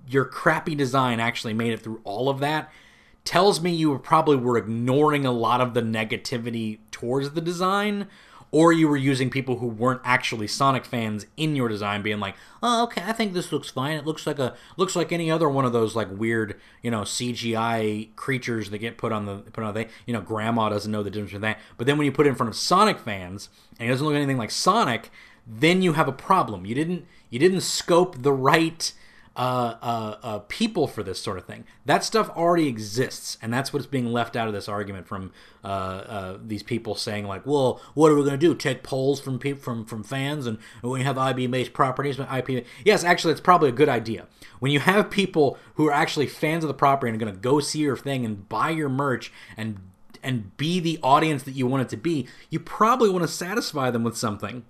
your 0.09 0.25
crappy 0.25 0.75
design 0.75 1.21
actually 1.21 1.55
made 1.55 1.73
it 1.73 1.81
through 1.81 2.01
all 2.05 2.29
of 2.29 2.41
that 2.41 2.71
tells 3.27 3.61
me 3.61 3.73
you 3.73 3.99
probably 3.99 4.37
were 4.37 4.57
ignoring 4.57 5.27
a 5.27 5.33
lot 5.33 5.61
of 5.61 5.75
the 5.75 5.83
negativity 5.83 6.79
towards 6.91 7.31
the 7.31 7.41
design 7.41 8.07
or 8.53 8.73
you 8.73 8.89
were 8.89 8.97
using 8.97 9.29
people 9.29 9.59
who 9.59 9.67
weren't 9.67 10.01
actually 10.05 10.47
Sonic 10.47 10.85
fans 10.85 11.27
in 11.37 11.57
your 11.57 11.69
design, 11.69 12.03
being 12.03 12.21
like, 12.21 12.37
"Oh, 12.63 12.85
okay, 12.85 13.03
I 13.05 13.13
think 13.13 13.33
this 13.33 13.53
looks 13.53 13.71
fine. 13.71 13.97
It 13.97 14.07
looks 14.07 14.27
like 14.27 14.39
a 14.39 14.55
looks 14.77 14.95
like 14.97 15.13
any 15.13 15.31
other 15.31 15.49
one 15.49 15.65
of 15.65 15.73
those 15.73 15.97
like 15.97 16.09
weird, 16.11 16.59
you 16.81 16.91
know, 16.91 17.03
CGI 17.03 18.15
creatures 18.17 18.71
that 18.71 18.79
get 18.79 18.99
put 18.99 19.13
on 19.13 19.27
the 19.27 19.39
put 19.39 19.65
on 19.65 19.75
the 19.75 19.89
you 20.07 20.13
know, 20.13 20.21
Grandma 20.21 20.69
doesn't 20.69 20.91
know 20.91 21.03
the 21.03 21.11
difference 21.11 21.33
between 21.33 21.43
that. 21.43 21.59
But 21.77 21.87
then 21.87 21.99
when 21.99 22.05
you 22.05 22.13
put 22.13 22.27
it 22.27 22.31
in 22.31 22.35
front 22.35 22.49
of 22.49 22.57
Sonic 22.57 22.99
fans 22.99 23.49
and 23.79 23.89
it 23.89 23.93
doesn't 23.93 24.07
look 24.07 24.15
anything 24.17 24.39
like 24.39 24.51
Sonic, 24.51 25.11
then 25.47 25.83
you 25.83 25.95
have 25.95 26.09
a 26.09 26.13
problem. 26.13 26.65
You 26.65 26.75
didn't 26.75 27.05
you 27.29 27.39
didn't 27.39 27.63
scope 27.63 28.23
the 28.23 28.33
right 28.33 28.93
uh, 29.37 29.77
uh, 29.83 30.17
uh, 30.23 30.39
people 30.49 30.87
for 30.87 31.03
this 31.03 31.21
sort 31.21 31.37
of 31.37 31.45
thing. 31.45 31.65
That 31.85 32.03
stuff 32.03 32.31
already 32.31 32.69
exists, 32.69 33.37
and 33.43 33.53
that's 33.53 33.71
what's 33.71 33.87
being 33.87 34.07
left 34.07 34.35
out 34.35 34.49
of 34.49 34.55
this 34.55 34.67
argument 34.67 35.07
from 35.07 35.33
uh, 35.63 35.67
uh, 35.67 36.39
these 36.43 36.63
people 36.63 36.95
saying 36.95 37.27
like, 37.27 37.45
"Well, 37.45 37.81
what 37.93 38.11
are 38.11 38.15
we 38.17 38.23
going 38.23 38.33
to 38.33 38.39
do? 38.39 38.55
Take 38.55 38.83
polls 38.83 39.21
from 39.21 39.39
from 39.39 39.85
from 39.85 40.03
fans, 40.03 40.47
and 40.47 40.59
we 40.83 41.03
have 41.03 41.19
IP-based 41.19 41.75
properties." 41.75 42.19
IP, 42.19 42.65
yes, 42.85 43.05
actually, 43.05 43.33
it's 43.33 43.41
probably 43.43 43.69
a 43.69 43.73
good 43.73 43.91
idea. 43.91 44.27
When 44.59 44.73
you 44.73 44.81
have 44.81 45.11
people 45.11 45.59
who 45.75 45.87
are 45.87 45.93
actually 45.93 46.29
fans 46.29 46.65
of 46.65 46.69
the 46.69 46.75
property 46.75 47.11
and 47.11 47.21
are 47.21 47.25
going 47.25 47.35
to 47.35 47.41
go 47.41 47.61
see 47.61 47.81
your 47.81 47.97
thing 47.97 48.25
and 48.25 48.49
buy 48.49 48.71
your 48.71 48.89
merch 48.89 49.31
and 49.57 49.81
and 50.23 50.57
be 50.57 50.81
the 50.81 50.99
audience 51.03 51.43
that 51.43 51.53
you 51.53 51.67
want 51.67 51.83
it 51.83 51.89
to 51.91 51.97
be, 51.99 52.27
you 52.49 52.59
probably 52.59 53.11
want 53.11 53.23
to 53.23 53.29
satisfy 53.29 53.91
them 53.91 54.03
with 54.03 54.17
something 54.17 54.65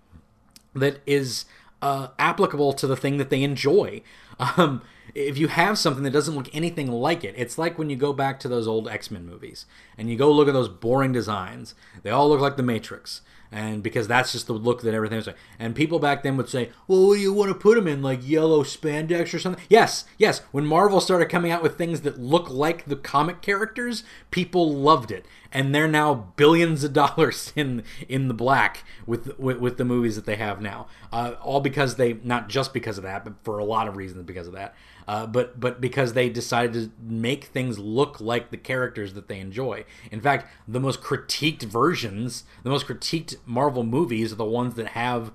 that 0.74 1.00
is 1.06 1.44
uh, 1.82 2.08
applicable 2.18 2.72
to 2.72 2.86
the 2.86 2.96
thing 2.96 3.16
that 3.18 3.30
they 3.30 3.42
enjoy. 3.42 4.02
Um, 4.38 4.82
if 5.14 5.38
you 5.38 5.48
have 5.48 5.78
something 5.78 6.02
that 6.04 6.10
doesn't 6.10 6.34
look 6.34 6.54
anything 6.54 6.90
like 6.90 7.24
it, 7.24 7.34
it's 7.38 7.56
like 7.56 7.78
when 7.78 7.88
you 7.88 7.96
go 7.96 8.12
back 8.12 8.38
to 8.40 8.48
those 8.48 8.68
old 8.68 8.86
X 8.86 9.10
Men 9.10 9.26
movies 9.26 9.64
and 9.96 10.10
you 10.10 10.16
go 10.16 10.30
look 10.30 10.48
at 10.48 10.54
those 10.54 10.68
boring 10.68 11.12
designs. 11.12 11.74
They 12.02 12.10
all 12.10 12.28
look 12.28 12.40
like 12.40 12.56
the 12.56 12.62
Matrix, 12.62 13.22
and 13.52 13.82
because 13.82 14.08
that's 14.08 14.32
just 14.32 14.46
the 14.46 14.52
look 14.52 14.82
that 14.82 14.94
everything 14.94 15.18
is. 15.18 15.26
Like. 15.26 15.36
And 15.58 15.74
people 15.74 15.98
back 15.98 16.22
then 16.22 16.36
would 16.36 16.48
say, 16.48 16.70
"Well, 16.86 17.08
what 17.08 17.14
do 17.14 17.20
you 17.20 17.32
want 17.32 17.50
to 17.50 17.58
put 17.58 17.76
them 17.76 17.86
in, 17.86 18.02
like 18.02 18.26
yellow 18.26 18.62
spandex 18.62 19.32
or 19.32 19.38
something?" 19.38 19.62
Yes, 19.68 20.04
yes. 20.18 20.40
When 20.52 20.66
Marvel 20.66 21.00
started 21.00 21.28
coming 21.28 21.50
out 21.50 21.62
with 21.62 21.78
things 21.78 22.02
that 22.02 22.20
look 22.20 22.50
like 22.50 22.86
the 22.86 22.96
comic 22.96 23.42
characters, 23.42 24.04
people 24.30 24.72
loved 24.72 25.10
it, 25.10 25.26
and 25.52 25.74
they're 25.74 25.88
now 25.88 26.32
billions 26.36 26.84
of 26.84 26.92
dollars 26.92 27.52
in 27.56 27.82
in 28.08 28.28
the 28.28 28.34
black 28.34 28.84
with 29.06 29.38
with, 29.38 29.58
with 29.58 29.76
the 29.78 29.84
movies 29.84 30.16
that 30.16 30.26
they 30.26 30.36
have 30.36 30.60
now. 30.60 30.86
Uh, 31.12 31.34
all 31.42 31.60
because 31.60 31.96
they 31.96 32.14
not 32.24 32.48
just 32.48 32.72
because 32.74 32.98
of 32.98 33.04
that, 33.04 33.24
but 33.24 33.34
for 33.42 33.58
a 33.58 33.64
lot 33.64 33.88
of 33.88 33.96
reasons 33.96 34.24
because 34.24 34.46
of 34.46 34.52
that. 34.54 34.74
Uh, 35.08 35.26
but 35.26 35.58
but 35.60 35.80
because 35.80 36.14
they 36.14 36.28
decided 36.28 36.72
to 36.72 36.90
make 37.00 37.44
things 37.44 37.78
look 37.78 38.20
like 38.20 38.50
the 38.50 38.56
characters 38.56 39.14
that 39.14 39.28
they 39.28 39.38
enjoy. 39.38 39.84
In 40.10 40.20
fact, 40.20 40.50
the 40.66 40.80
most 40.80 41.00
critiqued 41.00 41.62
versions, 41.62 42.44
the 42.64 42.70
most 42.70 42.86
critiqued 42.86 43.36
Marvel 43.46 43.84
movies 43.84 44.32
are 44.32 44.36
the 44.36 44.44
ones 44.44 44.74
that 44.74 44.88
have 44.88 45.30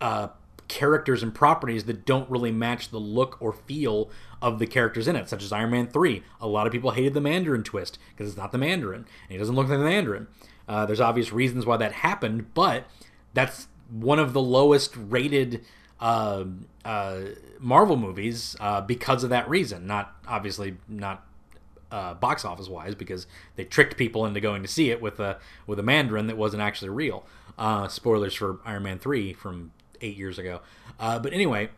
uh, 0.00 0.28
characters 0.68 1.22
and 1.22 1.34
properties 1.34 1.84
that 1.84 2.04
don't 2.04 2.28
really 2.28 2.50
match 2.50 2.90
the 2.90 2.98
look 2.98 3.36
or 3.40 3.52
feel 3.52 4.10
of 4.42 4.58
the 4.58 4.66
characters 4.66 5.08
in 5.08 5.16
it, 5.16 5.28
such 5.28 5.42
as 5.42 5.52
Iron 5.52 5.70
Man 5.70 5.86
3. 5.86 6.22
A 6.40 6.46
lot 6.46 6.66
of 6.66 6.72
people 6.72 6.90
hated 6.90 7.14
the 7.14 7.20
Mandarin 7.20 7.62
twist 7.62 7.98
because 8.10 8.28
it's 8.28 8.38
not 8.38 8.52
the 8.52 8.58
Mandarin, 8.58 9.06
and 9.24 9.30
he 9.30 9.38
doesn't 9.38 9.54
look 9.54 9.68
like 9.68 9.78
the 9.78 9.84
Mandarin. 9.84 10.26
Uh, 10.68 10.84
there's 10.84 11.00
obvious 11.00 11.32
reasons 11.32 11.64
why 11.64 11.76
that 11.76 11.92
happened, 11.92 12.52
but 12.54 12.84
that's 13.34 13.68
one 13.88 14.18
of 14.18 14.32
the 14.32 14.40
lowest 14.40 14.96
rated 14.96 15.64
uh, 16.00 16.44
uh, 16.84 17.20
Marvel 17.58 17.96
movies 17.96 18.56
uh, 18.60 18.80
because 18.80 19.24
of 19.24 19.30
that 19.30 19.48
reason. 19.48 19.86
Not 19.86 20.14
obviously 20.26 20.76
not 20.88 21.24
uh, 21.90 22.14
box 22.14 22.44
office 22.44 22.68
wise 22.68 22.94
because 22.94 23.26
they 23.56 23.64
tricked 23.64 23.96
people 23.96 24.26
into 24.26 24.40
going 24.40 24.62
to 24.62 24.68
see 24.68 24.90
it 24.90 25.00
with 25.00 25.20
a 25.20 25.38
with 25.66 25.78
a 25.78 25.82
Mandarin 25.82 26.26
that 26.26 26.36
wasn't 26.36 26.62
actually 26.62 26.90
real. 26.90 27.24
Uh, 27.58 27.88
spoilers 27.88 28.34
for 28.34 28.58
Iron 28.64 28.82
Man 28.82 28.98
three 28.98 29.32
from 29.32 29.72
eight 30.00 30.16
years 30.16 30.38
ago. 30.38 30.60
Uh, 31.00 31.18
but 31.18 31.32
anyway, 31.32 31.70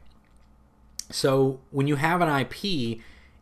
so 1.10 1.60
when 1.70 1.86
you 1.86 1.96
have 1.96 2.20
an 2.20 2.28
IP, 2.28 3.00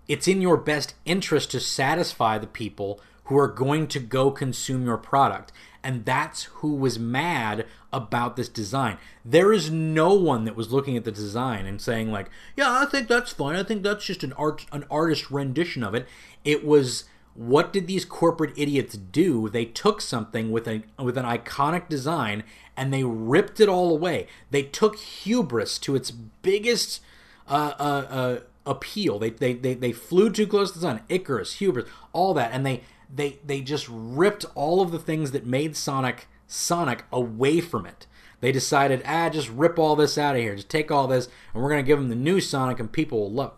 it's 0.09 0.29
in 0.29 0.43
your 0.43 0.57
best 0.57 0.95
interest 1.05 1.51
to 1.53 1.61
satisfy 1.61 2.39
the 2.39 2.47
people 2.47 3.01
who 3.27 3.39
are 3.39 3.49
going 3.49 3.87
to 3.89 4.01
go 4.01 4.31
consume 4.31 4.85
your 4.85 4.99
product. 4.99 5.53
And 5.83 6.05
that's 6.05 6.45
who 6.45 6.75
was 6.75 6.99
mad 6.99 7.67
about 7.93 8.35
this 8.35 8.49
design. 8.49 8.99
There 9.25 9.53
is 9.53 9.71
no 9.71 10.15
one 10.15 10.45
that 10.45 10.57
was 10.57 10.73
looking 10.73 10.97
at 10.97 11.05
the 11.05 11.13
design 11.13 11.65
and 11.65 11.81
saying 11.81 12.11
like, 12.11 12.29
"Yeah, 12.57 12.81
I 12.81 12.87
think 12.87 13.07
that's 13.07 13.33
fine. 13.33 13.55
I 13.55 13.63
think 13.63 13.83
that's 13.83 14.05
just 14.05 14.25
an 14.25 14.33
art 14.33 14.67
an 14.73 14.85
artist 14.91 15.31
rendition 15.31 15.85
of 15.85 15.95
it." 15.95 16.09
It 16.45 16.65
was 16.65 17.05
what 17.35 17.73
did 17.73 17.87
these 17.87 18.05
corporate 18.05 18.55
idiots 18.57 18.97
do? 18.97 19.49
They 19.49 19.67
took 19.67 20.01
something 20.01 20.51
with 20.51 20.67
a 20.67 20.83
with 20.99 21.17
an 21.17 21.25
iconic 21.25 21.89
design 21.89 22.43
and 22.77 22.93
they 22.93 23.05
ripped 23.05 23.61
it 23.61 23.69
all 23.69 23.91
away. 23.91 24.27
They 24.51 24.63
took 24.63 24.97
hubris 24.97 25.79
to 25.81 25.95
its 25.95 26.11
biggest 26.11 27.01
uh, 27.49 27.75
uh, 27.79 28.07
uh, 28.11 28.41
appeal. 28.65 29.19
They, 29.19 29.31
they 29.31 29.55
they 29.55 29.75
they 29.75 29.93
flew 29.93 30.31
too 30.31 30.47
close 30.47 30.73
to 30.73 30.79
the 30.79 30.83
sun. 30.83 31.03
Icarus, 31.09 31.55
hubris, 31.55 31.89
all 32.13 32.35
that, 32.35 32.53
and 32.53 32.65
they 32.65 32.83
they 33.13 33.39
they 33.45 33.61
just 33.61 33.87
ripped 33.91 34.45
all 34.55 34.81
of 34.81 34.93
the 34.93 34.99
things 34.99 35.31
that 35.33 35.47
made 35.47 35.77
Sonic 35.77 36.27
Sonic 36.47 37.05
away 37.13 37.61
from 37.61 37.87
it. 37.87 38.07
They 38.41 38.53
decided, 38.53 39.03
ah, 39.07 39.29
just 39.31 39.49
rip 39.49 39.79
all 39.79 39.97
this 39.97 40.19
out 40.19 40.37
of 40.37 40.43
here. 40.43 40.55
Just 40.55 40.69
take 40.69 40.91
all 40.91 41.07
this, 41.07 41.29
and 41.53 41.63
we're 41.63 41.71
gonna 41.71 41.83
give 41.83 41.99
them 41.99 42.09
the 42.09 42.15
new 42.15 42.41
Sonic, 42.41 42.79
and 42.79 42.93
people 42.93 43.19
will 43.21 43.33
love. 43.33 43.55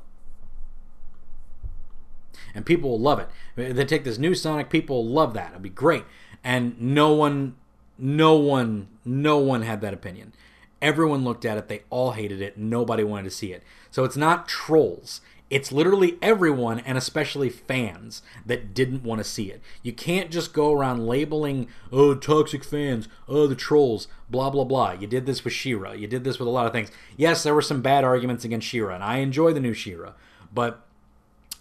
And 2.55 2.65
people 2.65 2.91
will 2.91 3.01
love 3.01 3.19
it. 3.19 3.29
They 3.57 3.85
take 3.85 4.05
this 4.05 4.19
new 4.19 4.35
Sonic, 4.35 4.71
people 4.71 5.05
will 5.05 5.13
love 5.13 5.35
that. 5.35 5.51
It'll 5.51 5.61
be 5.61 5.69
great. 5.69 6.05
And 6.43 6.81
no 6.81 7.13
one, 7.13 7.57
no 7.99 8.37
one, 8.37 8.89
no 9.05 9.39
one 9.39 9.63
had 9.63 9.81
that 9.81 9.95
opinion. 9.95 10.33
Everyone 10.81 11.25
looked 11.25 11.45
at 11.45 11.59
it. 11.59 11.69
They 11.69 11.83
all 11.91 12.13
hated 12.13 12.41
it. 12.41 12.57
Nobody 12.57 13.03
wanted 13.03 13.25
to 13.25 13.31
see 13.31 13.53
it. 13.53 13.65
So 13.91 14.05
it's 14.05 14.17
not 14.17 14.47
trolls. 14.47 15.21
It's 15.51 15.73
literally 15.73 16.19
everyone, 16.21 16.81
and 16.81 16.99
especially 16.99 17.49
fans, 17.49 18.21
that 18.45 18.75
didn't 18.75 19.03
want 19.03 19.19
to 19.21 19.25
see 19.25 19.51
it. 19.51 19.63
You 19.83 19.95
can't 19.95 20.31
just 20.31 20.53
go 20.53 20.73
around 20.73 21.07
labeling, 21.07 21.69
oh, 21.91 22.15
toxic 22.15 22.63
fans, 22.63 23.09
oh, 23.27 23.47
the 23.47 23.55
trolls, 23.55 24.09
blah, 24.29 24.51
blah, 24.51 24.65
blah. 24.65 24.93
You 24.93 25.07
did 25.07 25.25
this 25.25 25.45
with 25.45 25.55
She-Ra. 25.55 25.93
You 25.93 26.07
did 26.07 26.25
this 26.25 26.39
with 26.39 26.49
a 26.49 26.51
lot 26.51 26.67
of 26.67 26.73
things. 26.73 26.91
Yes, 27.17 27.43
there 27.43 27.55
were 27.55 27.63
some 27.63 27.81
bad 27.81 28.05
arguments 28.05 28.45
against 28.45 28.67
She-Ra, 28.67 28.95
and 28.95 29.03
I 29.03 29.19
enjoy 29.19 29.55
the 29.55 29.61
new 29.61 29.73
She-Ra, 29.73 30.13
but 30.53 30.87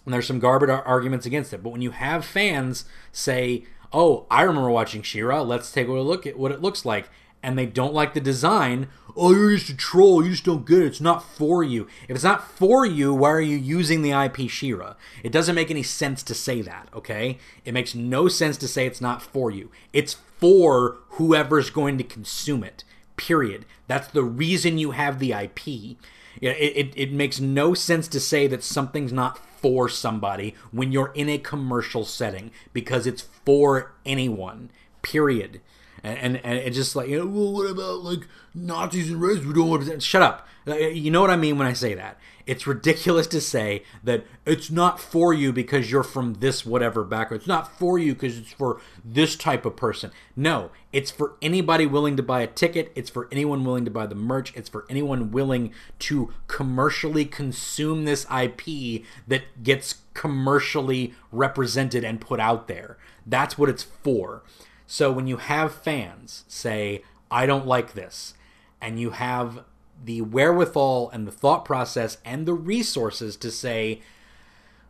there's 0.06 0.26
some 0.26 0.38
garbage 0.38 0.70
arguments 0.70 1.24
against 1.24 1.54
it. 1.54 1.62
But 1.62 1.70
when 1.70 1.82
you 1.82 1.92
have 1.92 2.24
fans 2.24 2.84
say, 3.10 3.64
oh, 3.92 4.26
I 4.30 4.42
remember 4.42 4.70
watching 4.70 5.00
She-Ra, 5.00 5.40
let's 5.40 5.72
take 5.72 5.88
a 5.88 5.92
look 5.92 6.26
at 6.26 6.38
what 6.38 6.52
it 6.52 6.60
looks 6.60 6.84
like, 6.84 7.08
and 7.42 7.58
they 7.58 7.66
don't 7.66 7.94
like 7.94 8.14
the 8.14 8.20
design, 8.20 8.88
oh, 9.16 9.34
you're 9.34 9.54
just 9.56 9.70
a 9.70 9.76
troll. 9.76 10.24
You 10.24 10.30
just 10.30 10.44
don't 10.44 10.66
get 10.66 10.78
it. 10.78 10.86
It's 10.86 11.00
not 11.00 11.22
for 11.22 11.62
you. 11.64 11.86
If 12.08 12.16
it's 12.16 12.24
not 12.24 12.48
for 12.50 12.86
you, 12.86 13.12
why 13.12 13.30
are 13.30 13.40
you 13.40 13.56
using 13.56 14.02
the 14.02 14.12
IP 14.12 14.48
She-Ra? 14.48 14.94
It 15.22 15.32
doesn't 15.32 15.54
make 15.54 15.70
any 15.70 15.82
sense 15.82 16.22
to 16.24 16.34
say 16.34 16.62
that, 16.62 16.88
okay? 16.94 17.38
It 17.64 17.74
makes 17.74 17.94
no 17.94 18.28
sense 18.28 18.56
to 18.58 18.68
say 18.68 18.86
it's 18.86 19.00
not 19.00 19.22
for 19.22 19.50
you. 19.50 19.70
It's 19.92 20.16
for 20.38 20.98
whoever's 21.10 21.70
going 21.70 21.98
to 21.98 22.04
consume 22.04 22.62
it, 22.62 22.84
period. 23.16 23.66
That's 23.88 24.08
the 24.08 24.24
reason 24.24 24.78
you 24.78 24.92
have 24.92 25.18
the 25.18 25.32
IP. 25.32 25.66
It, 26.40 26.56
it, 26.56 26.92
it 26.94 27.12
makes 27.12 27.40
no 27.40 27.74
sense 27.74 28.06
to 28.08 28.20
say 28.20 28.46
that 28.46 28.62
something's 28.62 29.12
not 29.12 29.38
for 29.38 29.88
somebody 29.88 30.54
when 30.70 30.92
you're 30.92 31.12
in 31.14 31.28
a 31.28 31.38
commercial 31.38 32.04
setting 32.04 32.52
because 32.72 33.06
it's 33.06 33.22
for 33.44 33.92
anyone, 34.06 34.70
period 35.02 35.60
and 36.02 36.18
and, 36.18 36.36
and 36.44 36.58
it's 36.58 36.76
just 36.76 36.96
like 36.96 37.08
you 37.08 37.18
know, 37.18 37.26
well, 37.26 37.52
what 37.52 37.70
about 37.70 38.02
like 38.02 38.26
Nazis 38.54 39.10
and 39.10 39.20
racists? 39.20 39.46
We 39.46 39.54
don't 39.54 39.68
want 39.68 39.86
to 39.86 40.00
shut 40.00 40.22
up. 40.22 40.48
Uh, 40.66 40.76
you 40.76 41.10
know 41.10 41.20
what 41.20 41.30
I 41.30 41.36
mean 41.36 41.56
when 41.58 41.66
I 41.66 41.72
say 41.72 41.94
that. 41.94 42.18
It's 42.46 42.66
ridiculous 42.66 43.26
to 43.28 43.42
say 43.42 43.82
that 44.02 44.24
it's 44.46 44.70
not 44.70 44.98
for 44.98 45.34
you 45.34 45.52
because 45.52 45.90
you're 45.90 46.02
from 46.02 46.34
this 46.34 46.64
whatever 46.64 47.04
background. 47.04 47.40
It's 47.40 47.48
not 47.48 47.78
for 47.78 47.98
you 47.98 48.14
because 48.14 48.38
it's 48.38 48.52
for 48.52 48.80
this 49.04 49.36
type 49.36 49.66
of 49.66 49.76
person. 49.76 50.10
No, 50.34 50.70
it's 50.90 51.10
for 51.10 51.36
anybody 51.42 51.84
willing 51.84 52.16
to 52.16 52.22
buy 52.22 52.40
a 52.40 52.46
ticket. 52.46 52.90
It's 52.94 53.10
for 53.10 53.28
anyone 53.30 53.64
willing 53.64 53.84
to 53.84 53.90
buy 53.90 54.06
the 54.06 54.14
merch. 54.14 54.54
It's 54.56 54.70
for 54.70 54.86
anyone 54.88 55.30
willing 55.30 55.72
to 56.00 56.32
commercially 56.46 57.26
consume 57.26 58.04
this 58.06 58.26
IP 58.34 59.02
that 59.26 59.62
gets 59.62 59.96
commercially 60.14 61.14
represented 61.30 62.02
and 62.02 62.18
put 62.18 62.40
out 62.40 62.66
there. 62.66 62.96
That's 63.26 63.58
what 63.58 63.68
it's 63.68 63.82
for. 63.82 64.42
So 64.90 65.12
when 65.12 65.26
you 65.26 65.36
have 65.36 65.74
fans 65.74 66.44
say, 66.48 67.02
I 67.30 67.44
don't 67.44 67.66
like 67.66 67.92
this, 67.92 68.32
and 68.80 68.98
you 68.98 69.10
have 69.10 69.64
the 70.02 70.22
wherewithal 70.22 71.10
and 71.10 71.26
the 71.26 71.30
thought 71.30 71.66
process 71.66 72.16
and 72.24 72.46
the 72.46 72.54
resources 72.54 73.36
to 73.36 73.50
say, 73.50 74.00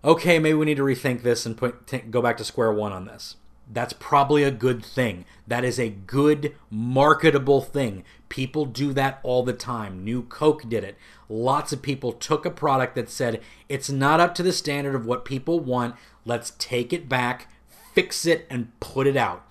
okay, 0.05 0.39
maybe 0.39 0.55
we 0.55 0.67
need 0.67 0.77
to 0.77 0.85
rethink 0.85 1.23
this 1.23 1.45
and 1.45 1.57
put, 1.57 1.89
t- 1.89 1.99
go 1.99 2.23
back 2.23 2.37
to 2.37 2.45
square 2.45 2.73
one 2.73 2.93
on 2.93 3.07
this. 3.07 3.35
That's 3.71 3.93
probably 3.93 4.45
a 4.45 4.53
good 4.53 4.85
thing. 4.85 5.25
That 5.49 5.65
is 5.65 5.81
a 5.81 5.91
good 5.91 6.55
marketable 6.71 7.61
thing. 7.61 8.05
People 8.29 8.67
do 8.67 8.93
that 8.93 9.19
all 9.25 9.43
the 9.43 9.53
time. 9.53 10.05
New 10.05 10.23
Coke 10.23 10.69
did 10.69 10.85
it. 10.85 10.97
Lots 11.29 11.73
of 11.73 11.83
people 11.83 12.13
took 12.13 12.47
a 12.47 12.51
product 12.51 12.95
that 12.95 13.11
said, 13.11 13.43
it's 13.69 13.91
not 13.91 14.21
up 14.21 14.33
to 14.37 14.45
the 14.45 14.53
standard 14.53 14.95
of 14.95 15.07
what 15.07 15.25
people 15.25 15.59
want. 15.59 15.97
Let's 16.25 16.53
take 16.59 16.93
it 16.93 17.09
back, 17.09 17.51
fix 17.67 18.25
it, 18.27 18.47
and 18.49 18.79
put 18.79 19.09
it 19.09 19.17
out 19.17 19.45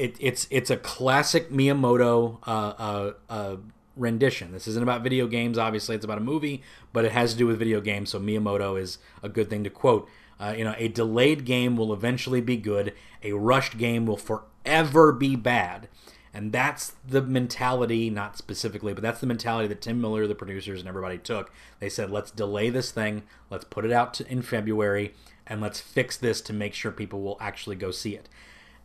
it, 0.00 0.16
it's 0.18 0.46
it's 0.50 0.70
a 0.70 0.76
classic 0.76 1.50
Miyamoto 1.50 2.38
uh, 2.46 2.50
uh, 2.50 3.12
uh, 3.28 3.56
rendition. 3.96 4.52
This 4.52 4.66
isn't 4.66 4.82
about 4.82 5.02
video 5.02 5.26
games, 5.26 5.58
obviously. 5.58 5.94
It's 5.94 6.04
about 6.04 6.18
a 6.18 6.22
movie, 6.22 6.62
but 6.92 7.04
it 7.04 7.12
has 7.12 7.32
to 7.32 7.38
do 7.38 7.46
with 7.46 7.58
video 7.58 7.80
games. 7.80 8.10
So 8.10 8.18
Miyamoto 8.18 8.80
is 8.80 8.98
a 9.22 9.28
good 9.28 9.50
thing 9.50 9.62
to 9.64 9.70
quote. 9.70 10.08
Uh, 10.40 10.54
you 10.56 10.64
know, 10.64 10.74
a 10.78 10.88
delayed 10.88 11.44
game 11.44 11.76
will 11.76 11.92
eventually 11.92 12.40
be 12.40 12.56
good. 12.56 12.94
A 13.22 13.32
rushed 13.32 13.76
game 13.76 14.06
will 14.06 14.16
forever 14.16 15.12
be 15.12 15.36
bad. 15.36 15.88
And 16.32 16.52
that's 16.52 16.94
the 17.06 17.20
mentality, 17.20 18.08
not 18.08 18.38
specifically, 18.38 18.94
but 18.94 19.02
that's 19.02 19.20
the 19.20 19.26
mentality 19.26 19.66
that 19.68 19.82
Tim 19.82 20.00
Miller, 20.00 20.26
the 20.26 20.34
producers, 20.34 20.78
and 20.80 20.88
everybody 20.88 21.18
took. 21.18 21.52
They 21.80 21.88
said, 21.88 22.10
let's 22.10 22.30
delay 22.30 22.70
this 22.70 22.92
thing, 22.92 23.24
let's 23.50 23.64
put 23.64 23.84
it 23.84 23.90
out 23.90 24.14
to, 24.14 24.30
in 24.30 24.40
February, 24.42 25.12
and 25.44 25.60
let's 25.60 25.80
fix 25.80 26.16
this 26.16 26.40
to 26.42 26.52
make 26.52 26.72
sure 26.72 26.92
people 26.92 27.20
will 27.20 27.36
actually 27.40 27.74
go 27.74 27.90
see 27.90 28.14
it. 28.14 28.28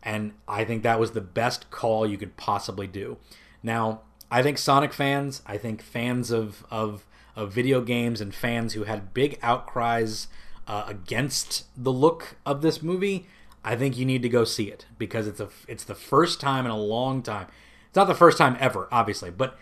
And 0.05 0.33
I 0.47 0.63
think 0.63 0.83
that 0.83 0.99
was 0.99 1.11
the 1.11 1.21
best 1.21 1.71
call 1.71 2.07
you 2.07 2.17
could 2.17 2.37
possibly 2.37 2.87
do. 2.87 3.17
Now, 3.63 4.01
I 4.31 4.43
think 4.43 4.57
Sonic 4.57 4.93
fans, 4.93 5.41
I 5.45 5.57
think 5.57 5.81
fans 5.81 6.29
of, 6.29 6.63
of, 6.69 7.05
of 7.35 7.51
video 7.51 7.81
games 7.81 8.21
and 8.21 8.33
fans 8.33 8.73
who 8.73 8.83
had 8.83 9.13
big 9.13 9.39
outcries 9.41 10.27
uh, 10.67 10.85
against 10.87 11.65
the 11.75 11.91
look 11.91 12.37
of 12.45 12.61
this 12.61 12.81
movie, 12.81 13.25
I 13.63 13.75
think 13.75 13.97
you 13.97 14.05
need 14.05 14.21
to 14.21 14.29
go 14.29 14.43
see 14.43 14.65
it 14.65 14.85
because 14.99 15.27
it's 15.27 15.39
a 15.39 15.49
it's 15.67 15.83
the 15.83 15.95
first 15.95 16.39
time 16.39 16.65
in 16.65 16.71
a 16.71 16.77
long 16.77 17.23
time. 17.23 17.47
It's 17.87 17.95
not 17.95 18.07
the 18.07 18.13
first 18.13 18.37
time 18.37 18.55
ever, 18.59 18.87
obviously, 18.91 19.31
but 19.31 19.57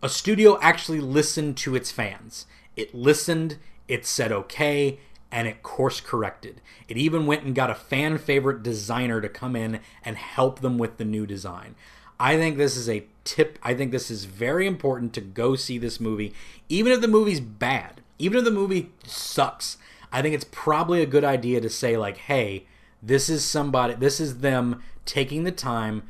a 0.00 0.08
studio 0.08 0.58
actually 0.60 1.00
listened 1.00 1.56
to 1.58 1.74
its 1.74 1.90
fans. 1.90 2.46
It 2.76 2.94
listened, 2.94 3.58
it 3.88 4.06
said 4.06 4.30
okay, 4.30 5.00
and 5.30 5.46
it 5.46 5.62
course 5.62 6.00
corrected. 6.00 6.60
It 6.88 6.96
even 6.96 7.26
went 7.26 7.44
and 7.44 7.54
got 7.54 7.70
a 7.70 7.74
fan 7.74 8.18
favorite 8.18 8.62
designer 8.62 9.20
to 9.20 9.28
come 9.28 9.54
in 9.54 9.80
and 10.04 10.16
help 10.16 10.60
them 10.60 10.78
with 10.78 10.96
the 10.96 11.04
new 11.04 11.26
design. 11.26 11.74
I 12.18 12.36
think 12.36 12.56
this 12.56 12.76
is 12.76 12.88
a 12.88 13.04
tip. 13.24 13.58
I 13.62 13.74
think 13.74 13.92
this 13.92 14.10
is 14.10 14.24
very 14.24 14.66
important 14.66 15.12
to 15.14 15.20
go 15.20 15.54
see 15.54 15.78
this 15.78 16.00
movie, 16.00 16.34
even 16.68 16.92
if 16.92 17.00
the 17.00 17.08
movie's 17.08 17.40
bad, 17.40 18.00
even 18.18 18.38
if 18.38 18.44
the 18.44 18.50
movie 18.50 18.90
sucks. 19.04 19.76
I 20.10 20.22
think 20.22 20.34
it's 20.34 20.46
probably 20.50 21.02
a 21.02 21.06
good 21.06 21.24
idea 21.24 21.60
to 21.60 21.68
say, 21.68 21.96
like, 21.96 22.16
hey, 22.16 22.64
this 23.02 23.28
is 23.28 23.44
somebody, 23.44 23.94
this 23.94 24.20
is 24.20 24.38
them 24.38 24.82
taking 25.04 25.44
the 25.44 25.52
time 25.52 26.04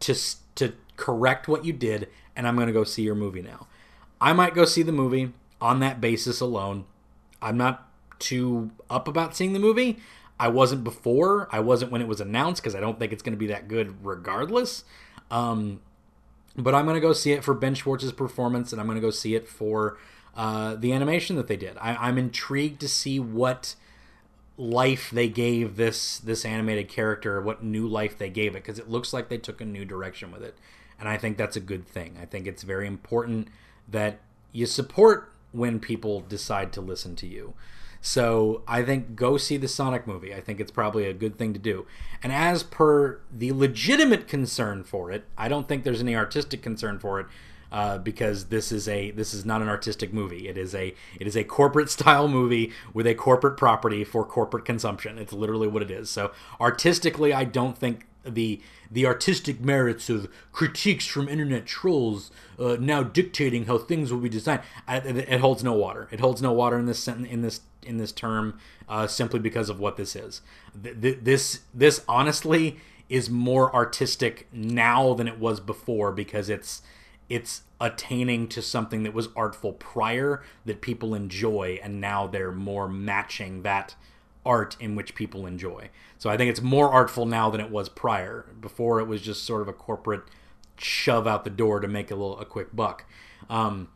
to, 0.00 0.14
to 0.56 0.74
correct 0.96 1.48
what 1.48 1.64
you 1.64 1.72
did, 1.72 2.08
and 2.34 2.46
I'm 2.46 2.56
going 2.56 2.66
to 2.66 2.72
go 2.72 2.84
see 2.84 3.02
your 3.02 3.14
movie 3.14 3.42
now. 3.42 3.68
I 4.20 4.32
might 4.32 4.54
go 4.54 4.64
see 4.64 4.82
the 4.82 4.92
movie 4.92 5.32
on 5.60 5.80
that 5.80 6.00
basis 6.00 6.40
alone. 6.40 6.84
I'm 7.40 7.56
not 7.56 7.88
too 8.22 8.70
up 8.88 9.06
about 9.08 9.36
seeing 9.36 9.52
the 9.52 9.58
movie. 9.58 9.98
I 10.40 10.48
wasn't 10.48 10.82
before. 10.82 11.48
I 11.52 11.60
wasn't 11.60 11.92
when 11.92 12.00
it 12.00 12.08
was 12.08 12.20
announced 12.20 12.62
because 12.62 12.74
I 12.74 12.80
don't 12.80 12.98
think 12.98 13.12
it's 13.12 13.22
going 13.22 13.34
to 13.34 13.38
be 13.38 13.48
that 13.48 13.68
good 13.68 14.04
regardless. 14.04 14.84
Um, 15.30 15.80
but 16.56 16.74
I'm 16.74 16.84
going 16.84 16.96
to 16.96 17.00
go 17.00 17.12
see 17.12 17.32
it 17.32 17.44
for 17.44 17.54
Ben 17.54 17.74
Schwartz's 17.74 18.12
performance, 18.12 18.72
and 18.72 18.80
I'm 18.80 18.86
going 18.86 18.96
to 18.96 19.02
go 19.02 19.10
see 19.10 19.34
it 19.34 19.48
for 19.48 19.98
uh, 20.36 20.74
the 20.74 20.92
animation 20.92 21.36
that 21.36 21.46
they 21.46 21.56
did. 21.56 21.76
I, 21.78 22.08
am 22.08 22.18
intrigued 22.18 22.80
to 22.80 22.88
see 22.88 23.20
what 23.20 23.74
life 24.58 25.10
they 25.10 25.28
gave 25.28 25.76
this 25.76 26.18
this 26.18 26.44
animated 26.44 26.88
character, 26.88 27.40
what 27.40 27.62
new 27.62 27.86
life 27.86 28.18
they 28.18 28.28
gave 28.28 28.54
it, 28.54 28.62
because 28.62 28.78
it 28.78 28.90
looks 28.90 29.12
like 29.12 29.28
they 29.28 29.38
took 29.38 29.60
a 29.60 29.64
new 29.64 29.84
direction 29.84 30.30
with 30.30 30.42
it, 30.42 30.56
and 30.98 31.08
I 31.08 31.16
think 31.16 31.36
that's 31.36 31.56
a 31.56 31.60
good 31.60 31.86
thing. 31.86 32.18
I 32.20 32.26
think 32.26 32.46
it's 32.46 32.62
very 32.62 32.86
important 32.86 33.48
that 33.88 34.20
you 34.52 34.66
support 34.66 35.32
when 35.52 35.80
people 35.80 36.20
decide 36.20 36.72
to 36.72 36.80
listen 36.80 37.16
to 37.16 37.26
you. 37.26 37.54
So 38.04 38.62
I 38.66 38.82
think 38.82 39.14
go 39.14 39.36
see 39.38 39.56
the 39.56 39.68
Sonic 39.68 40.08
movie. 40.08 40.34
I 40.34 40.40
think 40.40 40.60
it's 40.60 40.72
probably 40.72 41.06
a 41.06 41.14
good 41.14 41.38
thing 41.38 41.52
to 41.52 41.58
do. 41.58 41.86
And 42.20 42.32
as 42.32 42.64
per 42.64 43.20
the 43.32 43.52
legitimate 43.52 44.26
concern 44.26 44.82
for 44.82 45.12
it, 45.12 45.24
I 45.38 45.48
don't 45.48 45.68
think 45.68 45.84
there's 45.84 46.00
any 46.00 46.16
artistic 46.16 46.62
concern 46.62 46.98
for 46.98 47.20
it. 47.20 47.26
Uh, 47.70 47.96
because 47.96 48.48
this 48.48 48.70
is 48.70 48.86
a 48.86 49.12
this 49.12 49.32
is 49.32 49.46
not 49.46 49.62
an 49.62 49.68
artistic 49.68 50.12
movie. 50.12 50.46
It 50.46 50.58
is 50.58 50.74
a 50.74 50.94
it 51.18 51.26
is 51.26 51.34
a 51.34 51.42
corporate 51.42 51.88
style 51.98 52.28
movie 52.28 52.70
with 52.92 53.06
a 53.06 53.14
corporate 53.14 53.56
property 53.56 54.04
for 54.04 54.26
corporate 54.26 54.66
consumption. 54.66 55.16
It's 55.16 55.32
literally 55.32 55.68
what 55.68 55.82
it 55.82 55.90
is. 55.90 56.10
So 56.10 56.32
artistically, 56.60 57.32
I 57.32 57.44
don't 57.44 57.78
think 57.78 58.06
the 58.24 58.60
the 58.90 59.06
artistic 59.06 59.62
merits 59.62 60.10
of 60.10 60.28
critiques 60.52 61.06
from 61.06 61.30
internet 61.30 61.64
trolls 61.64 62.30
uh, 62.58 62.76
now 62.78 63.02
dictating 63.02 63.64
how 63.64 63.78
things 63.78 64.12
will 64.12 64.20
be 64.20 64.28
designed. 64.28 64.60
I, 64.86 64.98
it, 64.98 65.40
holds 65.40 65.64
no 65.64 65.72
water. 65.72 66.08
It 66.10 66.20
holds 66.20 66.42
no 66.42 66.52
water 66.52 66.78
in 66.78 66.84
this 66.84 67.08
in 67.08 67.40
this 67.40 67.62
in 67.84 67.96
this 67.96 68.12
term 68.12 68.58
uh, 68.88 69.06
simply 69.06 69.40
because 69.40 69.68
of 69.68 69.80
what 69.80 69.96
this 69.96 70.16
is. 70.16 70.42
Th- 70.82 71.18
this 71.22 71.60
this 71.74 72.04
honestly 72.08 72.78
is 73.08 73.28
more 73.28 73.74
artistic 73.74 74.48
now 74.52 75.14
than 75.14 75.28
it 75.28 75.38
was 75.38 75.60
before 75.60 76.12
because 76.12 76.48
it's 76.48 76.82
it's 77.28 77.62
attaining 77.80 78.46
to 78.48 78.62
something 78.62 79.02
that 79.02 79.14
was 79.14 79.28
artful 79.34 79.72
prior 79.72 80.42
that 80.64 80.80
people 80.80 81.14
enjoy 81.14 81.78
and 81.82 82.00
now 82.00 82.26
they're 82.26 82.52
more 82.52 82.88
matching 82.88 83.62
that 83.62 83.94
art 84.44 84.76
in 84.80 84.94
which 84.94 85.14
people 85.14 85.46
enjoy. 85.46 85.88
So 86.18 86.30
I 86.30 86.36
think 86.36 86.50
it's 86.50 86.60
more 86.60 86.90
artful 86.90 87.26
now 87.26 87.50
than 87.50 87.60
it 87.60 87.70
was 87.70 87.88
prior. 87.88 88.46
Before 88.60 89.00
it 89.00 89.06
was 89.06 89.22
just 89.22 89.44
sort 89.44 89.62
of 89.62 89.68
a 89.68 89.72
corporate 89.72 90.22
shove 90.76 91.26
out 91.26 91.44
the 91.44 91.50
door 91.50 91.80
to 91.80 91.88
make 91.88 92.10
a 92.10 92.14
little 92.14 92.38
a 92.38 92.44
quick 92.44 92.74
buck. 92.74 93.04
Um, 93.48 93.88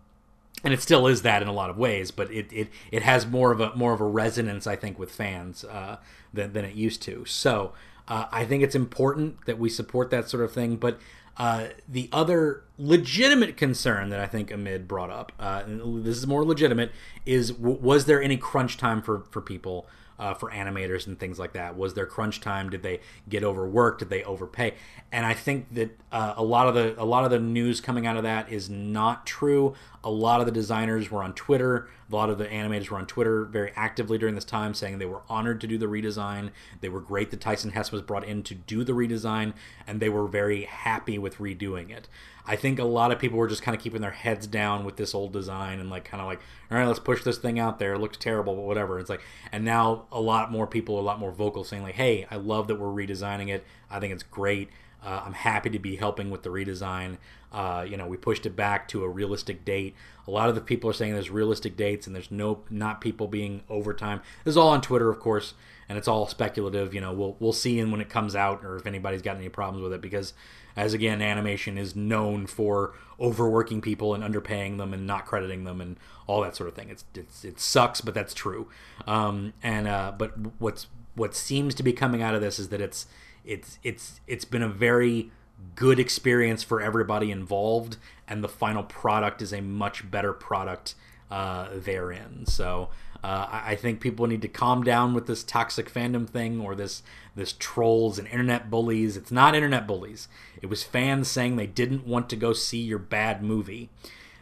and 0.66 0.74
it 0.74 0.82
still 0.82 1.06
is 1.06 1.22
that 1.22 1.42
in 1.42 1.48
a 1.48 1.52
lot 1.52 1.70
of 1.70 1.78
ways, 1.78 2.10
but 2.10 2.28
it, 2.32 2.52
it, 2.52 2.68
it 2.90 3.02
has 3.02 3.24
more 3.24 3.52
of 3.52 3.60
a 3.60 3.72
more 3.76 3.92
of 3.92 4.00
a 4.00 4.04
resonance, 4.04 4.66
I 4.66 4.74
think, 4.74 4.98
with 4.98 5.12
fans 5.12 5.62
uh, 5.64 5.98
than, 6.34 6.54
than 6.54 6.64
it 6.64 6.74
used 6.74 7.02
to. 7.02 7.24
So 7.24 7.72
uh, 8.08 8.26
I 8.32 8.44
think 8.44 8.64
it's 8.64 8.74
important 8.74 9.46
that 9.46 9.60
we 9.60 9.68
support 9.68 10.10
that 10.10 10.28
sort 10.28 10.42
of 10.42 10.50
thing. 10.50 10.74
But 10.74 10.98
uh, 11.36 11.68
the 11.88 12.08
other 12.10 12.64
legitimate 12.78 13.56
concern 13.56 14.08
that 14.08 14.18
I 14.18 14.26
think 14.26 14.50
Amid 14.50 14.88
brought 14.88 15.10
up, 15.10 15.30
uh, 15.38 15.62
this 15.68 16.16
is 16.16 16.26
more 16.26 16.44
legitimate, 16.44 16.90
is 17.24 17.52
w- 17.52 17.78
was 17.80 18.06
there 18.06 18.20
any 18.20 18.36
crunch 18.36 18.76
time 18.76 19.02
for 19.02 19.20
for 19.30 19.40
people? 19.40 19.86
uh, 20.18 20.34
for 20.34 20.50
animators 20.50 21.06
and 21.06 21.18
things 21.18 21.38
like 21.38 21.52
that? 21.52 21.76
Was 21.76 21.94
there 21.94 22.06
crunch 22.06 22.40
time? 22.40 22.70
Did 22.70 22.82
they 22.82 23.00
get 23.28 23.44
overworked? 23.44 24.00
Did 24.00 24.10
they 24.10 24.22
overpay? 24.24 24.74
And 25.12 25.26
I 25.26 25.34
think 25.34 25.72
that 25.74 25.98
uh, 26.10 26.34
a 26.36 26.42
lot 26.42 26.68
of 26.68 26.74
the 26.74 27.00
a 27.00 27.04
lot 27.04 27.24
of 27.24 27.30
the 27.30 27.38
news 27.38 27.80
coming 27.80 28.06
out 28.06 28.16
of 28.16 28.22
that 28.22 28.50
is 28.50 28.70
not 28.70 29.26
true. 29.26 29.74
A 30.06 30.10
lot 30.10 30.38
of 30.38 30.46
the 30.46 30.52
designers 30.52 31.10
were 31.10 31.24
on 31.24 31.34
Twitter. 31.34 31.88
A 32.08 32.14
lot 32.14 32.30
of 32.30 32.38
the 32.38 32.46
animators 32.46 32.90
were 32.90 32.98
on 32.98 33.06
Twitter 33.06 33.44
very 33.44 33.72
actively 33.74 34.18
during 34.18 34.36
this 34.36 34.44
time, 34.44 34.72
saying 34.72 34.98
they 34.98 35.04
were 35.04 35.22
honored 35.28 35.60
to 35.62 35.66
do 35.66 35.76
the 35.78 35.86
redesign. 35.86 36.52
They 36.80 36.88
were 36.88 37.00
great 37.00 37.32
that 37.32 37.40
Tyson 37.40 37.72
Hesse 37.72 37.90
was 37.90 38.02
brought 38.02 38.22
in 38.22 38.44
to 38.44 38.54
do 38.54 38.84
the 38.84 38.92
redesign, 38.92 39.52
and 39.84 39.98
they 39.98 40.08
were 40.08 40.28
very 40.28 40.62
happy 40.62 41.18
with 41.18 41.38
redoing 41.38 41.90
it. 41.90 42.08
I 42.46 42.54
think 42.54 42.78
a 42.78 42.84
lot 42.84 43.10
of 43.10 43.18
people 43.18 43.36
were 43.36 43.48
just 43.48 43.62
kind 43.62 43.76
of 43.76 43.82
keeping 43.82 44.00
their 44.00 44.12
heads 44.12 44.46
down 44.46 44.84
with 44.84 44.94
this 44.94 45.12
old 45.12 45.32
design 45.32 45.80
and 45.80 45.90
like 45.90 46.04
kind 46.04 46.20
of 46.20 46.28
like, 46.28 46.40
all 46.70 46.78
right, 46.78 46.86
let's 46.86 47.00
push 47.00 47.24
this 47.24 47.38
thing 47.38 47.58
out 47.58 47.80
there. 47.80 47.94
It 47.94 47.98
looks 47.98 48.16
terrible, 48.16 48.54
but 48.54 48.62
whatever. 48.62 49.00
It's 49.00 49.10
like, 49.10 49.22
and 49.50 49.64
now 49.64 50.06
a 50.12 50.20
lot 50.20 50.52
more 50.52 50.68
people, 50.68 51.00
a 51.00 51.02
lot 51.02 51.18
more 51.18 51.32
vocal, 51.32 51.64
saying 51.64 51.82
like, 51.82 51.96
hey, 51.96 52.28
I 52.30 52.36
love 52.36 52.68
that 52.68 52.78
we're 52.78 52.94
redesigning 52.94 53.48
it. 53.48 53.64
I 53.90 53.98
think 53.98 54.12
it's 54.12 54.22
great. 54.22 54.70
Uh, 55.06 55.22
I'm 55.24 55.34
happy 55.34 55.70
to 55.70 55.78
be 55.78 55.94
helping 55.94 56.30
with 56.30 56.42
the 56.42 56.50
redesign. 56.50 57.18
Uh, 57.52 57.86
you 57.88 57.96
know, 57.96 58.08
we 58.08 58.16
pushed 58.16 58.44
it 58.44 58.56
back 58.56 58.88
to 58.88 59.04
a 59.04 59.08
realistic 59.08 59.64
date. 59.64 59.94
A 60.26 60.32
lot 60.32 60.48
of 60.48 60.56
the 60.56 60.60
people 60.60 60.90
are 60.90 60.92
saying 60.92 61.12
there's 61.12 61.30
realistic 61.30 61.76
dates 61.76 62.08
and 62.08 62.16
there's 62.16 62.32
no 62.32 62.64
not 62.70 63.00
people 63.00 63.28
being 63.28 63.62
overtime. 63.70 64.20
This 64.44 64.52
is 64.52 64.56
all 64.56 64.70
on 64.70 64.80
Twitter, 64.80 65.08
of 65.08 65.20
course, 65.20 65.54
and 65.88 65.96
it's 65.96 66.08
all 66.08 66.26
speculative. 66.26 66.92
You 66.92 67.00
know, 67.00 67.12
we'll 67.12 67.36
we'll 67.38 67.52
see 67.52 67.82
when 67.84 68.00
it 68.00 68.08
comes 68.08 68.34
out 68.34 68.64
or 68.64 68.76
if 68.76 68.84
anybody's 68.84 69.22
got 69.22 69.36
any 69.36 69.48
problems 69.48 69.80
with 69.80 69.92
it 69.92 70.00
because 70.00 70.34
as 70.76 70.92
again 70.92 71.22
animation 71.22 71.78
is 71.78 71.94
known 71.94 72.46
for 72.46 72.92
overworking 73.20 73.80
people 73.80 74.12
and 74.12 74.24
underpaying 74.24 74.76
them 74.76 74.92
and 74.92 75.06
not 75.06 75.24
crediting 75.24 75.62
them 75.64 75.80
and 75.80 75.96
all 76.26 76.42
that 76.42 76.54
sort 76.54 76.68
of 76.68 76.74
thing 76.74 76.90
it's, 76.90 77.04
it's 77.14 77.44
it 77.44 77.58
sucks 77.58 78.02
but 78.02 78.12
that's 78.12 78.34
true 78.34 78.68
um, 79.06 79.54
and 79.62 79.88
uh, 79.88 80.12
but 80.16 80.32
what's 80.58 80.86
what 81.14 81.34
seems 81.34 81.74
to 81.74 81.82
be 81.82 81.94
coming 81.94 82.22
out 82.22 82.34
of 82.34 82.42
this 82.42 82.58
is 82.58 82.68
that 82.68 82.80
it's 82.80 83.06
it's 83.46 83.78
it's 83.82 84.20
it's 84.26 84.44
been 84.44 84.62
a 84.62 84.68
very 84.68 85.30
good 85.74 85.98
experience 85.98 86.62
for 86.62 86.80
everybody 86.80 87.30
involved 87.30 87.96
and 88.28 88.44
the 88.44 88.48
final 88.48 88.82
product 88.82 89.40
is 89.40 89.52
a 89.52 89.60
much 89.60 90.10
better 90.10 90.32
product 90.32 90.94
uh, 91.30 91.68
therein 91.72 92.44
so 92.46 92.90
uh, 93.26 93.48
I, 93.50 93.74
think 93.74 94.00
people 94.00 94.28
need 94.28 94.42
to 94.42 94.48
calm 94.48 94.84
down 94.84 95.12
with 95.12 95.26
this 95.26 95.42
toxic 95.42 95.92
fandom 95.92 96.28
thing 96.28 96.60
or 96.60 96.76
this 96.76 97.02
this 97.34 97.54
trolls 97.58 98.20
and 98.20 98.28
internet 98.28 98.70
bullies. 98.70 99.16
It's 99.16 99.32
not 99.32 99.56
internet 99.56 99.84
bullies. 99.84 100.28
It 100.62 100.66
was 100.66 100.84
fans 100.84 101.26
saying 101.26 101.56
they 101.56 101.66
didn't 101.66 102.06
want 102.06 102.30
to 102.30 102.36
go 102.36 102.52
see 102.52 102.78
your 102.78 103.00
bad 103.00 103.42
movie. 103.42 103.90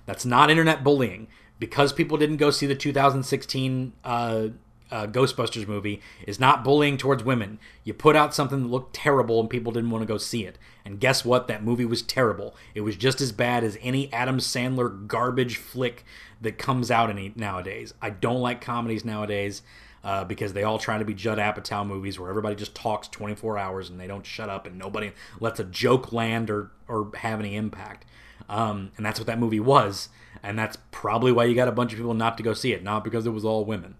That's 0.04 0.26
not 0.26 0.50
internet 0.50 0.84
bullying. 0.84 1.28
Because 1.58 1.94
people 1.94 2.18
didn't 2.18 2.36
go 2.36 2.50
see 2.50 2.66
the 2.66 2.74
2016 2.74 3.92
uh, 4.04 4.48
uh, 4.94 5.08
Ghostbusters 5.08 5.66
movie 5.66 6.00
is 6.24 6.38
not 6.38 6.62
bullying 6.62 6.96
towards 6.96 7.24
women. 7.24 7.58
You 7.82 7.92
put 7.92 8.14
out 8.14 8.32
something 8.32 8.62
that 8.62 8.68
looked 8.68 8.94
terrible 8.94 9.40
and 9.40 9.50
people 9.50 9.72
didn't 9.72 9.90
want 9.90 10.02
to 10.02 10.06
go 10.06 10.18
see 10.18 10.44
it. 10.44 10.56
And 10.84 11.00
guess 11.00 11.24
what? 11.24 11.48
That 11.48 11.64
movie 11.64 11.84
was 11.84 12.00
terrible. 12.00 12.54
It 12.76 12.82
was 12.82 12.94
just 12.94 13.20
as 13.20 13.32
bad 13.32 13.64
as 13.64 13.76
any 13.82 14.12
Adam 14.12 14.38
Sandler 14.38 15.08
garbage 15.08 15.56
flick 15.56 16.04
that 16.40 16.58
comes 16.58 16.92
out 16.92 17.10
any 17.10 17.32
nowadays. 17.34 17.92
I 18.00 18.10
don't 18.10 18.40
like 18.40 18.60
comedies 18.60 19.04
nowadays 19.04 19.62
uh, 20.04 20.22
because 20.22 20.52
they 20.52 20.62
all 20.62 20.78
try 20.78 20.96
to 20.96 21.04
be 21.04 21.12
Judd 21.12 21.38
Apatow 21.38 21.84
movies 21.84 22.16
where 22.16 22.30
everybody 22.30 22.54
just 22.54 22.76
talks 22.76 23.08
24 23.08 23.58
hours 23.58 23.90
and 23.90 23.98
they 23.98 24.06
don't 24.06 24.24
shut 24.24 24.48
up 24.48 24.64
and 24.64 24.78
nobody 24.78 25.10
lets 25.40 25.58
a 25.58 25.64
joke 25.64 26.12
land 26.12 26.50
or 26.50 26.70
or 26.86 27.10
have 27.16 27.40
any 27.40 27.56
impact. 27.56 28.06
Um, 28.48 28.92
and 28.96 29.04
that's 29.04 29.18
what 29.18 29.26
that 29.26 29.40
movie 29.40 29.60
was, 29.60 30.10
and 30.42 30.56
that's 30.58 30.76
probably 30.90 31.32
why 31.32 31.44
you 31.44 31.54
got 31.54 31.66
a 31.66 31.72
bunch 31.72 31.92
of 31.92 31.98
people 31.98 32.12
not 32.12 32.36
to 32.36 32.42
go 32.42 32.52
see 32.52 32.74
it, 32.74 32.84
not 32.84 33.02
because 33.02 33.26
it 33.26 33.30
was 33.30 33.44
all 33.44 33.64
women. 33.64 33.94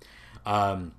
Um, 0.46 0.92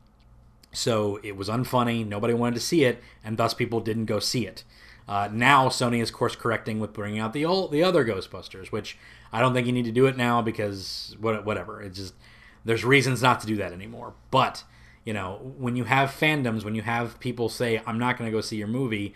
so 0.72 1.20
it 1.24 1.38
was 1.38 1.48
unfunny. 1.48 2.06
Nobody 2.06 2.34
wanted 2.34 2.56
to 2.56 2.62
see 2.62 2.84
it, 2.84 3.02
and 3.24 3.38
thus 3.38 3.54
people 3.54 3.80
didn't 3.80 4.06
go 4.06 4.20
see 4.20 4.46
it. 4.46 4.64
Uh, 5.08 5.30
now 5.32 5.70
Sony 5.70 6.02
is 6.02 6.10
course 6.10 6.36
correcting 6.36 6.80
with 6.80 6.94
bringing 6.94 7.20
out 7.20 7.34
the 7.34 7.46
old, 7.46 7.72
the 7.72 7.84
other 7.84 8.04
Ghostbusters, 8.04 8.68
which 8.72 8.98
I 9.32 9.40
don't 9.40 9.54
think 9.54 9.68
you 9.68 9.74
need 9.74 9.86
to 9.86 9.92
do 9.92 10.08
it 10.08 10.18
now 10.18 10.42
because 10.42 11.16
whatever. 11.20 11.82
It's 11.82 11.98
just 11.98 12.14
there's 12.64 12.84
reasons 12.84 13.22
not 13.22 13.40
to 13.42 13.48
do 13.48 13.56
that 13.58 13.72
anymore. 13.72 14.14
But 14.32 14.64
you 15.04 15.14
know, 15.14 15.54
when 15.58 15.76
you 15.76 15.84
have 15.84 16.10
fandoms, 16.10 16.64
when 16.64 16.74
you 16.74 16.82
have 16.82 17.20
people 17.20 17.50
say, 17.50 17.82
"I'm 17.86 18.00
not 18.00 18.18
going 18.18 18.30
to 18.30 18.36
go 18.36 18.42
see 18.42 18.58
your 18.58 18.68
movie," 18.68 19.14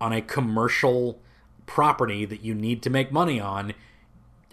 on 0.00 0.12
a 0.12 0.22
commercial 0.22 1.20
property 1.66 2.24
that 2.24 2.42
you 2.42 2.54
need 2.54 2.82
to 2.82 2.90
make 2.90 3.12
money 3.12 3.38
on, 3.38 3.74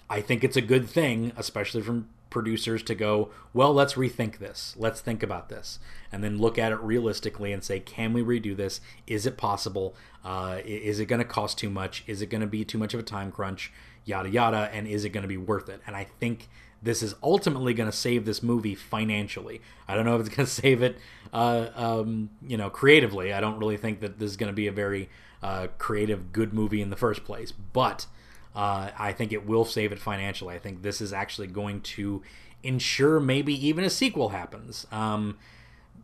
I 0.10 0.22
think 0.22 0.44
it's 0.44 0.58
a 0.58 0.62
good 0.62 0.90
thing, 0.90 1.32
especially 1.38 1.82
from 1.82 2.10
producers 2.36 2.84
to 2.84 2.94
go, 2.94 3.30
well, 3.54 3.74
let's 3.74 3.94
rethink 3.94 4.40
this. 4.40 4.76
Let's 4.78 5.00
think 5.00 5.24
about 5.24 5.48
this. 5.48 5.80
And 6.12 6.22
then 6.22 6.38
look 6.38 6.58
at 6.58 6.74
it 6.74 6.82
realistically 6.82 7.54
and 7.54 7.64
say, 7.64 7.80
can 7.80 8.12
we 8.12 8.22
redo 8.22 8.54
this? 8.54 8.82
Is 9.08 9.26
it 9.26 9.38
possible? 9.38 9.96
Uh, 10.22 10.58
is 10.66 11.00
it 11.00 11.06
going 11.06 11.22
to 11.22 11.26
cost 11.26 11.58
too 11.58 11.70
much? 11.70 12.04
Is 12.08 12.22
it 12.22 12.26
going 12.26 12.42
to 12.42 12.48
be 12.48 12.66
too 12.66 12.78
much 12.78 12.94
of 12.94 13.00
a 13.00 13.04
time 13.04 13.32
crunch? 13.32 13.72
Yada, 14.04 14.30
yada. 14.30 14.70
And 14.74 14.86
is 14.86 15.06
it 15.06 15.12
going 15.12 15.22
to 15.22 15.30
be 15.30 15.38
worth 15.38 15.70
it? 15.70 15.80
And 15.88 15.96
I 15.96 16.04
think 16.04 16.50
this 16.84 17.02
is 17.02 17.16
ultimately 17.24 17.74
going 17.74 17.90
to 17.90 17.96
save 17.96 18.26
this 18.26 18.44
movie 18.44 18.76
financially. 18.76 19.62
I 19.88 19.96
don't 19.96 20.04
know 20.04 20.16
if 20.20 20.28
it's 20.28 20.36
going 20.36 20.46
to 20.46 20.52
save 20.52 20.84
it, 20.84 20.98
uh, 21.32 21.70
um, 21.74 22.32
you 22.46 22.58
know, 22.58 22.70
creatively. 22.70 23.32
I 23.32 23.40
don't 23.40 23.60
really 23.60 23.78
think 23.78 24.02
that 24.02 24.20
this 24.20 24.30
is 24.30 24.36
going 24.36 24.52
to 24.52 24.54
be 24.54 24.68
a 24.68 24.74
very 24.74 25.08
uh, 25.42 25.68
creative, 25.78 26.34
good 26.34 26.54
movie 26.54 26.82
in 26.82 26.90
the 26.90 26.98
first 26.98 27.24
place. 27.24 27.54
But 27.54 28.08
uh, 28.56 28.92
I 28.98 29.12
think 29.12 29.34
it 29.34 29.46
will 29.46 29.66
save 29.66 29.92
it 29.92 30.00
financially. 30.00 30.56
I 30.56 30.60
think 30.60 30.82
this 30.82 31.02
is 31.02 31.12
actually 31.12 31.48
going 31.48 31.82
to 31.82 32.24
ensure 32.64 33.20
maybe 33.20 33.54
even 33.68 33.84
a 33.84 33.90
sequel 33.90 34.30
happens. 34.30 34.88
Um, 34.92 35.38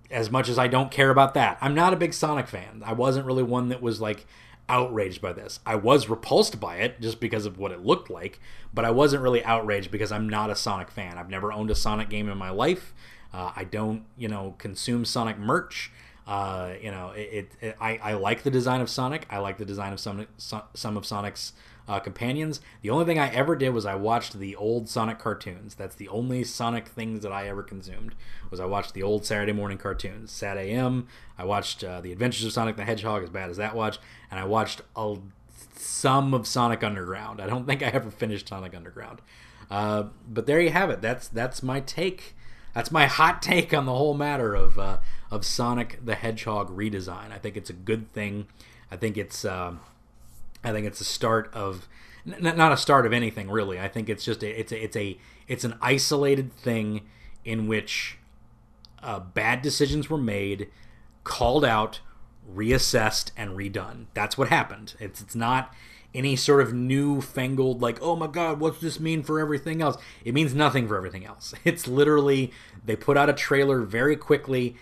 as 0.10 0.30
much 0.30 0.50
as 0.50 0.60
I 0.60 0.68
don't 0.68 0.92
care 0.92 1.10
about 1.10 1.34
that, 1.36 1.58
I'm 1.62 1.74
not 1.74 1.94
a 1.94 1.96
big 1.96 2.14
Sonic 2.14 2.48
fan. 2.48 2.84
I 2.86 2.94
wasn't 2.94 3.26
really 3.26 3.44
one 3.44 3.70
that 3.70 3.82
was 3.82 4.02
like 4.02 4.26
outraged 4.68 5.22
by 5.22 5.34
this. 5.34 5.60
I 5.66 5.76
was 5.76 6.10
repulsed 6.10 6.60
by 6.60 6.78
it 6.78 7.02
just 7.02 7.20
because 7.20 7.46
of 7.46 7.58
what 7.58 7.72
it 7.72 7.86
looked 7.86 8.10
like, 8.10 8.40
but 8.74 8.86
I 8.86 8.92
wasn't 8.92 9.24
really 9.24 9.44
outraged 9.44 9.92
because 9.92 10.12
I'm 10.12 10.28
not 10.28 10.50
a 10.50 10.56
Sonic 10.56 10.92
fan. 10.92 11.18
I've 11.18 11.30
never 11.30 11.52
owned 11.52 11.72
a 11.72 11.76
Sonic 11.76 12.10
game 12.10 12.30
in 12.30 12.38
my 12.38 12.50
life. 12.50 12.94
Uh, 13.34 13.52
I 13.56 13.64
don't, 13.64 14.04
you 14.18 14.28
know, 14.28 14.56
consume 14.58 15.06
Sonic 15.06 15.38
merch. 15.38 15.92
Uh, 16.28 16.74
you 16.82 16.92
know, 16.92 17.12
it, 17.12 17.52
it, 17.62 17.76
I, 17.80 17.98
I 18.04 18.14
like 18.14 18.44
the 18.44 18.52
design 18.52 18.82
of 18.82 18.90
Sonic. 18.90 19.26
I 19.30 19.40
like 19.40 19.58
the 19.58 19.66
design 19.66 19.94
of 19.94 20.00
some 20.00 20.28
some 20.38 20.98
of 20.98 21.06
Sonic's 21.06 21.54
uh, 21.92 22.00
companions. 22.00 22.62
The 22.82 22.90
only 22.90 23.04
thing 23.04 23.20
I 23.20 23.30
ever 23.34 23.54
did 23.54 23.72
was 23.72 23.86
I 23.86 23.96
watched 23.96 24.40
the 24.40 24.56
old 24.56 24.88
Sonic 24.88 25.20
cartoons. 25.20 25.76
That's 25.76 25.96
the 25.96 26.08
only 26.08 26.46
Sonic 26.46 26.88
things 26.88 27.22
that 27.24 27.34
I 27.34 27.50
ever 27.50 27.62
consumed. 27.62 28.16
Was 28.50 28.62
I 28.62 28.66
watched 28.66 28.94
the 28.94 29.04
old 29.04 29.26
Saturday 29.26 29.52
morning 29.52 29.78
cartoons, 29.78 30.32
SatAM. 30.32 31.08
I 31.38 31.44
watched 31.44 31.84
uh, 31.84 32.00
the 32.00 32.14
Adventures 32.14 32.46
of 32.46 32.54
Sonic 32.54 32.78
the 32.78 32.86
Hedgehog, 32.86 33.24
as 33.24 33.30
bad 33.30 33.50
as 33.50 33.58
that 33.58 33.76
watch, 33.76 34.00
and 34.30 34.40
I 34.40 34.46
watched 34.46 34.82
a 34.96 35.18
some 35.76 36.34
of 36.34 36.48
Sonic 36.48 36.82
Underground. 36.82 37.42
I 37.42 37.48
don't 37.48 37.66
think 37.66 37.84
I 37.84 37.88
ever 37.88 38.10
finished 38.10 38.48
Sonic 38.48 38.74
Underground. 38.74 39.22
Uh, 39.70 40.04
but 40.30 40.46
there 40.46 40.62
you 40.62 40.70
have 40.70 40.90
it. 40.90 41.02
That's 41.02 41.28
that's 41.28 41.62
my 41.62 41.82
take. 41.82 42.36
That's 42.74 42.90
my 42.90 43.08
hot 43.08 43.42
take 43.42 43.74
on 43.74 43.86
the 43.86 43.94
whole 43.94 44.14
matter 44.14 44.56
of 44.56 44.80
uh, 44.80 45.00
of 45.30 45.44
Sonic 45.44 46.00
the 46.06 46.16
Hedgehog 46.16 46.70
redesign. 46.70 47.34
I 47.34 47.38
think 47.38 47.58
it's 47.58 47.70
a 47.70 47.74
good 47.74 48.14
thing. 48.14 48.48
I 48.90 48.96
think 48.96 49.18
it's 49.18 49.44
uh, 49.44 49.76
I 50.64 50.72
think 50.72 50.86
it's 50.86 51.02
a 51.02 51.06
start 51.06 51.50
of 51.54 51.88
n- 52.26 52.56
not 52.56 52.72
a 52.72 52.78
start 52.78 53.06
of 53.06 53.14
anything 53.14 53.50
really. 53.50 53.80
I 53.80 53.88
think 53.88 54.10
it's 54.10 54.24
just 54.24 54.44
a, 54.44 54.60
it's 54.60 54.72
a, 54.72 54.84
it's 54.84 54.96
a 54.96 55.18
it's 55.48 55.64
an 55.64 55.78
isolated 55.82 56.54
thing 56.54 57.02
in 57.44 57.68
which 57.68 58.18
uh, 59.02 59.20
bad 59.20 59.62
decisions 59.62 60.10
were 60.10 60.18
made, 60.18 60.70
called 61.24 61.66
out, 61.66 62.00
reassessed, 62.54 63.32
and 63.36 63.52
redone. 63.58 64.06
That's 64.14 64.38
what 64.38 64.50
happened. 64.50 64.96
It's 65.00 65.22
it's 65.22 65.36
not 65.36 65.74
any 66.14 66.36
sort 66.36 66.62
of 66.62 66.74
newfangled 66.74 67.82
like 67.82 67.98
oh 68.02 68.16
my 68.16 68.28
god 68.28 68.60
what's 68.60 68.82
this 68.82 69.00
mean 69.00 69.24
for 69.24 69.40
everything 69.40 69.82
else 69.82 69.96
it 70.26 70.34
means 70.34 70.54
nothing 70.54 70.86
for 70.88 70.98
everything 70.98 71.26
else 71.26 71.54
it's 71.64 71.88
literally 71.88 72.52
they 72.86 72.96
put 72.96 73.18
out 73.18 73.30
a 73.30 73.34
trailer 73.34 73.82
very 73.82 74.16
quickly 74.16 74.76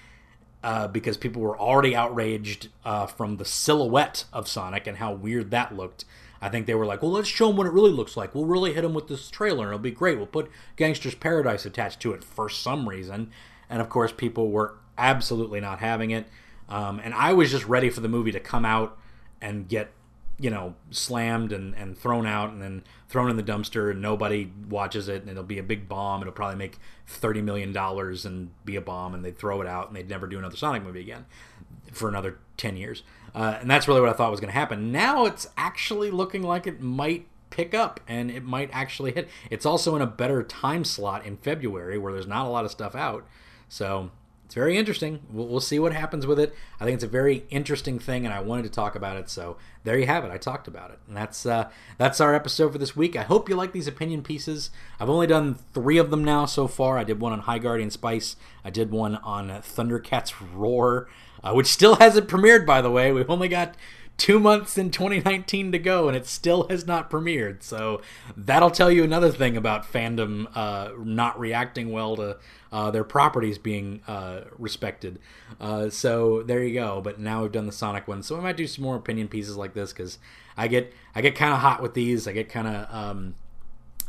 uh, 0.63 0.87
because 0.87 1.17
people 1.17 1.41
were 1.41 1.57
already 1.57 1.95
outraged 1.95 2.69
uh, 2.83 3.05
from 3.05 3.37
the 3.37 3.45
silhouette 3.45 4.25
of 4.33 4.47
sonic 4.47 4.87
and 4.87 4.97
how 4.97 5.13
weird 5.13 5.51
that 5.51 5.75
looked. 5.75 6.05
I 6.41 6.49
think 6.49 6.67
they 6.67 6.75
were 6.75 6.85
like 6.85 7.01
well 7.01 7.11
let's 7.11 7.27
show 7.27 7.47
them 7.47 7.57
what 7.57 7.67
it 7.67 7.73
really 7.73 7.91
looks 7.91 8.15
like. 8.15 8.33
We'll 8.33 8.45
really 8.45 8.73
hit 8.73 8.81
them 8.81 8.93
with 8.93 9.07
this 9.07 9.29
trailer 9.29 9.65
and 9.65 9.73
it'll 9.73 9.79
be 9.79 9.91
great. 9.91 10.17
We'll 10.17 10.27
put 10.27 10.49
Gangsta's 10.77 11.15
Paradise 11.15 11.65
attached 11.65 11.99
to 12.01 12.13
it 12.13 12.23
for 12.23 12.49
some 12.49 12.87
reason. 12.87 13.31
And 13.69 13.81
of 13.81 13.89
course 13.89 14.11
people 14.11 14.51
were 14.51 14.75
absolutely 14.97 15.59
not 15.59 15.79
having 15.79 16.11
it. 16.11 16.27
Um, 16.67 16.99
and 17.03 17.13
i 17.15 17.33
was 17.33 17.49
just 17.49 17.65
ready 17.65 17.89
for 17.89 18.01
the 18.01 18.07
movie 18.07 18.31
to 18.31 18.39
come 18.39 18.63
out 18.63 18.97
and 19.41 19.67
get 19.67 19.91
you 20.39 20.49
know 20.49 20.73
slammed 20.89 21.51
and, 21.51 21.75
and 21.75 21.97
thrown 21.97 22.25
out 22.25 22.51
and 22.51 22.61
then 22.61 22.83
thrown 23.09 23.29
in 23.29 23.35
the 23.35 23.43
dumpster 23.43 23.91
and 23.91 24.01
nobody 24.01 24.51
watches 24.69 25.09
it 25.09 25.21
and 25.21 25.29
it'll 25.29 25.43
be 25.43 25.59
a 25.59 25.63
big 25.63 25.89
bomb. 25.89 26.21
It'll 26.21 26.33
probably 26.33 26.55
make 26.55 26.77
30 27.07 27.41
million 27.41 27.73
dollars 27.73 28.25
and 28.25 28.51
be 28.65 28.75
a 28.75 28.81
bomb 28.81 29.13
and 29.13 29.23
they'd 29.23 29.37
throw 29.37 29.61
it 29.61 29.67
out 29.67 29.87
and 29.87 29.95
they'd 29.95 30.09
never 30.09 30.27
do 30.27 30.39
another 30.39 30.55
sonic 30.55 30.83
movie 30.83 31.01
again 31.01 31.25
for 31.91 32.07
another 32.07 32.39
10 32.57 32.77
years. 32.77 33.03
Uh, 33.35 33.57
and 33.59 33.69
that's 33.69 33.87
really 33.87 34.01
what 34.01 34.09
i 34.09 34.13
thought 34.13 34.31
was 34.31 34.39
going 34.39 34.51
to 34.51 34.57
happen. 34.57 34.91
Now 34.91 35.25
it's 35.25 35.47
actually 35.57 36.09
looking 36.09 36.41
like 36.41 36.65
it 36.65 36.81
might 36.81 37.27
pick 37.49 37.73
up 37.73 37.99
and 38.07 38.31
it 38.31 38.43
might 38.43 38.69
actually 38.71 39.11
hit. 39.11 39.27
It's 39.49 39.65
also 39.65 39.95
in 39.95 40.01
a 40.01 40.07
better 40.07 40.41
time 40.43 40.85
slot 40.85 41.25
in 41.25 41.37
february 41.37 41.97
where 41.97 42.13
there's 42.13 42.27
not 42.27 42.45
a 42.45 42.49
lot 42.49 42.63
of 42.63 42.71
stuff 42.71 42.95
out. 42.95 43.27
So 43.67 44.11
it's 44.49 44.55
very 44.55 44.79
interesting. 44.79 45.19
We'll, 45.31 45.45
we'll, 45.45 45.59
see 45.59 45.77
what 45.77 45.93
happens 45.93 46.25
with 46.25 46.39
it. 46.39 46.55
I 46.79 46.83
think 46.83 46.95
it's 46.95 47.03
a 47.03 47.07
very 47.07 47.45
interesting 47.51 47.99
thing, 47.99 48.25
and 48.25 48.33
I 48.33 48.39
wanted 48.39 48.63
to 48.63 48.71
talk 48.71 48.95
about 48.95 49.15
it. 49.15 49.29
So 49.29 49.57
there 49.83 49.95
you 49.95 50.07
have 50.07 50.25
it. 50.25 50.31
I 50.31 50.39
talked 50.39 50.67
about 50.67 50.89
it, 50.89 50.97
and 51.07 51.15
that's 51.15 51.45
uh, 51.45 51.69
that's 51.99 52.19
our 52.19 52.33
episode 52.33 52.71
for 52.71 52.79
this 52.79 52.95
week. 52.95 53.15
I 53.15 53.21
hope 53.21 53.47
you 53.47 53.55
like 53.55 53.73
these 53.73 53.85
opinion 53.87 54.23
pieces. 54.23 54.71
I've 54.99 55.07
only 55.07 55.27
done 55.27 55.53
three 55.53 55.99
of 55.99 56.09
them 56.09 56.23
now 56.23 56.47
so 56.47 56.67
far. 56.67 56.97
I 56.97 57.03
did 57.03 57.19
one 57.19 57.31
on 57.31 57.41
High 57.41 57.59
Guardian 57.59 57.91
Spice. 57.91 58.37
I 58.65 58.71
did 58.71 58.89
one 58.89 59.17
on 59.17 59.49
Thundercats 59.49 60.33
Roar, 60.55 61.07
uh, 61.43 61.53
which 61.53 61.67
still 61.67 61.97
hasn't 61.97 62.27
premiered, 62.27 62.65
by 62.65 62.81
the 62.81 62.89
way. 62.89 63.11
We've 63.11 63.29
only 63.29 63.49
got 63.49 63.75
two 64.19 64.37
months 64.37 64.77
in 64.77 64.91
2019 64.91 65.71
to 65.71 65.79
go 65.79 66.07
and 66.07 66.15
it 66.15 66.25
still 66.25 66.67
has 66.67 66.85
not 66.85 67.09
premiered 67.09 67.63
so 67.63 68.01
that'll 68.35 68.69
tell 68.69 68.91
you 68.91 69.03
another 69.03 69.31
thing 69.31 69.55
about 69.55 69.89
fandom 69.91 70.45
uh, 70.55 70.89
not 71.03 71.39
reacting 71.39 71.89
well 71.89 72.15
to 72.17 72.37
uh, 72.71 72.91
their 72.91 73.05
properties 73.05 73.57
being 73.57 74.01
uh, 74.07 74.41
respected 74.57 75.17
uh, 75.59 75.89
so 75.89 76.43
there 76.43 76.61
you 76.61 76.73
go 76.73 76.99
but 77.01 77.19
now 77.19 77.41
we've 77.41 77.51
done 77.51 77.65
the 77.65 77.71
sonic 77.71 78.07
one 78.07 78.21
so 78.21 78.37
i 78.37 78.41
might 78.41 78.57
do 78.57 78.67
some 78.67 78.83
more 78.83 78.97
opinion 78.97 79.27
pieces 79.27 79.55
like 79.55 79.73
this 79.73 79.93
because 79.93 80.19
i 80.57 80.67
get 80.67 80.93
i 81.15 81.21
get 81.21 81.33
kind 81.33 81.53
of 81.53 81.59
hot 81.59 81.81
with 81.81 81.93
these 81.93 82.27
i 82.27 82.33
get 82.33 82.49
kind 82.49 82.67
of 82.67 82.93
um, 82.93 83.35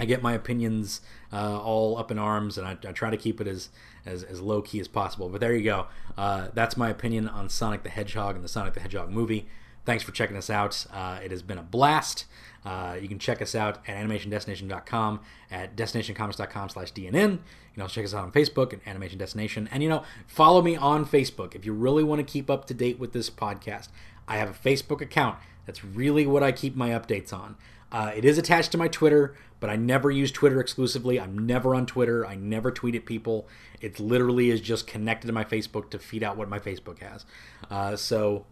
I 0.00 0.06
get 0.06 0.22
my 0.22 0.32
opinions 0.32 1.02
uh, 1.30 1.60
all 1.60 1.98
up 1.98 2.10
in 2.10 2.18
arms, 2.18 2.56
and 2.56 2.66
I, 2.66 2.70
I, 2.88 2.92
try 2.92 3.10
to 3.10 3.18
keep 3.18 3.38
it 3.38 3.46
as, 3.46 3.68
as, 4.06 4.22
as 4.22 4.40
low 4.40 4.62
key 4.62 4.80
as 4.80 4.88
possible. 4.88 5.28
But 5.28 5.42
there 5.42 5.54
you 5.54 5.62
go. 5.62 5.88
Uh, 6.16 6.48
that's 6.54 6.74
my 6.74 6.88
opinion 6.88 7.28
on 7.28 7.50
Sonic 7.50 7.82
the 7.82 7.90
Hedgehog 7.90 8.34
and 8.34 8.42
the 8.42 8.48
Sonic 8.48 8.72
the 8.72 8.80
Hedgehog 8.80 9.10
movie. 9.10 9.46
Thanks 9.84 10.04
for 10.04 10.12
checking 10.12 10.36
us 10.36 10.50
out. 10.50 10.86
Uh, 10.92 11.18
it 11.24 11.30
has 11.30 11.42
been 11.42 11.58
a 11.58 11.62
blast. 11.62 12.26
Uh, 12.64 12.96
you 13.00 13.08
can 13.08 13.18
check 13.18 13.40
us 13.40 13.54
out 13.54 13.78
at 13.88 13.96
animationdestination.com, 13.96 15.20
at 15.50 15.76
destinationcomics.com 15.76 16.68
slash 16.68 16.92
DNN. 16.92 17.32
You 17.32 17.38
can 17.74 17.82
also 17.82 17.94
check 17.94 18.04
us 18.04 18.14
out 18.14 18.24
on 18.24 18.32
Facebook 18.32 18.74
at 18.74 18.80
Animation 18.86 19.18
Destination. 19.18 19.68
And, 19.72 19.82
you 19.82 19.88
know, 19.88 20.02
follow 20.26 20.60
me 20.60 20.76
on 20.76 21.06
Facebook 21.06 21.54
if 21.54 21.64
you 21.64 21.72
really 21.72 22.04
want 22.04 22.18
to 22.26 22.30
keep 22.30 22.50
up 22.50 22.66
to 22.66 22.74
date 22.74 22.98
with 22.98 23.12
this 23.12 23.30
podcast. 23.30 23.88
I 24.28 24.36
have 24.36 24.50
a 24.50 24.68
Facebook 24.68 25.00
account. 25.00 25.38
That's 25.66 25.84
really 25.84 26.26
what 26.26 26.42
I 26.42 26.52
keep 26.52 26.76
my 26.76 26.90
updates 26.90 27.32
on. 27.32 27.56
Uh, 27.92 28.12
it 28.14 28.24
is 28.24 28.38
attached 28.38 28.72
to 28.72 28.78
my 28.78 28.88
Twitter, 28.88 29.34
but 29.58 29.70
I 29.70 29.76
never 29.76 30.10
use 30.10 30.30
Twitter 30.30 30.60
exclusively. 30.60 31.18
I'm 31.18 31.46
never 31.46 31.74
on 31.74 31.86
Twitter. 31.86 32.26
I 32.26 32.36
never 32.36 32.70
tweet 32.70 32.94
at 32.94 33.04
people. 33.04 33.48
It 33.80 33.98
literally 33.98 34.50
is 34.50 34.60
just 34.60 34.86
connected 34.86 35.26
to 35.26 35.32
my 35.32 35.44
Facebook 35.44 35.90
to 35.90 35.98
feed 35.98 36.22
out 36.22 36.36
what 36.36 36.48
my 36.48 36.58
Facebook 36.58 37.00
has. 37.00 37.24
Uh, 37.70 37.96
so 37.96 38.46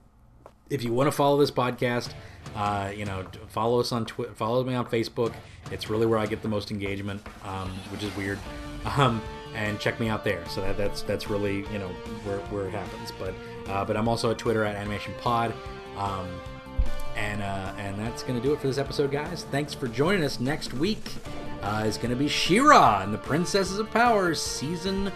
if 0.70 0.84
you 0.84 0.92
want 0.92 1.06
to 1.08 1.12
follow 1.12 1.38
this 1.38 1.50
podcast, 1.50 2.12
uh, 2.54 2.90
you 2.94 3.04
know, 3.04 3.26
follow 3.48 3.80
us 3.80 3.92
on 3.92 4.06
Twitter, 4.06 4.32
follow 4.34 4.64
me 4.64 4.74
on 4.74 4.86
Facebook. 4.86 5.32
It's 5.70 5.90
really 5.90 6.06
where 6.06 6.18
I 6.18 6.26
get 6.26 6.42
the 6.42 6.48
most 6.48 6.70
engagement, 6.70 7.20
um, 7.44 7.70
which 7.90 8.02
is 8.02 8.14
weird. 8.16 8.38
Um, 8.96 9.20
and 9.54 9.80
check 9.80 9.98
me 9.98 10.08
out 10.08 10.22
there. 10.24 10.46
So 10.48 10.60
that, 10.60 10.76
that's 10.76 11.02
that's 11.02 11.28
really 11.28 11.66
you 11.72 11.78
know 11.78 11.88
where, 12.24 12.38
where 12.38 12.66
it 12.68 12.70
happens. 12.70 13.12
But 13.18 13.34
uh, 13.68 13.84
but 13.84 13.96
I'm 13.96 14.08
also 14.08 14.30
at 14.30 14.38
Twitter 14.38 14.64
at 14.64 14.76
Animation 14.76 15.12
Pod. 15.20 15.52
Um, 15.96 16.28
and 17.16 17.42
uh, 17.42 17.72
and 17.76 17.98
that's 17.98 18.22
gonna 18.22 18.40
do 18.40 18.52
it 18.52 18.60
for 18.60 18.68
this 18.68 18.78
episode, 18.78 19.10
guys. 19.10 19.44
Thanks 19.50 19.74
for 19.74 19.88
joining 19.88 20.22
us. 20.24 20.38
Next 20.38 20.72
week 20.74 21.12
uh, 21.62 21.84
is 21.86 21.98
gonna 21.98 22.16
be 22.16 22.28
She-Ra 22.28 23.02
and 23.02 23.12
the 23.12 23.18
Princesses 23.18 23.78
of 23.78 23.90
Power 23.90 24.34
season 24.34 25.10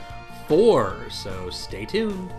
four. 0.49 0.97
So 1.09 1.49
stay 1.51 1.85
tuned. 1.85 2.33